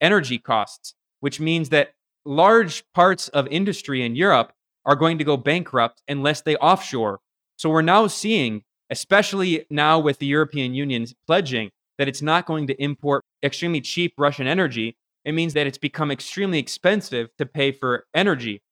energy 0.00 0.38
costs, 0.38 0.94
which 1.20 1.40
means 1.40 1.68
that 1.70 1.94
large 2.24 2.84
parts 2.92 3.28
of 3.28 3.46
industry 3.48 4.04
in 4.04 4.16
Europe 4.16 4.52
are 4.84 4.96
going 4.96 5.18
to 5.18 5.24
go 5.24 5.36
bankrupt 5.36 6.02
unless 6.08 6.42
they 6.42 6.56
offshore. 6.56 7.20
So 7.56 7.70
we're 7.70 7.82
now 7.82 8.06
seeing, 8.06 8.62
especially 8.90 9.66
now 9.70 9.98
with 9.98 10.18
the 10.18 10.26
European 10.26 10.74
Union 10.74 11.06
pledging 11.26 11.70
that 11.98 12.08
it's 12.08 12.22
not 12.22 12.46
going 12.46 12.66
to 12.66 12.82
import 12.82 13.22
extremely 13.42 13.80
cheap 13.80 14.14
Russian 14.18 14.46
energy, 14.46 14.96
it 15.24 15.32
means 15.32 15.54
that 15.54 15.66
it's 15.66 15.78
become 15.78 16.10
extremely 16.10 16.58
expensive 16.58 17.28
to 17.38 17.46
pay 17.46 17.72
for 17.72 18.06
energy. 18.14 18.62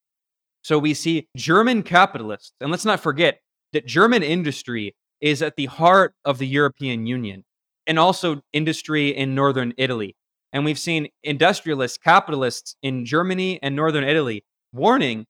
So 0.63 0.79
we 0.79 0.93
see 0.93 1.27
German 1.35 1.83
capitalists, 1.83 2.53
and 2.61 2.71
let's 2.71 2.85
not 2.85 2.99
forget 2.99 3.39
that 3.73 3.85
German 3.85 4.23
industry 4.23 4.95
is 5.21 5.41
at 5.41 5.55
the 5.57 5.65
heart 5.65 6.13
of 6.23 6.37
the 6.37 6.47
European 6.47 7.05
Union 7.05 7.43
and 7.87 7.99
also 7.99 8.41
industry 8.53 9.09
in 9.09 9.35
northern 9.35 9.73
Italy. 9.77 10.15
And 10.55 10.63
we've 10.63 10.79
seen 10.79 11.09
industrialists, 11.21 11.97
capitalists 11.97 12.77
in 12.81 13.03
Germany 13.03 13.59
and 13.61 13.75
northern 13.75 14.05
Italy 14.05 14.45
warning 14.71 15.25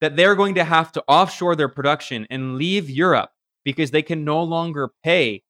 that 0.00 0.16
they're 0.16 0.34
going 0.34 0.54
to 0.54 0.64
have 0.64 0.90
to 0.92 1.04
offshore 1.06 1.54
their 1.54 1.68
production 1.68 2.26
and 2.30 2.56
leave 2.56 2.88
Europe 2.88 3.28
because 3.62 3.90
they 3.90 4.00
can 4.00 4.24
no 4.24 4.42
longer 4.42 4.88
pay 5.04 5.42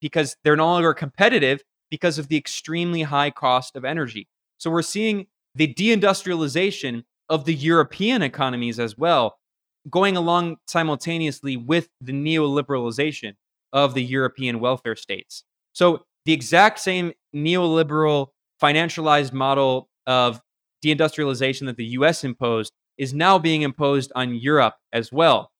because 0.00 0.36
they're 0.42 0.56
no 0.56 0.64
longer 0.64 0.94
competitive 0.94 1.62
because 1.90 2.18
of 2.18 2.28
the 2.28 2.38
extremely 2.38 3.02
high 3.02 3.30
cost 3.30 3.76
of 3.76 3.84
energy. 3.84 4.26
So 4.56 4.70
we're 4.70 4.80
seeing 4.80 5.26
the 5.54 5.72
deindustrialization 5.74 7.04
of 7.28 7.44
the 7.44 7.54
European 7.54 8.22
economies 8.22 8.80
as 8.80 8.96
well 8.96 9.36
going 9.90 10.16
along 10.16 10.56
simultaneously 10.66 11.58
with 11.58 11.90
the 12.00 12.12
neoliberalization 12.12 13.34
of 13.74 13.92
the 13.92 14.02
European 14.02 14.60
welfare 14.60 14.96
states. 14.96 15.44
So 15.74 16.04
the 16.24 16.32
exact 16.32 16.78
same 16.78 17.12
neoliberal 17.36 18.28
financialized 18.62 19.32
model 19.32 19.88
of 20.06 20.40
deindustrialization 20.84 21.66
that 21.66 21.76
the 21.76 21.86
US 21.86 22.24
imposed 22.24 22.72
is 22.96 23.14
now 23.14 23.38
being 23.38 23.62
imposed 23.62 24.12
on 24.14 24.34
Europe 24.34 24.74
as 24.92 25.12
well. 25.12 25.50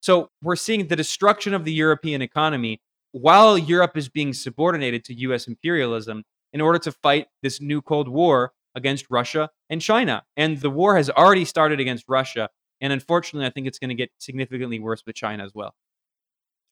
So 0.00 0.30
we're 0.42 0.56
seeing 0.56 0.86
the 0.86 0.96
destruction 0.96 1.54
of 1.54 1.64
the 1.64 1.72
European 1.72 2.22
economy 2.22 2.80
while 3.12 3.56
Europe 3.56 3.96
is 3.96 4.08
being 4.08 4.32
subordinated 4.32 5.04
to 5.04 5.14
US 5.14 5.46
imperialism 5.48 6.24
in 6.52 6.60
order 6.60 6.78
to 6.80 6.92
fight 6.92 7.26
this 7.42 7.60
new 7.60 7.82
Cold 7.82 8.08
War 8.08 8.52
against 8.74 9.06
Russia 9.10 9.50
and 9.68 9.80
China. 9.80 10.24
And 10.36 10.60
the 10.60 10.70
war 10.70 10.96
has 10.96 11.10
already 11.10 11.44
started 11.44 11.80
against 11.80 12.04
Russia. 12.08 12.48
And 12.80 12.92
unfortunately, 12.92 13.46
I 13.46 13.50
think 13.50 13.66
it's 13.66 13.78
going 13.78 13.88
to 13.88 13.94
get 13.94 14.10
significantly 14.18 14.78
worse 14.78 15.02
with 15.06 15.16
China 15.16 15.44
as 15.44 15.52
well. 15.54 15.74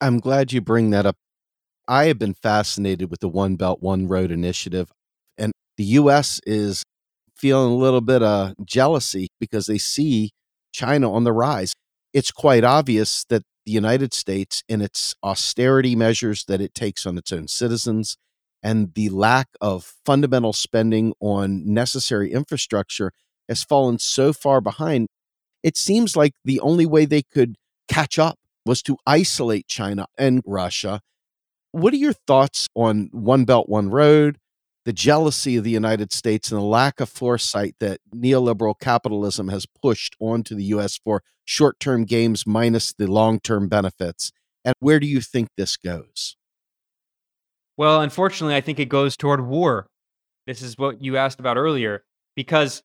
I'm 0.00 0.20
glad 0.20 0.52
you 0.52 0.60
bring 0.60 0.90
that 0.90 1.06
up. 1.06 1.16
I 1.88 2.06
have 2.06 2.18
been 2.18 2.34
fascinated 2.34 3.10
with 3.10 3.20
the 3.20 3.28
One 3.28 3.56
Belt, 3.56 3.82
One 3.82 4.06
Road 4.08 4.30
initiative. 4.30 4.92
The 5.76 5.84
U.S. 5.84 6.40
is 6.46 6.82
feeling 7.34 7.72
a 7.72 7.76
little 7.76 8.00
bit 8.00 8.22
of 8.22 8.54
jealousy 8.64 9.28
because 9.38 9.66
they 9.66 9.78
see 9.78 10.30
China 10.72 11.12
on 11.12 11.24
the 11.24 11.32
rise. 11.32 11.72
It's 12.12 12.30
quite 12.30 12.64
obvious 12.64 13.24
that 13.28 13.42
the 13.66 13.72
United 13.72 14.14
States, 14.14 14.62
in 14.68 14.80
its 14.80 15.14
austerity 15.22 15.96
measures 15.96 16.44
that 16.46 16.60
it 16.60 16.74
takes 16.74 17.04
on 17.04 17.18
its 17.18 17.32
own 17.32 17.48
citizens, 17.48 18.16
and 18.62 18.94
the 18.94 19.08
lack 19.10 19.48
of 19.60 19.94
fundamental 20.04 20.52
spending 20.52 21.12
on 21.20 21.62
necessary 21.72 22.32
infrastructure 22.32 23.12
has 23.48 23.62
fallen 23.62 23.98
so 23.98 24.32
far 24.32 24.60
behind 24.60 25.08
it 25.66 25.76
seems 25.76 26.16
like 26.16 26.32
the 26.44 26.60
only 26.60 26.86
way 26.86 27.06
they 27.06 27.22
could 27.22 27.56
catch 27.88 28.20
up 28.20 28.38
was 28.64 28.82
to 28.82 28.96
isolate 29.04 29.66
China 29.66 30.06
and 30.16 30.40
Russia. 30.46 31.00
What 31.72 31.92
are 31.92 31.96
your 31.96 32.12
thoughts 32.12 32.68
on 32.76 33.08
One 33.10 33.44
Belt, 33.44 33.68
One 33.68 33.90
Road, 33.90 34.38
the 34.86 34.92
jealousy 34.92 35.56
of 35.56 35.64
the 35.64 35.70
United 35.70 36.12
States, 36.12 36.52
and 36.52 36.60
the 36.60 36.64
lack 36.64 37.00
of 37.00 37.08
foresight 37.08 37.74
that 37.80 38.00
neoliberal 38.14 38.78
capitalism 38.78 39.48
has 39.48 39.66
pushed 39.66 40.14
onto 40.20 40.54
the 40.54 40.62
U.S. 40.64 40.96
for 40.96 41.24
short 41.44 41.80
term 41.80 42.04
gains 42.04 42.46
minus 42.46 42.94
the 42.94 43.10
long 43.10 43.40
term 43.40 43.68
benefits? 43.68 44.30
And 44.64 44.76
where 44.78 45.00
do 45.00 45.06
you 45.08 45.20
think 45.20 45.48
this 45.56 45.76
goes? 45.76 46.36
Well, 47.76 48.00
unfortunately, 48.00 48.54
I 48.54 48.60
think 48.60 48.78
it 48.78 48.88
goes 48.88 49.16
toward 49.16 49.44
war. 49.44 49.88
This 50.46 50.62
is 50.62 50.78
what 50.78 51.02
you 51.02 51.16
asked 51.16 51.40
about 51.40 51.56
earlier, 51.56 52.04
because 52.36 52.84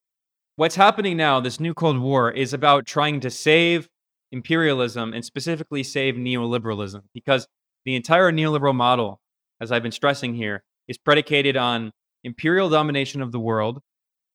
what's 0.55 0.75
happening 0.75 1.17
now, 1.17 1.39
this 1.39 1.59
new 1.59 1.75
Cold 1.75 1.99
War, 1.99 2.31
is 2.31 2.51
about 2.51 2.87
trying 2.87 3.19
to 3.19 3.29
save 3.29 3.87
imperialism 4.31 5.13
and 5.13 5.23
specifically 5.23 5.83
save 5.83 6.15
neoliberalism 6.15 7.03
because 7.13 7.47
the 7.85 7.95
entire 7.95 8.31
neoliberal 8.31 8.73
model, 8.73 9.21
as 9.59 9.71
I've 9.71 9.83
been 9.83 9.91
stressing 9.91 10.33
here, 10.33 10.63
is 10.91 10.97
predicated 10.97 11.55
on 11.55 11.91
imperial 12.25 12.69
domination 12.69 13.21
of 13.21 13.31
the 13.31 13.39
world, 13.39 13.79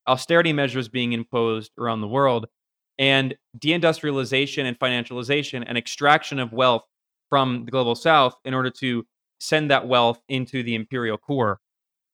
austerity 0.08 0.54
measures 0.54 0.88
being 0.88 1.12
imposed 1.12 1.70
around 1.78 2.00
the 2.00 2.08
world, 2.08 2.46
and 2.98 3.36
deindustrialization 3.58 4.64
and 4.64 4.78
financialization 4.78 5.62
and 5.66 5.76
extraction 5.76 6.38
of 6.38 6.54
wealth 6.54 6.82
from 7.28 7.66
the 7.66 7.70
global 7.70 7.94
south 7.94 8.34
in 8.46 8.54
order 8.54 8.70
to 8.70 9.04
send 9.38 9.70
that 9.70 9.86
wealth 9.86 10.18
into 10.30 10.62
the 10.62 10.74
imperial 10.74 11.18
core. 11.18 11.60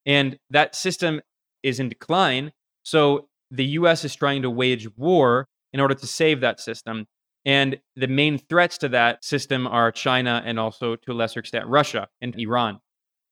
And 0.05 0.37
that 0.49 0.75
system 0.75 1.21
is 1.63 1.79
in 1.79 1.87
decline. 1.87 2.51
So 2.83 3.29
the 3.49 3.65
US 3.79 4.03
is 4.03 4.13
trying 4.13 4.41
to 4.41 4.49
wage 4.49 4.89
war 4.97 5.47
in 5.71 5.79
order 5.79 5.95
to 5.95 6.05
save 6.05 6.41
that 6.41 6.59
system. 6.59 7.05
And 7.45 7.79
the 7.95 8.07
main 8.09 8.37
threats 8.37 8.77
to 8.79 8.89
that 8.89 9.23
system 9.23 9.67
are 9.67 9.89
China 9.89 10.43
and 10.45 10.59
also, 10.59 10.97
to 10.97 11.11
a 11.11 11.13
lesser 11.13 11.39
extent, 11.39 11.65
Russia 11.67 12.09
and 12.19 12.37
Iran. 12.37 12.79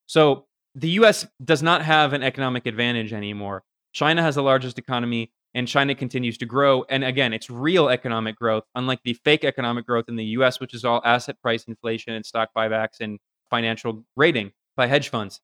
So 0.05 0.45
the 0.75 0.89
US 0.91 1.27
does 1.43 1.61
not 1.61 1.81
have 1.81 2.13
an 2.13 2.23
economic 2.23 2.65
advantage 2.65 3.13
anymore. 3.13 3.63
China 3.93 4.21
has 4.21 4.35
the 4.35 4.43
largest 4.43 4.79
economy 4.79 5.31
and 5.53 5.67
China 5.67 5.93
continues 5.93 6.37
to 6.37 6.45
grow. 6.45 6.85
And 6.89 7.03
again, 7.03 7.33
it's 7.33 7.49
real 7.49 7.89
economic 7.89 8.37
growth, 8.37 8.63
unlike 8.75 9.01
the 9.03 9.13
fake 9.25 9.43
economic 9.43 9.85
growth 9.85 10.05
in 10.07 10.15
the 10.15 10.25
US, 10.37 10.59
which 10.59 10.73
is 10.73 10.85
all 10.85 11.01
asset 11.03 11.41
price 11.41 11.65
inflation 11.65 12.13
and 12.13 12.25
stock 12.25 12.49
buybacks 12.55 13.01
and 13.01 13.19
financial 13.49 14.05
raiding 14.15 14.51
by 14.77 14.87
hedge 14.87 15.09
funds. 15.09 15.41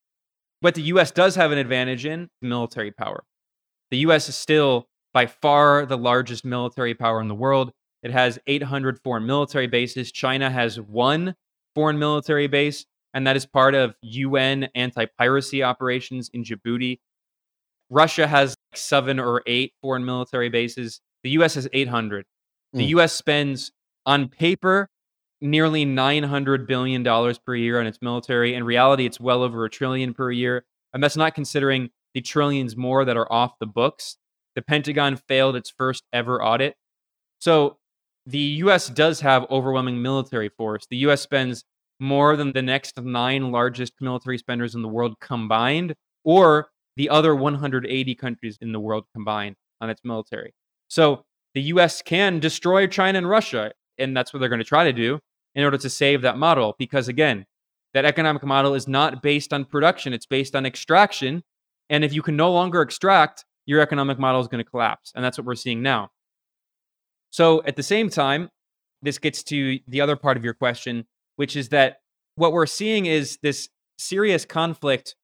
But 0.61 0.75
the 0.75 0.83
US 0.83 1.11
does 1.11 1.35
have 1.35 1.51
an 1.51 1.57
advantage 1.57 2.05
in 2.05 2.29
military 2.41 2.91
power. 2.91 3.23
The 3.91 3.97
US 3.99 4.29
is 4.29 4.35
still 4.35 4.87
by 5.13 5.25
far 5.25 5.85
the 5.85 5.97
largest 5.97 6.45
military 6.45 6.93
power 6.93 7.19
in 7.21 7.27
the 7.27 7.35
world. 7.35 7.71
It 8.01 8.11
has 8.11 8.39
800 8.47 8.99
foreign 9.03 9.25
military 9.25 9.67
bases. 9.67 10.11
China 10.11 10.49
has 10.49 10.79
one 10.79 11.35
foreign 11.75 11.99
military 11.99 12.47
base, 12.47 12.85
and 13.17 13.25
that 13.25 13.35
is 13.35 13.47
part 13.47 13.73
of 13.73 13.95
UN 14.03 14.69
anti 14.75 15.05
piracy 15.17 15.63
operations 15.63 16.29
in 16.35 16.43
Djibouti. 16.43 16.99
Russia 17.89 18.27
has 18.27 18.55
seven 18.75 19.19
or 19.19 19.41
eight 19.47 19.73
foreign 19.81 20.05
military 20.05 20.49
bases. 20.49 21.01
The 21.23 21.31
US 21.31 21.55
has 21.55 21.67
800. 21.73 22.25
The 22.73 22.83
Mm. 22.83 22.89
US 22.89 23.13
spends 23.13 23.71
on 24.05 24.29
paper 24.29 24.91
nearly 25.41 25.83
900 25.83 26.67
billion 26.67 27.01
dollars 27.01 27.39
per 27.39 27.55
year 27.55 27.79
on 27.79 27.87
its 27.87 27.97
military. 28.03 28.53
In 28.53 28.63
reality, 28.63 29.07
it's 29.07 29.19
well 29.19 29.41
over 29.41 29.65
a 29.65 29.69
trillion 29.69 30.13
per 30.13 30.29
year. 30.29 30.63
And 30.93 31.01
that's 31.01 31.17
not 31.17 31.33
considering 31.33 31.89
the 32.13 32.21
trillions 32.21 32.77
more 32.77 33.03
that 33.03 33.17
are 33.17 33.31
off 33.33 33.57
the 33.59 33.65
books. 33.65 34.17
The 34.53 34.61
Pentagon 34.61 35.15
failed 35.15 35.55
its 35.55 35.71
first 35.71 36.03
ever 36.13 36.43
audit. 36.43 36.75
So 37.39 37.79
the 38.27 38.61
US 38.61 38.89
does 38.89 39.21
have 39.21 39.49
overwhelming 39.49 40.03
military 40.03 40.49
force. 40.49 40.85
The 40.87 40.97
US 40.97 41.21
spends 41.21 41.65
more 41.99 42.35
than 42.35 42.53
the 42.53 42.61
next 42.61 42.99
nine 43.01 43.51
largest 43.51 43.93
military 43.99 44.37
spenders 44.37 44.75
in 44.75 44.81
the 44.81 44.87
world 44.87 45.19
combined, 45.19 45.95
or 46.23 46.69
the 46.95 47.09
other 47.09 47.35
180 47.35 48.15
countries 48.15 48.57
in 48.61 48.71
the 48.71 48.79
world 48.79 49.05
combined 49.13 49.55
on 49.81 49.89
its 49.89 50.01
military. 50.03 50.53
So 50.87 51.25
the 51.53 51.61
US 51.63 52.01
can 52.01 52.39
destroy 52.39 52.87
China 52.87 53.17
and 53.17 53.29
Russia, 53.29 53.71
and 53.97 54.15
that's 54.15 54.33
what 54.33 54.39
they're 54.39 54.49
going 54.49 54.59
to 54.59 54.65
try 54.65 54.83
to 54.83 54.93
do 54.93 55.19
in 55.55 55.63
order 55.63 55.77
to 55.77 55.89
save 55.89 56.21
that 56.21 56.37
model. 56.37 56.75
Because 56.77 57.07
again, 57.07 57.45
that 57.93 58.05
economic 58.05 58.43
model 58.43 58.73
is 58.73 58.87
not 58.87 59.21
based 59.21 59.53
on 59.53 59.65
production, 59.65 60.13
it's 60.13 60.25
based 60.25 60.55
on 60.55 60.65
extraction. 60.65 61.43
And 61.89 62.03
if 62.03 62.13
you 62.13 62.21
can 62.21 62.35
no 62.35 62.51
longer 62.51 62.81
extract, 62.81 63.45
your 63.65 63.81
economic 63.81 64.19
model 64.19 64.41
is 64.41 64.47
going 64.47 64.63
to 64.63 64.69
collapse. 64.69 65.11
And 65.15 65.23
that's 65.23 65.37
what 65.37 65.47
we're 65.47 65.55
seeing 65.55 65.81
now. 65.81 66.09
So 67.29 67.63
at 67.65 67.75
the 67.75 67.83
same 67.83 68.09
time, 68.09 68.49
this 69.01 69.17
gets 69.17 69.43
to 69.43 69.79
the 69.87 70.01
other 70.01 70.15
part 70.15 70.37
of 70.37 70.43
your 70.43 70.53
question, 70.53 71.05
which 71.37 71.55
is 71.55 71.69
that 71.69 72.01
what 72.35 72.51
we're 72.51 72.67
seeing 72.67 73.07
is 73.07 73.39
this 73.41 73.69
serious 73.97 74.45
conflict 74.45 75.15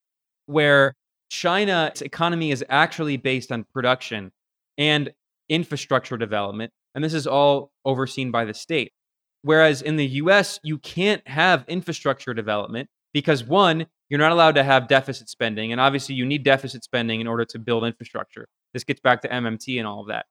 where 0.47 0.95
China's 1.29 2.01
economy 2.01 2.51
is 2.51 2.63
actually 2.69 3.17
based 3.17 3.51
on 3.51 3.65
production 3.73 4.31
and 4.77 5.11
infrastructure 5.49 6.17
development. 6.17 6.71
And 6.95 7.03
this 7.03 7.13
is 7.13 7.27
all 7.27 7.71
overseen 7.85 8.31
by 8.31 8.45
the 8.45 8.53
state. 8.53 8.93
Whereas 9.41 9.81
in 9.81 9.97
the 9.97 10.05
US, 10.05 10.59
you 10.63 10.77
can't 10.77 11.27
have 11.27 11.65
infrastructure 11.67 12.33
development 12.33 12.87
because 13.13 13.43
one, 13.43 13.87
you're 14.09 14.19
not 14.19 14.31
allowed 14.31 14.55
to 14.55 14.63
have 14.63 14.87
deficit 14.87 15.29
spending. 15.29 15.71
And 15.71 15.81
obviously, 15.81 16.15
you 16.15 16.25
need 16.25 16.43
deficit 16.43 16.83
spending 16.83 17.19
in 17.19 17.27
order 17.27 17.45
to 17.45 17.59
build 17.59 17.83
infrastructure. 17.83 18.47
This 18.73 18.83
gets 18.83 18.99
back 18.99 19.21
to 19.21 19.27
MMT 19.27 19.77
and 19.79 19.87
all 19.87 20.01
of 20.01 20.07
that. 20.07 20.25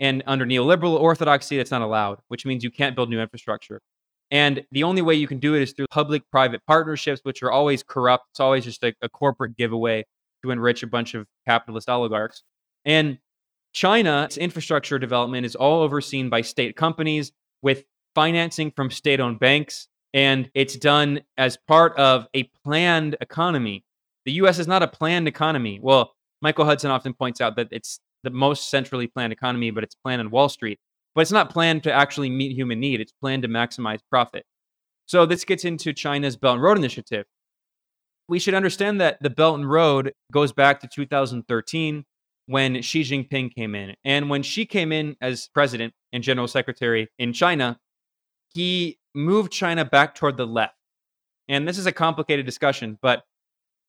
And 0.00 0.22
under 0.26 0.44
neoliberal 0.44 0.98
orthodoxy, 0.98 1.56
that's 1.56 1.70
not 1.70 1.82
allowed, 1.82 2.18
which 2.28 2.44
means 2.44 2.64
you 2.64 2.70
can't 2.70 2.96
build 2.96 3.10
new 3.10 3.20
infrastructure. 3.20 3.80
And 4.32 4.64
the 4.72 4.82
only 4.82 5.02
way 5.02 5.14
you 5.14 5.28
can 5.28 5.38
do 5.38 5.54
it 5.54 5.60
is 5.60 5.72
through 5.72 5.86
public 5.90 6.22
private 6.30 6.62
partnerships, 6.66 7.20
which 7.22 7.42
are 7.42 7.52
always 7.52 7.82
corrupt. 7.82 8.24
It's 8.30 8.40
always 8.40 8.64
just 8.64 8.82
a, 8.82 8.94
a 9.02 9.08
corporate 9.10 9.58
giveaway 9.58 10.06
to 10.42 10.50
enrich 10.50 10.82
a 10.82 10.86
bunch 10.86 11.14
of 11.14 11.26
capitalist 11.46 11.90
oligarchs. 11.90 12.42
And 12.86 13.18
China's 13.74 14.38
infrastructure 14.38 14.98
development 14.98 15.44
is 15.44 15.54
all 15.54 15.82
overseen 15.82 16.30
by 16.30 16.40
state 16.40 16.76
companies 16.76 17.30
with 17.60 17.84
financing 18.14 18.70
from 18.70 18.90
state 18.90 19.20
owned 19.20 19.38
banks. 19.38 19.86
And 20.14 20.50
it's 20.54 20.76
done 20.76 21.20
as 21.36 21.58
part 21.68 21.94
of 21.98 22.26
a 22.34 22.44
planned 22.64 23.16
economy. 23.20 23.84
The 24.24 24.32
US 24.32 24.58
is 24.58 24.66
not 24.66 24.82
a 24.82 24.88
planned 24.88 25.28
economy. 25.28 25.78
Well, 25.82 26.14
Michael 26.40 26.64
Hudson 26.64 26.90
often 26.90 27.12
points 27.12 27.42
out 27.42 27.56
that 27.56 27.68
it's 27.70 28.00
the 28.22 28.30
most 28.30 28.70
centrally 28.70 29.08
planned 29.08 29.32
economy, 29.32 29.70
but 29.70 29.84
it's 29.84 29.94
planned 29.94 30.20
on 30.20 30.30
Wall 30.30 30.48
Street. 30.48 30.78
But 31.14 31.22
it's 31.22 31.32
not 31.32 31.50
planned 31.50 31.82
to 31.84 31.92
actually 31.92 32.30
meet 32.30 32.56
human 32.56 32.80
need, 32.80 33.00
it's 33.00 33.12
planned 33.12 33.42
to 33.42 33.48
maximize 33.48 34.00
profit. 34.10 34.44
So 35.06 35.26
this 35.26 35.44
gets 35.44 35.64
into 35.64 35.92
China's 35.92 36.36
Belt 36.36 36.54
and 36.54 36.62
Road 36.62 36.78
Initiative. 36.78 37.26
We 38.28 38.38
should 38.38 38.54
understand 38.54 39.00
that 39.00 39.18
the 39.20 39.30
Belt 39.30 39.58
and 39.58 39.68
Road 39.68 40.14
goes 40.32 40.52
back 40.52 40.80
to 40.80 40.88
2013 40.88 42.04
when 42.46 42.80
Xi 42.80 43.02
Jinping 43.02 43.54
came 43.54 43.74
in. 43.74 43.94
And 44.04 44.30
when 44.30 44.42
Xi 44.42 44.64
came 44.64 44.92
in 44.92 45.16
as 45.20 45.48
president 45.52 45.92
and 46.12 46.22
general 46.22 46.48
secretary 46.48 47.08
in 47.18 47.32
China, 47.32 47.78
he 48.54 48.98
moved 49.14 49.52
China 49.52 49.84
back 49.84 50.14
toward 50.14 50.36
the 50.36 50.46
left. 50.46 50.74
And 51.48 51.66
this 51.66 51.78
is 51.78 51.86
a 51.86 51.92
complicated 51.92 52.46
discussion, 52.46 52.98
but 53.02 53.24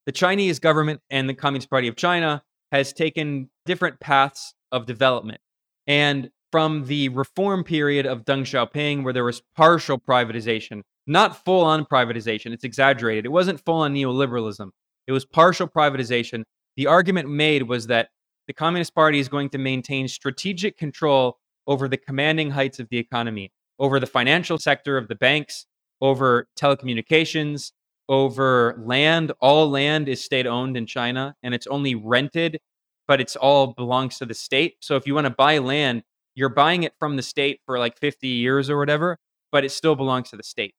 the 0.06 0.12
Chinese 0.12 0.60
government 0.60 1.02
and 1.10 1.30
the 1.30 1.34
Communist 1.34 1.70
Party 1.70 1.88
of 1.88 1.96
China 1.96 2.44
has 2.72 2.92
taken 2.92 3.50
different 3.66 4.00
paths 4.00 4.54
of 4.72 4.86
development. 4.86 5.40
And 5.88 6.30
from 6.54 6.86
the 6.86 7.10
reform 7.10 7.64
period 7.64 8.06
of 8.06 8.26
Deng 8.26 8.44
Xiaoping, 8.44 9.04
where 9.04 9.12
there 9.12 9.24
was 9.24 9.42
partial 9.56 9.98
privatization, 9.98 10.84
not 11.08 11.44
full 11.44 11.66
on 11.66 11.84
privatization, 11.84 12.54
it's 12.54 12.64
exaggerated. 12.64 13.26
It 13.26 13.32
wasn't 13.32 13.60
full 13.66 13.80
on 13.80 13.96
neoliberalism, 13.96 14.70
it 15.08 15.12
was 15.14 15.26
partial 15.26 15.68
privatization. 15.68 16.44
The 16.78 16.86
argument 16.86 17.28
made 17.28 17.64
was 17.64 17.88
that 17.88 18.10
the 18.46 18.54
Communist 18.54 18.94
Party 18.94 19.18
is 19.18 19.30
going 19.30 19.50
to 19.50 19.58
maintain 19.58 20.08
strategic 20.08 20.78
control 20.78 21.40
over 21.66 21.88
the 21.88 21.98
commanding 21.98 22.52
heights 22.52 22.78
of 22.78 22.88
the 22.90 23.00
economy, 23.00 23.52
over 23.80 24.00
the 24.00 24.06
financial 24.06 24.60
sector 24.60 24.96
of 24.96 25.08
the 25.08 25.16
banks, 25.16 25.66
over 26.02 26.48
telecommunications, 26.56 27.72
over 28.10 28.80
land. 28.86 29.32
All 29.42 29.72
land 29.72 30.08
is 30.08 30.24
state 30.24 30.46
owned 30.46 30.78
in 30.78 30.86
China 30.86 31.34
and 31.42 31.56
it's 31.56 31.66
only 31.66 31.96
rented, 31.96 32.60
but 33.08 33.20
it's 33.20 33.36
all 33.36 33.74
belongs 33.74 34.20
to 34.20 34.28
the 34.28 34.36
state. 34.36 34.76
So 34.82 34.98
if 34.98 35.08
you 35.08 35.16
want 35.16 35.26
to 35.26 35.32
buy 35.32 35.58
land, 35.58 36.04
you're 36.36 36.50
buying 36.50 36.84
it 36.84 36.94
from 37.00 37.16
the 37.16 37.22
state 37.22 37.62
for 37.66 37.80
like 37.80 37.98
50 37.98 38.28
years 38.28 38.70
or 38.70 38.78
whatever, 38.78 39.18
but 39.52 39.64
it 39.64 39.72
still 39.72 39.96
belongs 39.96 40.30
to 40.32 40.36
the 40.36 40.44
state. 40.44 40.74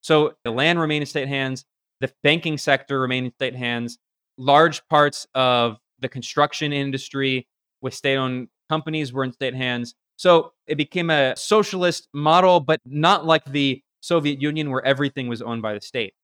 So 0.00 0.34
the 0.44 0.50
land 0.50 0.80
remained 0.80 1.02
in 1.02 1.06
state 1.06 1.28
hands, 1.28 1.64
the 2.00 2.12
banking 2.22 2.58
sector 2.58 3.00
remained 3.00 3.26
in 3.26 3.32
state 3.32 3.56
hands, 3.56 3.98
large 4.38 4.86
parts 4.88 5.26
of 5.34 5.78
the 6.00 6.08
construction 6.08 6.72
industry 6.72 7.46
with 7.80 7.94
state 7.94 8.16
owned 8.16 8.48
companies 8.68 9.12
were 9.12 9.24
in 9.24 9.32
state 9.32 9.54
hands. 9.54 9.94
So 10.16 10.52
it 10.66 10.76
became 10.76 11.10
a 11.10 11.34
socialist 11.36 12.08
model, 12.12 12.60
but 12.60 12.80
not 12.86 13.26
like 13.26 13.44
the 13.44 13.82
Soviet 14.00 14.40
Union 14.40 14.70
where 14.70 14.84
everything 14.84 15.28
was 15.28 15.42
owned 15.42 15.62
by 15.62 15.74
the 15.74 15.80
state. 15.80 16.14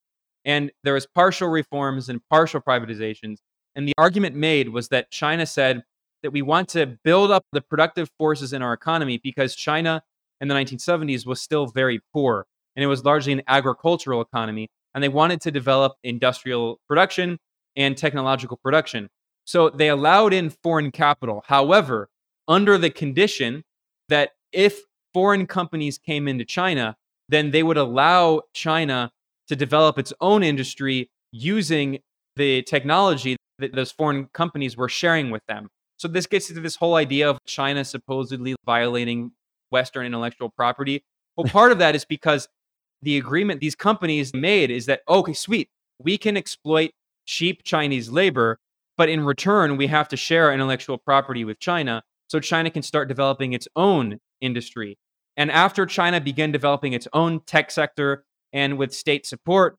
And 0.44 0.72
there 0.82 0.94
was 0.94 1.06
partial 1.06 1.48
reforms 1.48 2.08
and 2.08 2.20
partial 2.30 2.60
privatizations. 2.60 3.38
And 3.74 3.88
the 3.88 3.94
argument 3.98 4.36
made 4.36 4.68
was 4.70 4.88
that 4.88 5.10
China 5.10 5.46
said 5.46 5.82
that 6.22 6.32
we 6.32 6.42
want 6.42 6.68
to 6.70 6.98
build 7.04 7.30
up 7.30 7.44
the 7.52 7.60
productive 7.60 8.10
forces 8.18 8.52
in 8.52 8.62
our 8.62 8.72
economy 8.72 9.20
because 9.22 9.54
China 9.54 10.02
in 10.40 10.48
the 10.48 10.54
1970s 10.54 11.26
was 11.26 11.40
still 11.40 11.66
very 11.66 12.00
poor 12.12 12.46
and 12.76 12.82
it 12.82 12.86
was 12.86 13.04
largely 13.04 13.32
an 13.32 13.42
agricultural 13.48 14.20
economy. 14.20 14.68
And 14.94 15.02
they 15.02 15.08
wanted 15.08 15.40
to 15.42 15.50
develop 15.50 15.94
industrial 16.02 16.78
production 16.88 17.38
and 17.76 17.96
technological 17.96 18.58
production. 18.58 19.08
So 19.44 19.70
they 19.70 19.88
allowed 19.88 20.32
in 20.32 20.50
foreign 20.50 20.90
capital. 20.90 21.42
However, 21.46 22.08
under 22.46 22.78
the 22.78 22.90
condition 22.90 23.64
that 24.08 24.32
if 24.52 24.80
foreign 25.14 25.46
companies 25.46 25.98
came 25.98 26.28
into 26.28 26.44
China, 26.44 26.96
then 27.28 27.50
they 27.50 27.62
would 27.62 27.78
allow 27.78 28.42
China 28.52 29.10
to 29.48 29.56
develop 29.56 29.98
its 29.98 30.12
own 30.20 30.42
industry 30.42 31.10
using 31.32 31.98
the 32.36 32.62
technology 32.62 33.36
that 33.58 33.74
those 33.74 33.92
foreign 33.92 34.26
companies 34.32 34.76
were 34.76 34.88
sharing 34.88 35.30
with 35.30 35.42
them. 35.46 35.68
So 36.02 36.08
this 36.08 36.26
gets 36.26 36.48
into 36.48 36.60
this 36.60 36.74
whole 36.74 36.96
idea 36.96 37.30
of 37.30 37.38
China 37.44 37.84
supposedly 37.84 38.56
violating 38.66 39.30
Western 39.70 40.04
intellectual 40.04 40.50
property. 40.50 41.04
Well, 41.36 41.46
part 41.46 41.70
of 41.70 41.78
that 41.78 41.94
is 41.94 42.04
because 42.04 42.48
the 43.02 43.18
agreement 43.18 43.60
these 43.60 43.76
companies 43.76 44.34
made 44.34 44.72
is 44.72 44.86
that, 44.86 45.02
okay, 45.08 45.32
sweet, 45.32 45.68
we 46.00 46.18
can 46.18 46.36
exploit 46.36 46.90
cheap 47.24 47.62
Chinese 47.62 48.10
labor, 48.10 48.58
but 48.96 49.08
in 49.08 49.24
return, 49.24 49.76
we 49.76 49.86
have 49.86 50.08
to 50.08 50.16
share 50.16 50.46
our 50.46 50.52
intellectual 50.52 50.98
property 50.98 51.44
with 51.44 51.60
China 51.60 52.02
so 52.26 52.40
China 52.40 52.68
can 52.68 52.82
start 52.82 53.06
developing 53.06 53.52
its 53.52 53.68
own 53.76 54.18
industry. 54.40 54.98
And 55.36 55.52
after 55.52 55.86
China 55.86 56.20
began 56.20 56.50
developing 56.50 56.94
its 56.94 57.06
own 57.12 57.42
tech 57.46 57.70
sector 57.70 58.24
and 58.52 58.76
with 58.76 58.92
state 58.92 59.24
support 59.24 59.76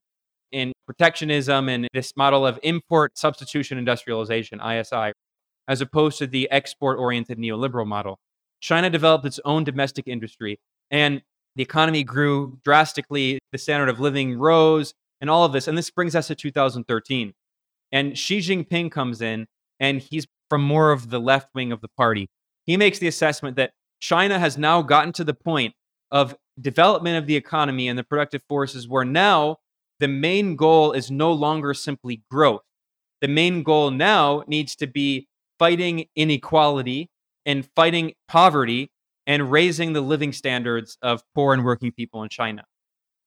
in 0.52 0.72
protectionism 0.86 1.68
and 1.68 1.86
this 1.92 2.16
model 2.16 2.46
of 2.46 2.58
import 2.62 3.18
substitution 3.18 3.76
industrialization, 3.76 4.58
ISI, 4.58 5.12
as 5.68 5.80
opposed 5.80 6.18
to 6.18 6.26
the 6.26 6.50
export 6.50 6.98
oriented 6.98 7.38
neoliberal 7.38 7.86
model, 7.86 8.18
China 8.60 8.90
developed 8.90 9.24
its 9.24 9.40
own 9.44 9.64
domestic 9.64 10.06
industry 10.06 10.58
and 10.90 11.22
the 11.56 11.62
economy 11.62 12.02
grew 12.02 12.58
drastically. 12.64 13.38
The 13.52 13.58
standard 13.58 13.88
of 13.88 14.00
living 14.00 14.38
rose 14.38 14.94
and 15.20 15.30
all 15.30 15.44
of 15.44 15.52
this. 15.52 15.68
And 15.68 15.78
this 15.78 15.90
brings 15.90 16.14
us 16.14 16.26
to 16.28 16.34
2013. 16.34 17.32
And 17.92 18.18
Xi 18.18 18.38
Jinping 18.38 18.90
comes 18.90 19.22
in 19.22 19.46
and 19.78 20.00
he's 20.00 20.26
from 20.50 20.62
more 20.62 20.90
of 20.90 21.10
the 21.10 21.20
left 21.20 21.54
wing 21.54 21.72
of 21.72 21.80
the 21.80 21.88
party. 21.88 22.28
He 22.66 22.76
makes 22.76 22.98
the 22.98 23.06
assessment 23.06 23.56
that 23.56 23.72
China 24.00 24.38
has 24.38 24.58
now 24.58 24.82
gotten 24.82 25.12
to 25.12 25.24
the 25.24 25.34
point 25.34 25.74
of 26.10 26.36
development 26.60 27.16
of 27.16 27.26
the 27.26 27.36
economy 27.36 27.88
and 27.88 27.98
the 27.98 28.04
productive 28.04 28.42
forces 28.48 28.88
where 28.88 29.04
now 29.04 29.58
the 30.00 30.08
main 30.08 30.56
goal 30.56 30.92
is 30.92 31.10
no 31.10 31.32
longer 31.32 31.72
simply 31.74 32.22
growth. 32.30 32.62
The 33.20 33.28
main 33.28 33.62
goal 33.62 33.90
now 33.90 34.42
needs 34.46 34.74
to 34.76 34.86
be 34.86 35.28
fighting 35.64 36.04
inequality 36.14 37.08
and 37.46 37.66
fighting 37.74 38.12
poverty 38.28 38.90
and 39.26 39.50
raising 39.50 39.94
the 39.94 40.00
living 40.02 40.30
standards 40.30 40.98
of 41.00 41.22
poor 41.34 41.54
and 41.54 41.64
working 41.64 41.90
people 41.90 42.22
in 42.22 42.28
China. 42.28 42.62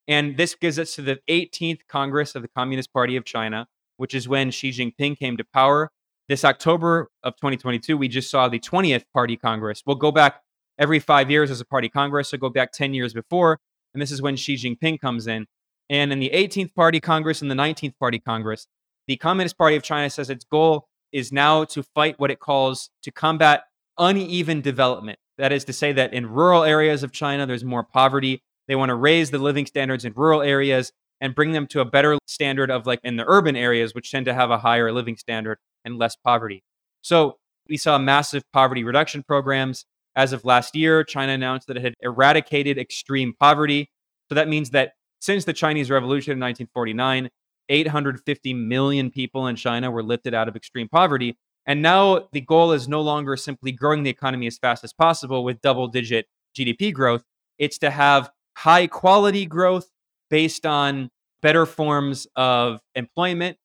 And 0.07 0.37
this 0.37 0.53
gives 0.53 0.77
us 0.77 0.93
to 0.93 1.01
the 1.01 1.17
18th 1.27 1.79
Congress 1.89 2.35
of 2.35 2.43
the 2.43 2.47
Communist 2.47 2.93
Party 2.93 3.15
of 3.15 3.25
China, 3.25 3.65
which 3.95 4.13
is 4.13 4.27
when 4.27 4.51
Xi 4.51 4.69
Jinping 4.69 5.17
came 5.17 5.35
to 5.37 5.43
power. 5.51 5.89
this 6.29 6.45
October 6.45 7.09
of 7.23 7.35
2022, 7.37 7.97
we 7.97 8.07
just 8.07 8.29
saw 8.29 8.47
the 8.47 8.59
20th 8.59 9.05
Party 9.11 9.35
Congress. 9.35 9.81
We'll 9.83 9.95
go 9.95 10.11
back 10.11 10.43
every 10.77 10.99
five 10.99 11.31
years 11.31 11.49
as 11.49 11.59
a 11.59 11.65
Party 11.65 11.89
Congress, 11.89 12.29
so 12.29 12.37
go 12.37 12.51
back 12.51 12.71
10 12.71 12.93
years 12.93 13.15
before, 13.15 13.59
and 13.95 14.01
this 14.01 14.11
is 14.11 14.21
when 14.21 14.35
Xi 14.35 14.57
Jinping 14.57 14.99
comes 14.99 15.25
in. 15.25 15.47
And 15.89 16.13
in 16.13 16.19
the 16.19 16.29
18th 16.35 16.75
Party 16.75 16.99
Congress 16.99 17.41
and 17.41 17.49
the 17.49 17.55
19th 17.55 17.97
Party 17.99 18.19
Congress, 18.19 18.67
the 19.07 19.17
Communist 19.17 19.57
Party 19.57 19.75
of 19.75 19.81
China 19.81 20.07
says 20.11 20.29
its 20.29 20.45
goal 20.45 20.87
is 21.17 21.31
now 21.31 21.63
to 21.65 21.81
fight 21.81 22.19
what 22.19 22.29
it 22.29 22.39
calls 22.39 22.91
to 23.01 23.11
combat 23.11 23.63
uneven 23.97 24.61
development. 24.61 25.17
That 25.39 25.51
is 25.51 25.65
to 25.65 25.73
say, 25.73 25.91
that 25.93 26.13
in 26.13 26.27
rural 26.29 26.63
areas 26.63 27.01
of 27.01 27.11
China, 27.11 27.47
there's 27.47 27.63
more 27.63 27.83
poverty. 27.83 28.43
They 28.67 28.75
want 28.75 28.89
to 28.89 28.95
raise 28.95 29.31
the 29.31 29.39
living 29.39 29.65
standards 29.65 30.05
in 30.05 30.13
rural 30.15 30.43
areas 30.43 30.91
and 31.19 31.33
bring 31.33 31.53
them 31.53 31.65
to 31.67 31.79
a 31.79 31.85
better 31.85 32.19
standard 32.27 32.69
of 32.69 32.85
like 32.85 32.99
in 33.03 33.15
the 33.15 33.25
urban 33.27 33.55
areas, 33.55 33.95
which 33.95 34.11
tend 34.11 34.27
to 34.27 34.33
have 34.35 34.51
a 34.51 34.59
higher 34.59 34.91
living 34.91 35.17
standard 35.17 35.57
and 35.83 35.97
less 35.97 36.15
poverty. 36.15 36.63
So 37.01 37.37
we 37.67 37.77
saw 37.77 37.97
massive 37.97 38.43
poverty 38.53 38.83
reduction 38.83 39.23
programs. 39.23 39.85
As 40.15 40.33
of 40.33 40.45
last 40.45 40.75
year, 40.75 41.03
China 41.03 41.31
announced 41.31 41.67
that 41.67 41.77
it 41.77 41.83
had 41.83 41.95
eradicated 42.01 42.77
extreme 42.77 43.33
poverty. 43.39 43.89
So 44.29 44.35
that 44.35 44.47
means 44.47 44.69
that 44.71 44.93
since 45.19 45.45
the 45.45 45.53
Chinese 45.53 45.89
Revolution 45.89 46.33
in 46.33 46.39
1949, 46.39 47.29
850 47.69 48.53
million 48.53 49.11
people 49.11 49.47
in 49.47 49.55
China 49.55 49.91
were 49.91 50.03
lifted 50.03 50.33
out 50.33 50.47
of 50.47 50.55
extreme 50.55 50.87
poverty. 50.87 51.37
And 51.65 51.81
now 51.81 52.27
the 52.31 52.41
goal 52.41 52.71
is 52.71 52.87
no 52.87 53.01
longer 53.01 53.35
simply 53.35 53.71
growing 53.71 54.03
the 54.03 54.09
economy 54.09 54.47
as 54.47 54.57
fast 54.57 54.83
as 54.83 54.93
possible 54.93 55.43
with 55.43 55.61
double 55.61 55.87
digit 55.87 56.27
GDP 56.57 56.93
growth. 56.93 57.23
It's 57.57 57.77
to 57.79 57.89
have 57.89 58.29
high 58.55 58.87
quality 58.87 59.45
growth 59.45 59.89
based 60.29 60.65
on 60.65 61.09
better 61.41 61.65
forms 61.65 62.27
of 62.35 62.79
employment 62.95 63.57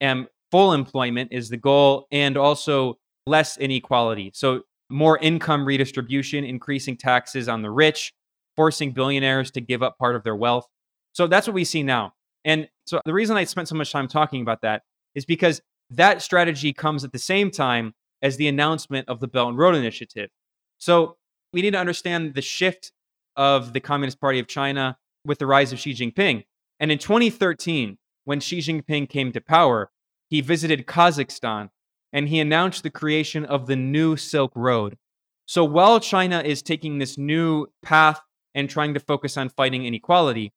and 0.00 0.26
full 0.50 0.72
employment 0.72 1.32
is 1.32 1.48
the 1.48 1.56
goal 1.56 2.06
and 2.10 2.36
also 2.36 2.98
less 3.26 3.56
inequality. 3.58 4.30
So 4.34 4.62
more 4.88 5.18
income 5.18 5.64
redistribution, 5.64 6.44
increasing 6.44 6.96
taxes 6.96 7.48
on 7.48 7.62
the 7.62 7.70
rich, 7.70 8.12
forcing 8.56 8.92
billionaires 8.92 9.50
to 9.52 9.60
give 9.60 9.82
up 9.82 9.98
part 9.98 10.16
of 10.16 10.24
their 10.24 10.34
wealth. 10.34 10.66
So 11.12 11.26
that's 11.26 11.46
what 11.46 11.54
we 11.54 11.64
see 11.64 11.82
now. 11.82 12.14
And 12.44 12.68
so 12.90 13.00
the 13.04 13.14
reason 13.14 13.36
I 13.36 13.44
spent 13.44 13.68
so 13.68 13.76
much 13.76 13.92
time 13.92 14.08
talking 14.08 14.42
about 14.42 14.62
that 14.62 14.82
is 15.14 15.24
because 15.24 15.62
that 15.90 16.22
strategy 16.22 16.72
comes 16.72 17.04
at 17.04 17.12
the 17.12 17.20
same 17.20 17.52
time 17.52 17.94
as 18.20 18.36
the 18.36 18.48
announcement 18.48 19.08
of 19.08 19.20
the 19.20 19.28
Belt 19.28 19.50
and 19.50 19.58
Road 19.58 19.76
Initiative. 19.76 20.28
So 20.78 21.16
we 21.52 21.62
need 21.62 21.70
to 21.70 21.78
understand 21.78 22.34
the 22.34 22.42
shift 22.42 22.90
of 23.36 23.74
the 23.74 23.78
Communist 23.80 24.20
Party 24.20 24.40
of 24.40 24.48
China 24.48 24.98
with 25.24 25.38
the 25.38 25.46
rise 25.46 25.72
of 25.72 25.78
Xi 25.78 25.94
Jinping. 25.94 26.42
And 26.80 26.90
in 26.90 26.98
2013, 26.98 27.96
when 28.24 28.40
Xi 28.40 28.58
Jinping 28.58 29.08
came 29.08 29.30
to 29.30 29.40
power, 29.40 29.92
he 30.28 30.40
visited 30.40 30.88
Kazakhstan 30.88 31.68
and 32.12 32.28
he 32.28 32.40
announced 32.40 32.82
the 32.82 32.90
creation 32.90 33.44
of 33.44 33.68
the 33.68 33.76
new 33.76 34.16
Silk 34.16 34.50
Road. 34.56 34.98
So 35.46 35.64
while 35.64 36.00
China 36.00 36.40
is 36.40 36.60
taking 36.60 36.98
this 36.98 37.16
new 37.16 37.68
path 37.84 38.20
and 38.52 38.68
trying 38.68 38.94
to 38.94 39.00
focus 39.00 39.36
on 39.36 39.48
fighting 39.48 39.84
inequality, 39.84 40.52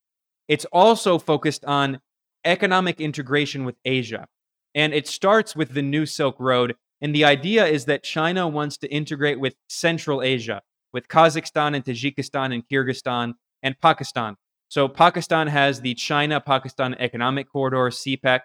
it's 0.48 0.66
also 0.72 1.20
focused 1.20 1.64
on 1.66 2.00
economic 2.46 3.00
integration 3.00 3.66
with 3.66 3.76
Asia. 3.86 4.28
And 4.76 4.94
it 4.94 5.08
starts 5.08 5.56
with 5.56 5.74
the 5.74 5.82
new 5.82 6.06
Silk 6.06 6.36
Road. 6.40 6.76
And 7.02 7.14
the 7.14 7.26
idea 7.26 7.66
is 7.66 7.86
that 7.86 8.04
China 8.04 8.48
wants 8.48 8.78
to 8.78 8.92
integrate 8.92 9.40
with 9.40 9.56
Central 9.68 10.22
Asia, 10.22 10.62
with 10.94 11.08
Kazakhstan 11.08 11.76
and 11.76 11.84
Tajikistan 11.84 12.54
and 12.54 12.64
Kyrgyzstan 12.68 13.34
and 13.62 13.80
Pakistan. 13.82 14.36
So 14.70 14.88
Pakistan 14.88 15.48
has 15.48 15.82
the 15.82 15.94
China 15.94 16.40
Pakistan 16.40 16.96
Economic 16.96 17.52
Corridor, 17.52 17.90
CPEC. 17.90 18.42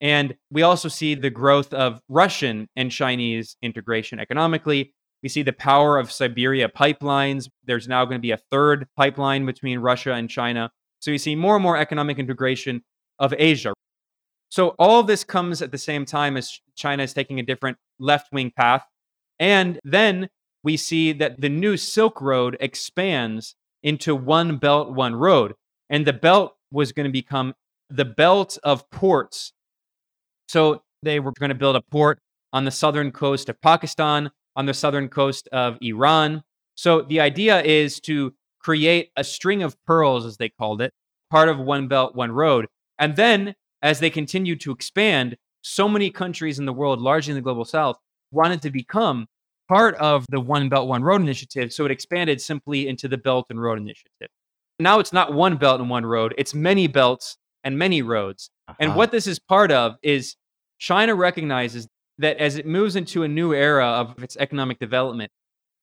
And 0.00 0.36
we 0.50 0.62
also 0.62 0.88
see 0.88 1.14
the 1.14 1.30
growth 1.30 1.72
of 1.74 2.00
Russian 2.08 2.68
and 2.76 2.90
Chinese 2.90 3.56
integration 3.62 4.18
economically. 4.18 4.94
We 5.22 5.28
see 5.28 5.42
the 5.42 5.52
power 5.52 5.98
of 5.98 6.12
Siberia 6.12 6.68
pipelines. 6.68 7.48
There's 7.64 7.88
now 7.88 8.04
going 8.04 8.18
to 8.18 8.22
be 8.22 8.30
a 8.30 8.40
third 8.50 8.86
pipeline 8.96 9.46
between 9.46 9.78
Russia 9.78 10.12
and 10.12 10.28
China. 10.30 10.70
So 11.00 11.10
we 11.10 11.18
see 11.18 11.34
more 11.34 11.56
and 11.56 11.62
more 11.62 11.76
economic 11.76 12.18
integration 12.18 12.82
of 13.18 13.34
Asia. 13.36 13.72
So 14.48 14.68
all 14.78 15.02
this 15.02 15.24
comes 15.24 15.60
at 15.62 15.72
the 15.72 15.78
same 15.78 16.04
time 16.04 16.36
as 16.36 16.60
China 16.76 17.02
is 17.02 17.12
taking 17.12 17.40
a 17.40 17.42
different 17.42 17.78
left 17.98 18.32
wing 18.32 18.52
path. 18.56 18.84
And 19.38 19.78
then 19.84 20.28
we 20.62 20.76
see 20.76 21.12
that 21.12 21.40
the 21.40 21.48
new 21.48 21.76
Silk 21.76 22.20
Road 22.20 22.56
expands 22.60 23.54
into 23.82 24.14
one 24.14 24.56
belt, 24.56 24.92
one 24.92 25.14
road. 25.14 25.54
And 25.90 26.06
the 26.06 26.12
belt 26.12 26.56
was 26.70 26.92
going 26.92 27.04
to 27.04 27.12
become 27.12 27.54
the 27.90 28.04
belt 28.04 28.58
of 28.64 28.88
ports. 28.90 29.52
So 30.48 30.82
they 31.02 31.20
were 31.20 31.32
going 31.38 31.50
to 31.50 31.54
build 31.54 31.76
a 31.76 31.82
port 31.82 32.18
on 32.52 32.64
the 32.64 32.70
southern 32.70 33.12
coast 33.12 33.48
of 33.48 33.60
Pakistan, 33.60 34.30
on 34.54 34.66
the 34.66 34.74
southern 34.74 35.08
coast 35.08 35.48
of 35.52 35.76
Iran. 35.80 36.42
So 36.74 37.02
the 37.02 37.20
idea 37.20 37.62
is 37.62 38.00
to 38.00 38.34
create 38.60 39.10
a 39.16 39.24
string 39.24 39.62
of 39.62 39.76
pearls, 39.84 40.24
as 40.24 40.36
they 40.36 40.48
called 40.48 40.80
it, 40.82 40.92
part 41.30 41.48
of 41.48 41.58
One 41.58 41.88
Belt, 41.88 42.16
One 42.16 42.32
Road. 42.32 42.66
And 42.98 43.16
then 43.16 43.54
as 43.82 44.00
they 44.00 44.10
continued 44.10 44.60
to 44.62 44.72
expand, 44.72 45.36
so 45.62 45.88
many 45.88 46.10
countries 46.10 46.58
in 46.58 46.66
the 46.66 46.72
world, 46.72 47.00
largely 47.00 47.32
in 47.32 47.36
the 47.36 47.42
global 47.42 47.64
south, 47.64 47.98
wanted 48.30 48.62
to 48.62 48.70
become 48.70 49.26
part 49.68 49.94
of 49.96 50.24
the 50.30 50.40
One 50.40 50.68
Belt, 50.68 50.88
One 50.88 51.02
Road 51.02 51.20
initiative. 51.20 51.72
So 51.72 51.84
it 51.84 51.90
expanded 51.90 52.40
simply 52.40 52.88
into 52.88 53.08
the 53.08 53.18
Belt 53.18 53.46
and 53.50 53.60
Road 53.60 53.78
initiative. 53.78 54.28
Now 54.78 54.98
it's 54.98 55.12
not 55.12 55.32
one 55.32 55.56
belt 55.56 55.80
and 55.80 55.88
one 55.88 56.04
road, 56.04 56.34
it's 56.36 56.54
many 56.54 56.86
belts 56.86 57.38
and 57.64 57.78
many 57.78 58.02
roads. 58.02 58.50
Uh-huh. 58.68 58.76
And 58.80 58.94
what 58.94 59.10
this 59.10 59.26
is 59.26 59.38
part 59.38 59.72
of 59.72 59.96
is 60.02 60.36
China 60.78 61.14
recognizes 61.14 61.88
that 62.18 62.36
as 62.38 62.56
it 62.56 62.66
moves 62.66 62.96
into 62.96 63.22
a 63.22 63.28
new 63.28 63.54
era 63.54 63.86
of 63.86 64.22
its 64.22 64.36
economic 64.36 64.78
development, 64.78 65.30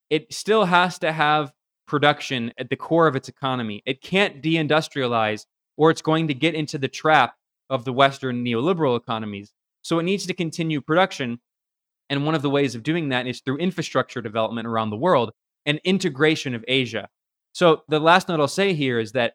it 0.09 0.31
still 0.33 0.65
has 0.65 0.99
to 0.99 1.11
have 1.11 1.51
production 1.87 2.53
at 2.57 2.69
the 2.69 2.75
core 2.75 3.07
of 3.07 3.15
its 3.15 3.29
economy. 3.29 3.81
It 3.85 4.01
can't 4.01 4.41
deindustrialize 4.41 5.45
or 5.77 5.91
it's 5.91 6.01
going 6.01 6.27
to 6.27 6.33
get 6.33 6.55
into 6.55 6.77
the 6.77 6.87
trap 6.87 7.35
of 7.69 7.85
the 7.85 7.93
Western 7.93 8.43
neoliberal 8.43 8.97
economies. 8.97 9.51
So 9.81 9.99
it 9.99 10.03
needs 10.03 10.25
to 10.27 10.33
continue 10.33 10.81
production. 10.81 11.39
And 12.09 12.25
one 12.25 12.35
of 12.35 12.41
the 12.41 12.49
ways 12.49 12.75
of 12.75 12.83
doing 12.83 13.09
that 13.09 13.27
is 13.27 13.41
through 13.41 13.57
infrastructure 13.57 14.21
development 14.21 14.67
around 14.67 14.89
the 14.89 14.97
world 14.97 15.31
and 15.65 15.79
integration 15.83 16.53
of 16.53 16.63
Asia. 16.67 17.07
So 17.53 17.83
the 17.87 17.99
last 17.99 18.29
note 18.29 18.39
I'll 18.39 18.47
say 18.47 18.73
here 18.73 18.99
is 18.99 19.13
that 19.13 19.33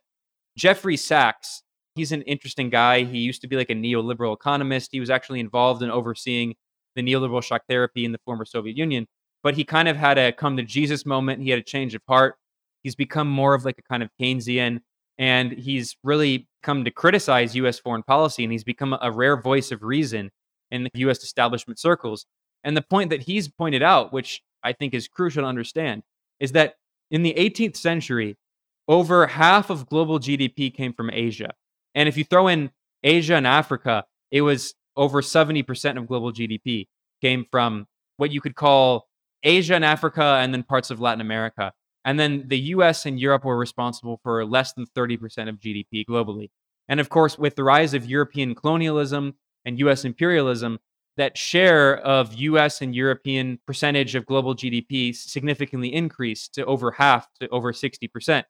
Jeffrey 0.56 0.96
Sachs, 0.96 1.62
he's 1.94 2.12
an 2.12 2.22
interesting 2.22 2.70
guy. 2.70 3.04
He 3.04 3.18
used 3.18 3.42
to 3.42 3.48
be 3.48 3.56
like 3.56 3.70
a 3.70 3.74
neoliberal 3.74 4.34
economist. 4.34 4.90
He 4.92 5.00
was 5.00 5.10
actually 5.10 5.40
involved 5.40 5.82
in 5.82 5.90
overseeing 5.90 6.54
the 6.96 7.02
neoliberal 7.02 7.42
shock 7.42 7.62
therapy 7.68 8.04
in 8.04 8.12
the 8.12 8.18
former 8.24 8.44
Soviet 8.44 8.76
Union 8.76 9.06
but 9.42 9.54
he 9.54 9.64
kind 9.64 9.88
of 9.88 9.96
had 9.96 10.18
a 10.18 10.32
come 10.32 10.56
to 10.56 10.62
Jesus 10.62 11.06
moment. 11.06 11.42
He 11.42 11.50
had 11.50 11.58
a 11.58 11.62
change 11.62 11.94
of 11.94 12.02
heart. 12.08 12.36
He's 12.82 12.94
become 12.94 13.28
more 13.28 13.54
of 13.54 13.64
like 13.64 13.78
a 13.78 13.82
kind 13.82 14.02
of 14.02 14.10
Keynesian, 14.20 14.80
and 15.18 15.52
he's 15.52 15.96
really 16.04 16.48
come 16.62 16.84
to 16.84 16.90
criticize 16.90 17.56
U.S. 17.56 17.78
foreign 17.78 18.02
policy, 18.02 18.44
and 18.44 18.52
he's 18.52 18.64
become 18.64 18.96
a 19.00 19.10
rare 19.10 19.40
voice 19.40 19.72
of 19.72 19.82
reason 19.82 20.30
in 20.70 20.84
the 20.84 20.90
U.S. 20.94 21.22
establishment 21.22 21.78
circles. 21.78 22.26
And 22.64 22.76
the 22.76 22.82
point 22.82 23.10
that 23.10 23.22
he's 23.22 23.48
pointed 23.48 23.82
out, 23.82 24.12
which 24.12 24.42
I 24.62 24.72
think 24.72 24.94
is 24.94 25.08
crucial 25.08 25.42
to 25.42 25.48
understand, 25.48 26.02
is 26.40 26.52
that 26.52 26.74
in 27.10 27.22
the 27.22 27.34
18th 27.34 27.76
century, 27.76 28.36
over 28.86 29.26
half 29.26 29.70
of 29.70 29.88
global 29.88 30.18
GDP 30.18 30.74
came 30.74 30.92
from 30.92 31.10
Asia. 31.10 31.50
And 31.94 32.08
if 32.08 32.16
you 32.16 32.24
throw 32.24 32.48
in 32.48 32.70
Asia 33.02 33.34
and 33.34 33.46
Africa, 33.46 34.04
it 34.30 34.42
was 34.42 34.74
over 34.96 35.22
70% 35.22 35.98
of 35.98 36.06
global 36.06 36.32
GDP 36.32 36.86
came 37.20 37.46
from 37.50 37.86
what 38.16 38.30
you 38.30 38.40
could 38.40 38.54
call 38.54 39.08
Asia 39.42 39.74
and 39.74 39.84
Africa, 39.84 40.38
and 40.40 40.52
then 40.52 40.64
parts 40.64 40.90
of 40.90 41.00
Latin 41.00 41.20
America. 41.20 41.72
And 42.04 42.18
then 42.18 42.44
the 42.48 42.58
US 42.58 43.06
and 43.06 43.18
Europe 43.20 43.44
were 43.44 43.58
responsible 43.58 44.20
for 44.22 44.44
less 44.44 44.72
than 44.72 44.86
30% 44.86 45.48
of 45.48 45.60
GDP 45.60 46.04
globally. 46.06 46.50
And 46.88 47.00
of 47.00 47.08
course, 47.08 47.38
with 47.38 47.56
the 47.56 47.64
rise 47.64 47.94
of 47.94 48.06
European 48.06 48.54
colonialism 48.54 49.34
and 49.64 49.78
US 49.80 50.04
imperialism, 50.04 50.78
that 51.18 51.36
share 51.36 51.98
of 51.98 52.32
US 52.34 52.80
and 52.80 52.94
European 52.94 53.58
percentage 53.66 54.14
of 54.14 54.24
global 54.24 54.54
GDP 54.54 55.14
significantly 55.14 55.92
increased 55.92 56.54
to 56.54 56.64
over 56.64 56.92
half, 56.92 57.28
to 57.40 57.48
over 57.48 57.72
60%. 57.72 58.44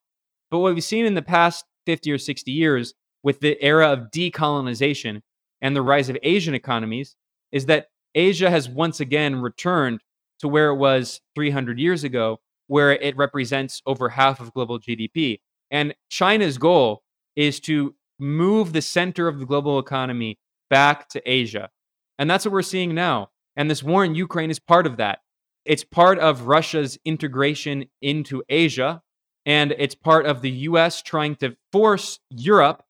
But 0.50 0.58
what 0.58 0.74
we've 0.74 0.84
seen 0.84 1.06
in 1.06 1.14
the 1.14 1.22
past 1.22 1.64
50 1.86 2.12
or 2.12 2.18
60 2.18 2.52
years 2.52 2.94
with 3.22 3.40
the 3.40 3.60
era 3.62 3.90
of 3.90 4.10
decolonization 4.10 5.22
and 5.60 5.74
the 5.74 5.82
rise 5.82 6.08
of 6.08 6.18
Asian 6.22 6.54
economies 6.54 7.16
is 7.50 7.66
that 7.66 7.88
Asia 8.14 8.50
has 8.50 8.68
once 8.68 9.00
again 9.00 9.36
returned 9.36 10.00
to 10.40 10.48
where 10.48 10.68
it 10.68 10.76
was 10.76 11.20
300 11.34 11.78
years 11.78 12.04
ago, 12.04 12.38
where 12.68 12.92
it 12.92 13.16
represents 13.16 13.82
over 13.84 14.10
half 14.10 14.40
of 14.40 14.54
global 14.54 14.78
GDP. 14.78 15.40
And 15.70 15.94
China's 16.08 16.56
goal 16.56 17.02
is 17.34 17.60
to 17.60 17.94
move 18.18 18.72
the 18.72 18.82
center 18.82 19.28
of 19.28 19.38
the 19.38 19.46
global 19.46 19.78
economy 19.78 20.38
back 20.70 21.08
to 21.10 21.22
Asia. 21.30 21.70
And 22.18 22.30
that's 22.30 22.44
what 22.44 22.52
we're 22.52 22.62
seeing 22.62 22.94
now. 22.94 23.30
And 23.56 23.70
this 23.70 23.82
war 23.82 24.04
in 24.04 24.14
Ukraine 24.14 24.50
is 24.50 24.58
part 24.58 24.86
of 24.86 24.96
that. 24.98 25.20
It's 25.64 25.84
part 25.84 26.18
of 26.18 26.46
Russia's 26.46 26.98
integration 27.04 27.86
into 28.00 28.42
Asia. 28.48 29.02
And 29.44 29.74
it's 29.78 29.94
part 29.94 30.26
of 30.26 30.42
the 30.42 30.50
US 30.50 31.02
trying 31.02 31.36
to 31.36 31.56
force 31.72 32.20
Europe 32.30 32.82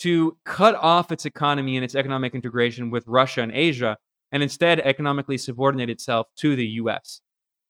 to 0.00 0.36
cut 0.44 0.74
off 0.76 1.12
its 1.12 1.26
economy 1.26 1.76
and 1.76 1.84
its 1.84 1.94
economic 1.94 2.34
integration 2.34 2.90
with 2.90 3.06
Russia 3.06 3.42
and 3.42 3.52
Asia 3.52 3.96
and 4.30 4.42
instead 4.42 4.80
economically 4.80 5.38
subordinate 5.38 5.90
itself 5.90 6.28
to 6.36 6.54
the 6.54 6.66
US. 6.66 7.20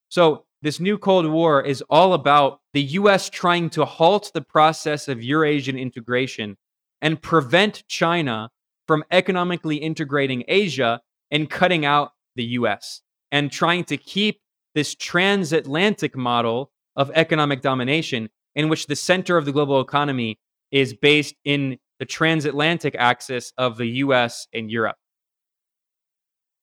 So, 0.09 0.45
this 0.63 0.81
new 0.81 0.99
Cold 0.99 1.27
War 1.27 1.63
is 1.63 1.83
all 1.89 2.15
about 2.15 2.61
the 2.73 2.83
US 2.83 3.31
trying 3.31 3.71
to 3.71 3.85
halt 3.85 4.31
the 4.35 4.41
process 4.41 5.09
of 5.09 5.23
Eurasian 5.23 5.79
integration 5.79 6.57
and 7.01 7.23
prevent 7.23 7.87
China 7.87 8.51
from 8.87 9.05
economically 9.11 9.77
integrating 9.77 10.45
Asia 10.49 11.01
and 11.31 11.49
cutting 11.49 11.85
out 11.85 12.13
the 12.35 12.45
US 12.45 13.03
and 13.31 13.53
trying 13.53 13.85
to 13.85 13.97
keep 13.97 14.41
this 14.75 14.95
transatlantic 14.95 16.17
model 16.17 16.71
of 16.97 17.11
economic 17.15 17.63
domination 17.63 18.29
in 18.55 18.69
which 18.69 18.87
the 18.87 18.97
center 18.97 19.37
of 19.37 19.45
the 19.45 19.53
global 19.53 19.81
economy 19.81 20.39
is 20.71 20.93
based 20.95 21.35
in 21.45 21.79
the 21.99 22.05
transatlantic 22.05 22.95
axis 22.99 23.53
of 23.59 23.77
the 23.77 23.87
US 23.87 24.47
and 24.53 24.71
Europe. 24.71 24.97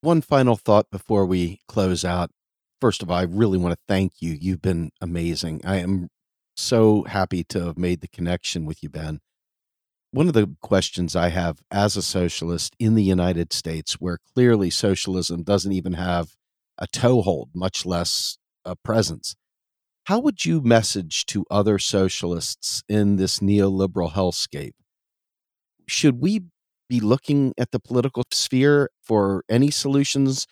One 0.02 0.22
final 0.22 0.56
thought 0.56 0.92
before 0.92 1.26
we 1.26 1.62
close 1.68 2.04
out. 2.04 2.32
First 2.86 3.02
of 3.02 3.10
all, 3.10 3.18
I 3.18 3.24
really 3.24 3.58
want 3.58 3.74
to 3.74 3.80
thank 3.88 4.22
you. 4.22 4.38
You've 4.40 4.62
been 4.62 4.92
amazing. 5.02 5.62
I 5.66 5.78
am 5.78 6.10
so 6.56 7.02
happy 7.06 7.44
to 7.46 7.66
have 7.66 7.80
made 7.80 8.02
the 8.02 8.08
connection 8.08 8.64
with 8.64 8.84
you, 8.84 8.90
Ben. 8.90 9.22
One 10.12 10.28
of 10.28 10.36
the 10.36 10.56
questions 10.62 11.16
I 11.16 11.30
have 11.30 11.64
as 11.72 11.98
a 11.98 12.04
socialist 12.04 12.76
in 12.78 12.94
the 12.94 13.02
United 13.02 13.54
States, 13.54 13.94
where 13.94 14.20
clearly 14.36 14.70
socialism 14.70 15.42
doesn't 15.42 15.72
even 15.72 15.94
have 15.94 16.36
a 16.78 16.86
toehold, 16.86 17.50
much 17.56 17.88
less 17.88 18.38
a 18.64 18.76
presence, 18.76 19.36
how 20.04 20.20
would 20.20 20.46
you 20.46 20.62
message 20.62 21.26
to 21.26 21.44
other 21.50 21.80
socialists 21.80 22.84
in 22.88 23.16
this 23.16 23.40
neoliberal 23.40 24.12
hellscape? 24.12 24.76
Should 25.88 26.22
we 26.22 26.44
be 26.88 27.00
looking 27.00 27.52
at 27.58 27.72
the 27.72 27.80
political 27.80 28.26
sphere 28.32 28.92
for 29.02 29.44
any 29.50 29.72
solutions? 29.72 30.46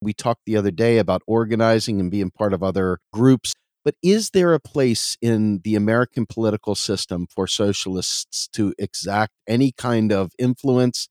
We 0.00 0.12
talked 0.12 0.42
the 0.46 0.56
other 0.56 0.70
day 0.70 0.98
about 0.98 1.22
organizing 1.26 2.00
and 2.00 2.10
being 2.10 2.30
part 2.30 2.52
of 2.52 2.62
other 2.62 2.98
groups, 3.12 3.52
but 3.84 3.94
is 4.02 4.30
there 4.30 4.52
a 4.52 4.60
place 4.60 5.16
in 5.22 5.60
the 5.64 5.74
American 5.74 6.26
political 6.26 6.74
system 6.74 7.26
for 7.34 7.46
socialists 7.46 8.48
to 8.48 8.74
exact 8.78 9.32
any 9.48 9.72
kind 9.72 10.12
of 10.12 10.32
influence? 10.38 11.08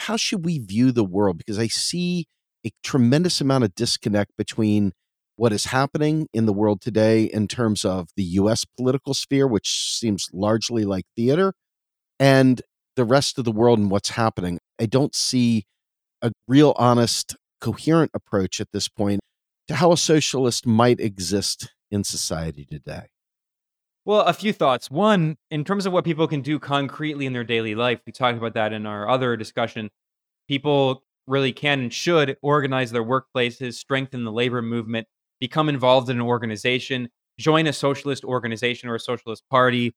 How 0.00 0.16
should 0.16 0.44
we 0.44 0.58
view 0.58 0.92
the 0.92 1.04
world? 1.04 1.38
Because 1.38 1.58
I 1.58 1.68
see 1.68 2.26
a 2.66 2.70
tremendous 2.82 3.40
amount 3.40 3.64
of 3.64 3.74
disconnect 3.74 4.32
between 4.36 4.92
what 5.36 5.52
is 5.52 5.66
happening 5.66 6.26
in 6.32 6.46
the 6.46 6.52
world 6.52 6.80
today 6.80 7.22
in 7.22 7.46
terms 7.46 7.84
of 7.84 8.08
the 8.16 8.24
US 8.24 8.64
political 8.76 9.14
sphere, 9.14 9.46
which 9.46 9.96
seems 9.96 10.28
largely 10.32 10.84
like 10.84 11.04
theater, 11.16 11.54
and 12.18 12.60
the 12.96 13.04
rest 13.04 13.38
of 13.38 13.44
the 13.44 13.52
world 13.52 13.78
and 13.78 13.90
what's 13.90 14.10
happening. 14.10 14.58
I 14.80 14.86
don't 14.86 15.14
see 15.14 15.64
a 16.20 16.32
real 16.48 16.74
honest, 16.76 17.36
coherent 17.60 18.10
approach 18.14 18.60
at 18.60 18.72
this 18.72 18.88
point 18.88 19.20
to 19.68 19.76
how 19.76 19.92
a 19.92 19.96
socialist 19.96 20.66
might 20.66 21.00
exist 21.00 21.72
in 21.90 22.04
society 22.04 22.64
today. 22.64 23.06
Well, 24.04 24.22
a 24.22 24.32
few 24.32 24.52
thoughts. 24.52 24.90
One, 24.90 25.36
in 25.50 25.64
terms 25.64 25.84
of 25.84 25.92
what 25.92 26.04
people 26.04 26.26
can 26.26 26.40
do 26.40 26.58
concretely 26.58 27.26
in 27.26 27.34
their 27.34 27.44
daily 27.44 27.74
life, 27.74 28.00
we 28.06 28.12
talked 28.12 28.38
about 28.38 28.54
that 28.54 28.72
in 28.72 28.86
our 28.86 29.08
other 29.08 29.36
discussion. 29.36 29.90
People 30.48 31.02
really 31.26 31.52
can 31.52 31.80
and 31.80 31.92
should 31.92 32.38
organize 32.40 32.90
their 32.90 33.04
workplaces, 33.04 33.74
strengthen 33.74 34.24
the 34.24 34.32
labor 34.32 34.62
movement, 34.62 35.06
become 35.40 35.68
involved 35.68 36.08
in 36.08 36.16
an 36.16 36.22
organization, 36.22 37.10
join 37.38 37.66
a 37.66 37.72
socialist 37.72 38.24
organization 38.24 38.88
or 38.88 38.94
a 38.94 39.00
socialist 39.00 39.44
party. 39.50 39.94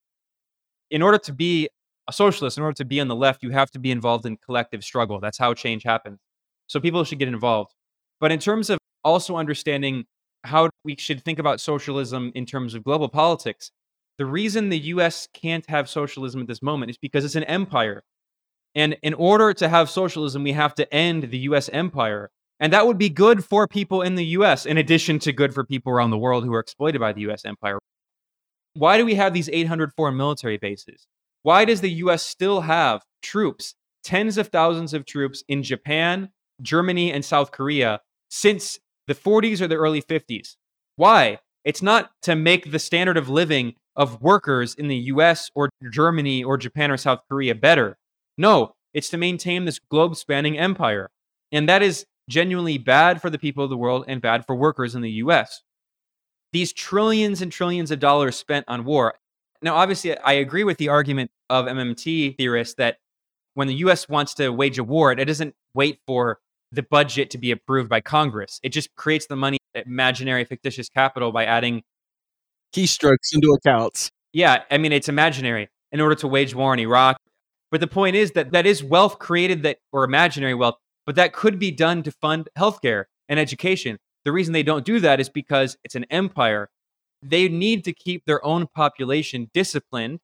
In 0.89 1.01
order 1.01 1.17
to 1.19 1.31
be 1.31 1.69
a 2.07 2.11
socialist, 2.11 2.57
in 2.57 2.63
order 2.63 2.75
to 2.75 2.85
be 2.85 2.99
on 2.99 3.07
the 3.07 3.15
left, 3.15 3.41
you 3.43 3.51
have 3.51 3.71
to 3.71 3.79
be 3.79 3.91
involved 3.91 4.25
in 4.25 4.35
collective 4.35 4.83
struggle. 4.83 5.21
That's 5.21 5.37
how 5.37 5.53
change 5.53 5.83
happens. 5.83 6.19
So 6.71 6.79
people 6.79 7.03
should 7.03 7.19
get 7.19 7.27
involved. 7.27 7.73
But 8.21 8.31
in 8.31 8.39
terms 8.39 8.69
of 8.69 8.77
also 9.03 9.35
understanding 9.35 10.05
how 10.45 10.69
we 10.85 10.95
should 10.97 11.21
think 11.21 11.37
about 11.37 11.59
socialism 11.59 12.31
in 12.33 12.45
terms 12.45 12.73
of 12.73 12.85
global 12.85 13.09
politics, 13.09 13.71
the 14.17 14.25
reason 14.25 14.69
the 14.69 14.79
US 14.79 15.27
can't 15.33 15.69
have 15.69 15.89
socialism 15.89 16.39
at 16.39 16.47
this 16.47 16.61
moment 16.61 16.89
is 16.89 16.97
because 16.97 17.25
it's 17.25 17.35
an 17.35 17.43
empire. 17.43 18.03
And 18.73 18.95
in 19.03 19.13
order 19.15 19.53
to 19.53 19.67
have 19.67 19.89
socialism, 19.89 20.43
we 20.43 20.53
have 20.53 20.73
to 20.75 20.93
end 20.93 21.23
the 21.23 21.39
US 21.39 21.67
empire. 21.73 22.29
And 22.61 22.71
that 22.71 22.87
would 22.87 22.97
be 22.97 23.09
good 23.09 23.43
for 23.43 23.67
people 23.67 24.01
in 24.01 24.15
the 24.15 24.27
US, 24.37 24.65
in 24.65 24.77
addition 24.77 25.19
to 25.19 25.33
good 25.33 25.53
for 25.53 25.65
people 25.65 25.91
around 25.91 26.11
the 26.11 26.17
world 26.17 26.45
who 26.45 26.53
are 26.53 26.61
exploited 26.61 27.01
by 27.01 27.11
the 27.11 27.29
US 27.29 27.43
empire. 27.43 27.79
Why 28.75 28.97
do 28.97 29.05
we 29.05 29.15
have 29.15 29.33
these 29.33 29.49
800 29.49 29.91
foreign 29.97 30.15
military 30.15 30.57
bases? 30.57 31.05
Why 31.43 31.65
does 31.65 31.81
the 31.81 31.91
US 32.05 32.23
still 32.23 32.61
have 32.61 33.03
troops, 33.21 33.75
tens 34.05 34.37
of 34.37 34.47
thousands 34.47 34.93
of 34.93 35.05
troops 35.05 35.43
in 35.49 35.63
Japan, 35.63 36.29
Germany, 36.61 37.11
and 37.11 37.23
South 37.23 37.51
Korea 37.51 38.01
since 38.29 38.79
the 39.07 39.15
40s 39.15 39.61
or 39.61 39.67
the 39.67 39.75
early 39.75 40.01
50s? 40.01 40.55
Why? 40.95 41.39
It's 41.63 41.81
not 41.81 42.11
to 42.23 42.35
make 42.35 42.71
the 42.71 42.79
standard 42.79 43.17
of 43.17 43.29
living 43.29 43.75
of 43.95 44.21
workers 44.21 44.73
in 44.75 44.87
the 44.87 44.97
US 44.97 45.49
or 45.53 45.69
Germany 45.91 46.43
or 46.43 46.57
Japan 46.57 46.91
or 46.91 46.97
South 46.97 47.19
Korea 47.29 47.53
better. 47.55 47.97
No, 48.37 48.73
it's 48.93 49.09
to 49.09 49.17
maintain 49.17 49.65
this 49.65 49.79
globe 49.79 50.15
spanning 50.15 50.57
empire. 50.57 51.09
And 51.51 51.67
that 51.69 51.83
is 51.83 52.05
genuinely 52.29 52.77
bad 52.77 53.21
for 53.21 53.29
the 53.29 53.39
people 53.39 53.63
of 53.63 53.69
the 53.69 53.77
world 53.77 54.05
and 54.07 54.21
bad 54.21 54.45
for 54.45 54.55
workers 54.55 54.95
in 54.95 55.01
the 55.01 55.11
US. 55.11 55.61
These 56.53 56.73
trillions 56.73 57.41
and 57.41 57.51
trillions 57.51 57.91
of 57.91 57.99
dollars 57.99 58.35
spent 58.35 58.65
on 58.67 58.85
war. 58.85 59.15
Now, 59.61 59.75
obviously, 59.75 60.17
I 60.17 60.33
agree 60.33 60.63
with 60.63 60.77
the 60.77 60.89
argument 60.89 61.31
of 61.49 61.65
MMT 61.65 62.37
theorists 62.37 62.75
that 62.75 62.97
when 63.53 63.67
the 63.67 63.75
US 63.75 64.09
wants 64.09 64.33
to 64.35 64.49
wage 64.49 64.79
a 64.79 64.83
war, 64.83 65.11
it 65.11 65.25
doesn't 65.25 65.55
wait 65.73 65.99
for 66.07 66.39
the 66.71 66.83
budget 66.83 67.29
to 67.31 67.37
be 67.37 67.51
approved 67.51 67.89
by 67.89 68.01
Congress. 68.01 68.59
It 68.63 68.69
just 68.69 68.95
creates 68.95 69.27
the 69.27 69.35
money, 69.35 69.57
imaginary, 69.73 70.45
fictitious 70.45 70.89
capital 70.89 71.31
by 71.31 71.45
adding 71.45 71.83
keystrokes 72.73 73.33
into 73.33 73.51
accounts. 73.53 74.11
Yeah, 74.33 74.63
I 74.71 74.77
mean, 74.77 74.93
it's 74.93 75.09
imaginary 75.09 75.69
in 75.91 75.99
order 75.99 76.15
to 76.15 76.27
wage 76.27 76.55
war 76.55 76.73
in 76.73 76.79
Iraq. 76.79 77.17
But 77.69 77.81
the 77.81 77.87
point 77.87 78.15
is 78.15 78.31
that 78.31 78.51
that 78.51 78.65
is 78.65 78.83
wealth 78.83 79.19
created 79.19 79.63
that, 79.63 79.77
or 79.91 80.03
imaginary 80.03 80.53
wealth 80.53 80.75
but 81.05 81.15
that 81.15 81.33
could 81.33 81.59
be 81.59 81.71
done 81.71 82.03
to 82.03 82.11
fund 82.11 82.49
healthcare 82.57 83.05
and 83.27 83.39
education. 83.39 83.97
The 84.23 84.31
reason 84.31 84.53
they 84.53 84.63
don't 84.63 84.85
do 84.85 84.99
that 84.99 85.19
is 85.19 85.29
because 85.29 85.77
it's 85.83 85.95
an 85.95 86.05
empire. 86.09 86.69
They 87.23 87.49
need 87.49 87.83
to 87.85 87.93
keep 87.93 88.25
their 88.25 88.43
own 88.45 88.67
population 88.67 89.49
disciplined, 89.53 90.19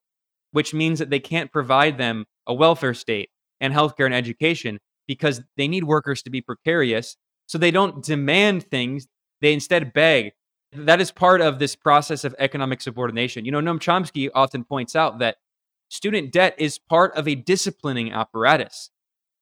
which 0.52 0.74
means 0.74 0.98
that 0.98 1.10
they 1.10 1.20
can't 1.20 1.52
provide 1.52 1.98
them 1.98 2.26
a 2.46 2.54
welfare 2.54 2.94
state 2.94 3.30
and 3.60 3.74
healthcare 3.74 4.06
and 4.06 4.14
education 4.14 4.78
because 5.08 5.42
they 5.56 5.66
need 5.66 5.82
workers 5.82 6.22
to 6.22 6.30
be 6.30 6.40
precarious. 6.40 7.16
So 7.46 7.58
they 7.58 7.72
don't 7.72 8.04
demand 8.04 8.64
things, 8.70 9.08
they 9.40 9.52
instead 9.52 9.92
beg. 9.92 10.32
That 10.72 11.00
is 11.00 11.10
part 11.10 11.40
of 11.40 11.58
this 11.58 11.74
process 11.74 12.24
of 12.24 12.36
economic 12.38 12.82
subordination. 12.82 13.44
You 13.44 13.50
know, 13.50 13.60
Noam 13.60 13.80
Chomsky 13.80 14.28
often 14.34 14.64
points 14.64 14.94
out 14.94 15.18
that 15.18 15.38
student 15.88 16.30
debt 16.30 16.54
is 16.58 16.78
part 16.78 17.16
of 17.16 17.26
a 17.26 17.34
disciplining 17.34 18.12
apparatus. 18.12 18.90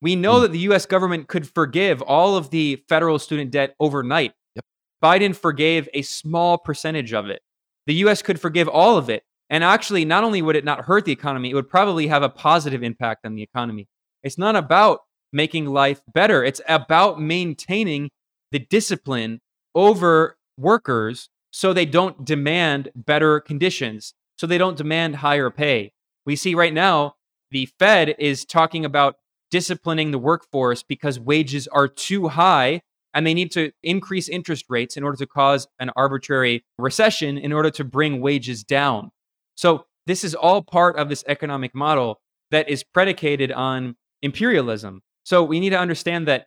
We 0.00 0.14
know 0.14 0.36
mm. 0.36 0.42
that 0.42 0.52
the 0.52 0.60
US 0.70 0.86
government 0.86 1.26
could 1.26 1.52
forgive 1.52 2.00
all 2.00 2.36
of 2.36 2.50
the 2.50 2.82
federal 2.88 3.18
student 3.18 3.50
debt 3.50 3.74
overnight. 3.80 4.34
Yep. 4.54 4.64
Biden 5.02 5.34
forgave 5.34 5.88
a 5.92 6.02
small 6.02 6.58
percentage 6.58 7.12
of 7.12 7.28
it. 7.28 7.42
The 7.86 7.94
US 7.94 8.22
could 8.22 8.40
forgive 8.40 8.68
all 8.68 8.96
of 8.96 9.10
it. 9.10 9.24
And 9.50 9.62
actually, 9.62 10.04
not 10.04 10.24
only 10.24 10.42
would 10.42 10.56
it 10.56 10.64
not 10.64 10.84
hurt 10.84 11.04
the 11.04 11.12
economy, 11.12 11.50
it 11.50 11.54
would 11.54 11.68
probably 11.68 12.08
have 12.08 12.22
a 12.22 12.28
positive 12.28 12.82
impact 12.82 13.24
on 13.24 13.34
the 13.34 13.42
economy. 13.42 13.88
It's 14.22 14.38
not 14.38 14.56
about 14.56 15.00
making 15.32 15.66
life 15.66 16.00
better, 16.12 16.44
it's 16.44 16.60
about 16.68 17.20
maintaining 17.20 18.10
the 18.52 18.58
discipline 18.58 19.40
over 19.74 20.36
workers 20.56 21.28
so 21.50 21.72
they 21.72 21.86
don't 21.86 22.24
demand 22.24 22.90
better 22.94 23.40
conditions, 23.40 24.14
so 24.36 24.46
they 24.46 24.58
don't 24.58 24.76
demand 24.76 25.16
higher 25.16 25.50
pay. 25.50 25.92
We 26.24 26.36
see 26.36 26.54
right 26.54 26.72
now 26.72 27.14
the 27.50 27.66
Fed 27.78 28.14
is 28.18 28.44
talking 28.44 28.84
about 28.84 29.16
disciplining 29.50 30.10
the 30.10 30.18
workforce 30.18 30.82
because 30.82 31.20
wages 31.20 31.68
are 31.68 31.88
too 31.88 32.28
high 32.28 32.82
and 33.14 33.26
they 33.26 33.32
need 33.32 33.50
to 33.52 33.72
increase 33.82 34.28
interest 34.28 34.66
rates 34.68 34.96
in 34.96 35.02
order 35.02 35.16
to 35.16 35.26
cause 35.26 35.66
an 35.78 35.90
arbitrary 35.96 36.64
recession 36.78 37.38
in 37.38 37.52
order 37.52 37.70
to 37.70 37.84
bring 37.84 38.20
wages 38.20 38.62
down. 38.62 39.10
So, 39.54 39.86
this 40.06 40.22
is 40.22 40.34
all 40.36 40.62
part 40.62 40.96
of 40.96 41.08
this 41.08 41.24
economic 41.26 41.74
model 41.74 42.20
that 42.50 42.68
is 42.68 42.84
predicated 42.84 43.50
on 43.50 43.96
imperialism. 44.22 45.02
So, 45.26 45.42
we 45.42 45.58
need 45.58 45.70
to 45.70 45.78
understand 45.78 46.28
that 46.28 46.46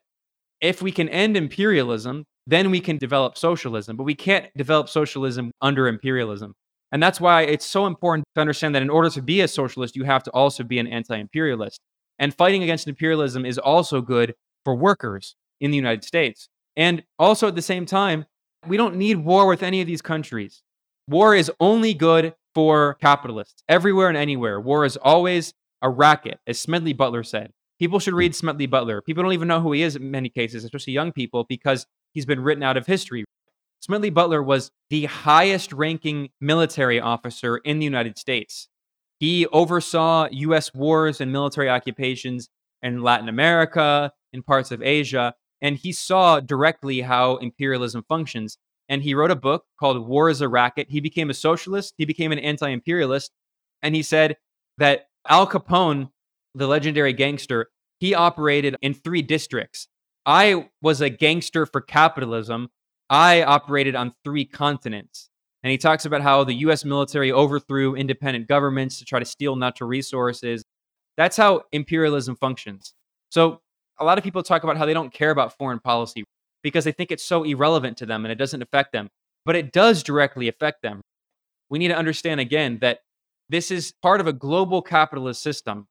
if 0.61 0.82
we 0.82 0.93
can 0.93 1.09
end 1.09 1.36
imperialism, 1.36 2.23
then 2.47 2.71
we 2.71 2.80
can 2.80 2.97
develop 2.97 3.38
socialism, 3.38 3.97
but 3.97 4.05
we 4.05 4.15
can't 4.15 4.45
develop 4.55 4.88
socialism 4.88 5.51
under 5.61 5.89
imperialism. 5.89 6.53
And 6.93 7.03
that's 7.03 7.19
why 7.19 7.41
it's 7.41 7.65
so 7.65 7.88
important 7.88 8.25
to 8.36 8.41
understand 8.41 8.73
that 8.75 8.82
in 8.82 8.89
order 8.89 9.09
to 9.09 9.21
be 9.21 9.41
a 9.41 9.49
socialist, 9.49 9.97
you 9.97 10.05
have 10.05 10.23
to 10.23 10.32
also 10.32 10.63
be 10.63 10.80
an 10.80 10.88
anti 10.88 11.17
imperialist. 11.17 11.82
And 12.19 12.34
fighting 12.34 12.63
against 12.63 12.88
imperialism 12.88 13.45
is 13.45 13.57
also 13.57 13.99
good 13.99 14.34
for 14.63 14.75
workers 14.75 15.36
in 15.59 15.71
the 15.71 15.77
United 15.77 16.05
States. 16.05 16.47
And 16.77 17.03
also 17.19 17.49
at 17.49 17.55
the 17.55 17.61
same 17.61 17.86
time, 17.86 18.27
we 18.65 18.77
don't 18.77 18.95
need 18.95 19.17
war 19.17 19.45
with 19.45 19.61
any 19.61 19.82
of 19.82 19.88
these 19.88 20.01
countries. 20.01 20.63
War 21.09 21.36
is 21.36 21.51
only 21.59 21.93
good 21.93 22.34
for 22.55 22.93
capitalists 22.95 23.61
everywhere 23.67 24.07
and 24.07 24.17
anywhere. 24.17 24.61
War 24.61 24.86
is 24.86 24.95
always 24.95 25.53
a 25.82 25.89
racket, 25.89 26.39
as 26.47 26.61
Smedley 26.61 26.93
Butler 26.93 27.23
said. 27.23 27.51
People 27.80 27.99
should 27.99 28.13
hmm. 28.13 28.19
read 28.19 28.36
Smedley 28.36 28.67
Butler. 28.67 29.01
People 29.01 29.23
don't 29.23 29.34
even 29.34 29.47
know 29.47 29.61
who 29.61 29.71
he 29.71 29.82
is 29.82 29.95
in 29.95 30.11
many 30.11 30.30
cases, 30.30 30.63
especially 30.63 30.93
young 30.93 31.11
people, 31.11 31.45
because 31.45 31.88
he's 32.13 32.25
been 32.25 32.41
written 32.41 32.63
out 32.63 32.77
of 32.77 32.86
history. 32.86 33.25
Smedley 33.80 34.09
Butler 34.09 34.43
was 34.43 34.71
the 34.89 35.05
highest 35.05 35.71
ranking 35.71 36.30
military 36.41 36.99
officer 36.99 37.57
in 37.57 37.80
the 37.80 37.86
United 37.86 38.17
States. 38.17 38.67
He 39.19 39.47
oversaw 39.47 40.27
U.S. 40.32 40.73
wars 40.73 41.21
and 41.21 41.32
military 41.32 41.69
occupations 41.69 42.49
in 42.82 43.01
Latin 43.01 43.30
America, 43.30 44.11
in 44.34 44.43
parts 44.43 44.71
of 44.71 44.82
Asia, 44.82 45.34
and 45.61 45.75
he 45.75 45.91
saw 45.91 46.39
directly 46.39 47.01
how 47.01 47.38
imperialism 47.38 48.03
functions. 48.07 48.57
And 48.88 49.03
he 49.03 49.13
wrote 49.13 49.32
a 49.32 49.36
book 49.36 49.65
called 49.80 50.07
War 50.07 50.30
is 50.30 50.41
a 50.41 50.49
Racket. 50.49 50.89
He 50.89 50.99
became 50.99 51.30
a 51.30 51.34
socialist, 51.34 51.93
he 51.97 52.05
became 52.05 52.32
an 52.32 52.39
anti 52.39 52.69
imperialist, 52.69 53.32
and 53.82 53.95
he 53.95 54.03
said 54.03 54.38
that 54.77 55.07
Al 55.27 55.47
Capone, 55.47 56.09
the 56.60 56.68
legendary 56.68 57.14
gangster, 57.14 57.70
he 57.99 58.14
operated 58.14 58.76
in 58.82 58.93
three 58.93 59.22
districts. 59.22 59.88
I 60.26 60.70
was 60.82 61.01
a 61.01 61.10
gangster 61.10 61.66
for 61.66 61.82
capitalism. 61.82 62.70
I 63.10 63.43
operated 63.43 63.95
on 63.95 64.14
three 64.24 64.45
continents. 64.45 65.30
And 65.64 65.72
he 65.72 65.78
talks 65.78 66.05
about 66.05 66.22
how 66.22 66.43
the 66.43 66.53
US 66.55 66.86
military 66.86 67.32
overthrew 67.32 67.95
independent 67.95 68.47
governments 68.47 68.99
to 68.99 69.05
try 69.05 69.20
to 69.20 69.26
steal 69.26 69.55
natural 69.55 69.89
resources. 69.89 70.64
That's 71.18 71.36
how 71.36 71.64
imperialism 71.72 72.36
functions. 72.36 72.93
So, 73.30 73.62
a 73.99 74.05
lot 74.05 74.18
of 74.18 74.24
people 74.24 74.41
talk 74.43 74.64
about 74.64 74.78
how 74.78 74.86
they 74.86 74.93
don't 74.93 75.14
care 75.14 75.32
about 75.32 75.57
foreign 75.57 75.80
policy 75.80 76.24
because 76.64 76.86
they 76.86 76.93
think 76.93 77.12
it's 77.12 77.26
so 77.26 77.43
irrelevant 77.43 77.97
to 77.97 78.05
them 78.05 78.24
and 78.24 78.32
it 78.32 78.38
doesn't 78.38 78.62
affect 78.62 78.93
them. 78.93 79.10
But 79.45 79.57
it 79.57 79.74
does 79.74 80.03
directly 80.03 80.47
affect 80.47 80.82
them. 80.82 81.01
We 81.70 81.80
need 81.80 81.89
to 81.89 81.97
understand 81.97 82.39
again 82.39 82.80
that 82.80 82.99
this 83.49 83.72
is 83.72 83.93
part 84.01 84.22
of 84.22 84.28
a 84.28 84.34
global 84.34 84.82
capitalist 84.82 85.41
system. 85.41 85.88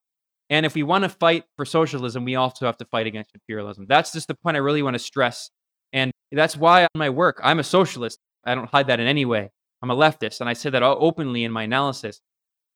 And 0.51 0.65
if 0.65 0.75
we 0.75 0.83
want 0.83 1.05
to 1.05 1.11
fight 1.11 1.45
for 1.57 1.65
socialism, 1.65 2.25
we 2.25 2.37
also 2.37 2.67
have 2.67 2.79
to 2.79 2.85
fight 2.87 3.07
against 3.07 3.35
imperialism. 3.35 3.87
That's 3.89 4.13
just 4.13 4.29
the 4.29 4.35
point 4.35 4.57
I 4.57 4.61
really 4.61 4.83
want 4.83 4.95
to 4.95 4.99
stress. 4.99 5.51
And 5.93 6.11
that's 6.33 6.57
why 6.57 6.83
in 6.83 6.89
my 6.95 7.11
work, 7.11 7.41
I'm 7.43 7.59
a 7.59 7.65
socialist. 7.65 8.19
I 8.45 8.55
don't 8.55 8.71
hide 8.71 8.87
that 8.87 9.01
in 9.01 9.07
any 9.07 9.25
way. 9.25 9.51
I'm 9.83 9.91
a 9.91 9.97
leftist, 9.97 10.41
and 10.41 10.49
I 10.49 10.55
say 10.55 10.71
that 10.71 10.83
openly 10.83 11.45
in 11.45 11.53
my 11.53 11.63
analysis. 11.63 12.21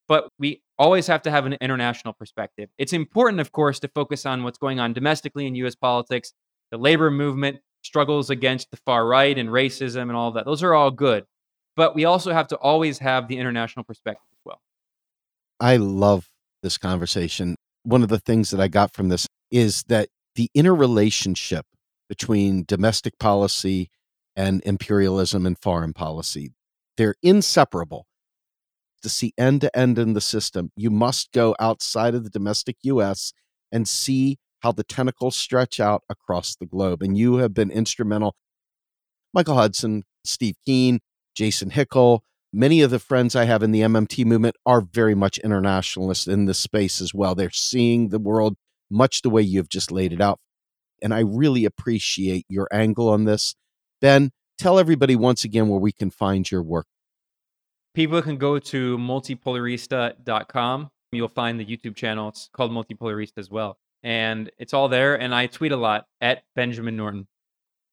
But 0.07 0.29
we 0.39 0.63
always 0.79 1.07
have 1.07 1.23
to 1.23 1.31
have 1.31 1.47
an 1.47 1.55
international 1.55 2.13
perspective. 2.13 2.69
It's 2.79 2.93
important, 2.93 3.41
of 3.41 3.53
course, 3.53 3.81
to 3.81 3.89
focus 3.89 4.27
on 4.27 4.43
what's 4.45 4.59
going 4.59 4.79
on 4.79 4.93
domestically 4.93 5.47
in 5.47 5.55
US 5.57 5.75
politics, 5.75 6.33
the 6.71 6.79
labor 6.79 7.11
movement, 7.11 7.59
struggles 7.83 8.31
against 8.31 8.71
the 8.71 8.77
far 8.77 9.07
right 9.07 9.37
and 9.37 9.49
racism 9.49 10.03
and 10.03 10.13
all 10.13 10.33
that. 10.33 10.45
Those 10.45 10.63
are 10.63 10.75
all 10.75 10.91
good. 10.91 11.25
But 11.75 11.95
we 11.95 12.05
also 12.05 12.33
have 12.33 12.49
to 12.49 12.57
always 12.57 12.99
have 12.99 13.29
the 13.29 13.39
international 13.39 13.85
perspective 13.85 14.29
as 14.33 14.39
well. 14.45 14.61
I 15.59 15.77
love 15.77 16.29
this 16.63 16.79
conversation. 16.79 17.57
One 17.85 18.03
of 18.03 18.09
the 18.09 18.19
things 18.19 18.51
that 18.51 18.61
I 18.61 18.69
got 18.69 18.95
from 18.95 19.09
this 19.09 19.27
is 19.51 19.85
that 19.89 20.09
the 20.35 20.51
interrelationship 20.55 21.67
between 22.09 22.65
domestic 22.67 23.19
policy 23.19 23.91
and 24.37 24.63
imperialism 24.65 25.47
and 25.47 25.59
foreign 25.59 25.93
policy, 25.93 26.53
they're 26.97 27.17
inseparable. 27.23 28.07
To 29.03 29.09
see 29.09 29.33
end 29.37 29.63
to 29.63 29.77
end 29.77 29.99
in 29.99 30.13
the 30.13 30.21
system, 30.21 30.71
you 30.77 30.91
must 30.91 31.33
go 31.33 31.57
outside 31.59 32.15
of 32.15 32.23
the 32.23 32.31
domestic 32.31 32.77
US 32.83 33.33
and 33.73 33.89
see 33.89 34.39
how 34.61 34.71
the 34.71 34.85
tentacles 34.85 35.35
stretch 35.35 35.81
out 35.81 36.03
across 36.09 36.55
the 36.55 36.67
globe. 36.67 37.03
And 37.03 37.19
you 37.19 37.39
have 37.39 37.53
been 37.53 37.71
instrumental. 37.71 38.37
Michael 39.35 39.57
Hudson, 39.57 40.05
Steve 40.25 40.55
Keen, 40.65 41.01
Jason 41.35 41.71
Hickel, 41.71 42.21
many 42.53 42.83
of 42.83 42.91
the 42.91 42.99
friends 42.99 43.35
I 43.35 43.45
have 43.45 43.63
in 43.63 43.73
the 43.73 43.81
MMT 43.81 44.25
movement 44.25 44.57
are 44.67 44.81
very 44.81 45.15
much 45.15 45.39
internationalists 45.39 46.27
in 46.27 46.47
this 46.47 46.59
space 46.59 47.01
as 47.01 47.15
well. 47.15 47.35
They're 47.35 47.51
seeing 47.51 48.09
the 48.09 48.19
world 48.19 48.57
much 48.91 49.23
the 49.23 49.31
way 49.31 49.43
you've 49.43 49.69
just 49.69 49.91
laid 49.91 50.13
it 50.13 50.21
out. 50.21 50.39
And 51.03 51.13
I 51.15 51.21
really 51.21 51.65
appreciate 51.65 52.45
your 52.49 52.69
angle 52.73 53.09
on 53.09 53.25
this. 53.25 53.55
Ben, 54.01 54.31
tell 54.59 54.79
everybody 54.79 55.17
once 55.17 55.45
again 55.45 55.69
where 55.69 55.81
we 55.81 55.93
can 55.93 56.11
find 56.11 56.51
your 56.51 56.63
work. 56.63 56.87
People 57.95 58.23
can 58.23 58.37
go 58.37 58.59
to 58.59 58.99
multipolarista.com. 58.99 60.91
You'll 61.13 61.29
find 61.29 61.61
the 61.61 61.65
YouTube 61.65 61.97
channel. 61.97 62.29
It's 62.29 62.49
called 62.53 62.71
Multipolarista 62.71 63.39
as 63.39 63.51
well 63.51 63.79
and 64.03 64.51
it's 64.59 64.75
all 64.75 64.89
there. 64.89 65.19
And 65.19 65.35
I 65.35 65.47
tweet 65.47 65.73
a 65.73 65.77
lot 65.77 66.07
at 66.21 66.43
Benjamin 66.57 66.97
Norton. 66.97 67.27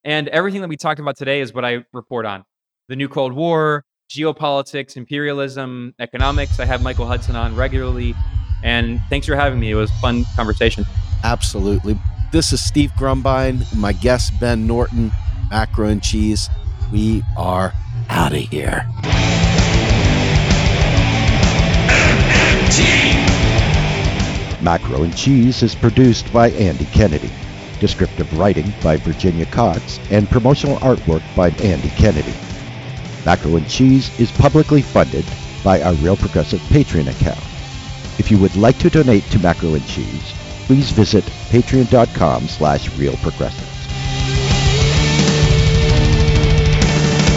And 0.04 0.28
everything 0.30 0.62
that 0.62 0.70
we 0.70 0.78
talked 0.78 1.00
about 1.00 1.18
today 1.18 1.42
is 1.42 1.54
what 1.54 1.66
I 1.66 1.86
report 1.94 2.26
on 2.26 2.46
the 2.88 2.96
new 2.96 3.10
Cold 3.10 3.34
War, 3.34 3.84
geopolitics, 4.10 4.98
imperialism, 4.98 5.94
economics. 6.00 6.60
I 6.60 6.66
have 6.66 6.82
Michael 6.82 7.06
Hudson 7.06 7.36
on 7.36 7.56
regularly. 7.56 8.16
And 8.64 9.00
thanks 9.10 9.28
for 9.28 9.36
having 9.36 9.60
me. 9.60 9.72
It 9.72 9.76
was 9.76 9.92
a 9.92 9.96
fun 9.96 10.26
conversation. 10.36 10.86
Absolutely. 11.24 11.98
This 12.32 12.52
is 12.52 12.62
Steve 12.62 12.92
Grumbine, 12.98 13.64
my 13.76 13.94
guest, 13.94 14.34
Ben 14.40 14.68
Norton, 14.68 15.12
Macro 15.50 15.88
and 15.88 16.04
Cheese. 16.04 16.50
We 16.92 17.24
are 17.38 17.74
out 18.10 18.34
of 18.34 18.40
here. 18.40 18.86
MMT. 22.70 24.62
Macro 24.62 25.04
and 25.04 25.16
Cheese 25.16 25.64
is 25.64 25.76
produced 25.76 26.32
by 26.34 26.50
Andy 26.52 26.86
Kennedy. 26.86 27.30
Descriptive 27.80 28.38
writing 28.38 28.74
by 28.84 28.98
Virginia 28.98 29.46
Cox 29.46 30.00
and 30.12 30.30
promotional 30.30 30.78
artwork 30.78 31.24
by 31.36 31.50
Andy 31.64 31.90
Kennedy. 31.90 32.34
Macro 33.30 33.58
and 33.58 33.70
Cheese 33.70 34.10
is 34.20 34.32
publicly 34.32 34.82
funded 34.82 35.24
by 35.64 35.84
our 35.84 35.94
Real 35.94 36.18
Progressive 36.18 36.60
Patreon 36.62 37.12
account. 37.12 37.38
If 38.18 38.32
you 38.32 38.40
would 38.40 38.56
like 38.56 38.80
to 38.80 38.90
donate 38.90 39.24
to 39.26 39.38
Macro 39.38 39.76
and 39.76 39.86
Cheese, 39.86 40.34
please 40.66 40.90
visit 40.90 41.24
patreon.com 41.52 42.48
slash 42.48 42.90
realprogressives. 42.90 43.70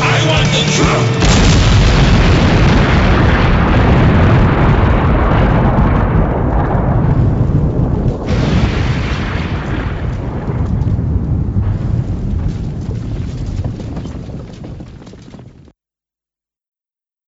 I 0.00 0.26
want 0.26 0.48
the 0.48 0.72
truth. 0.72 1.21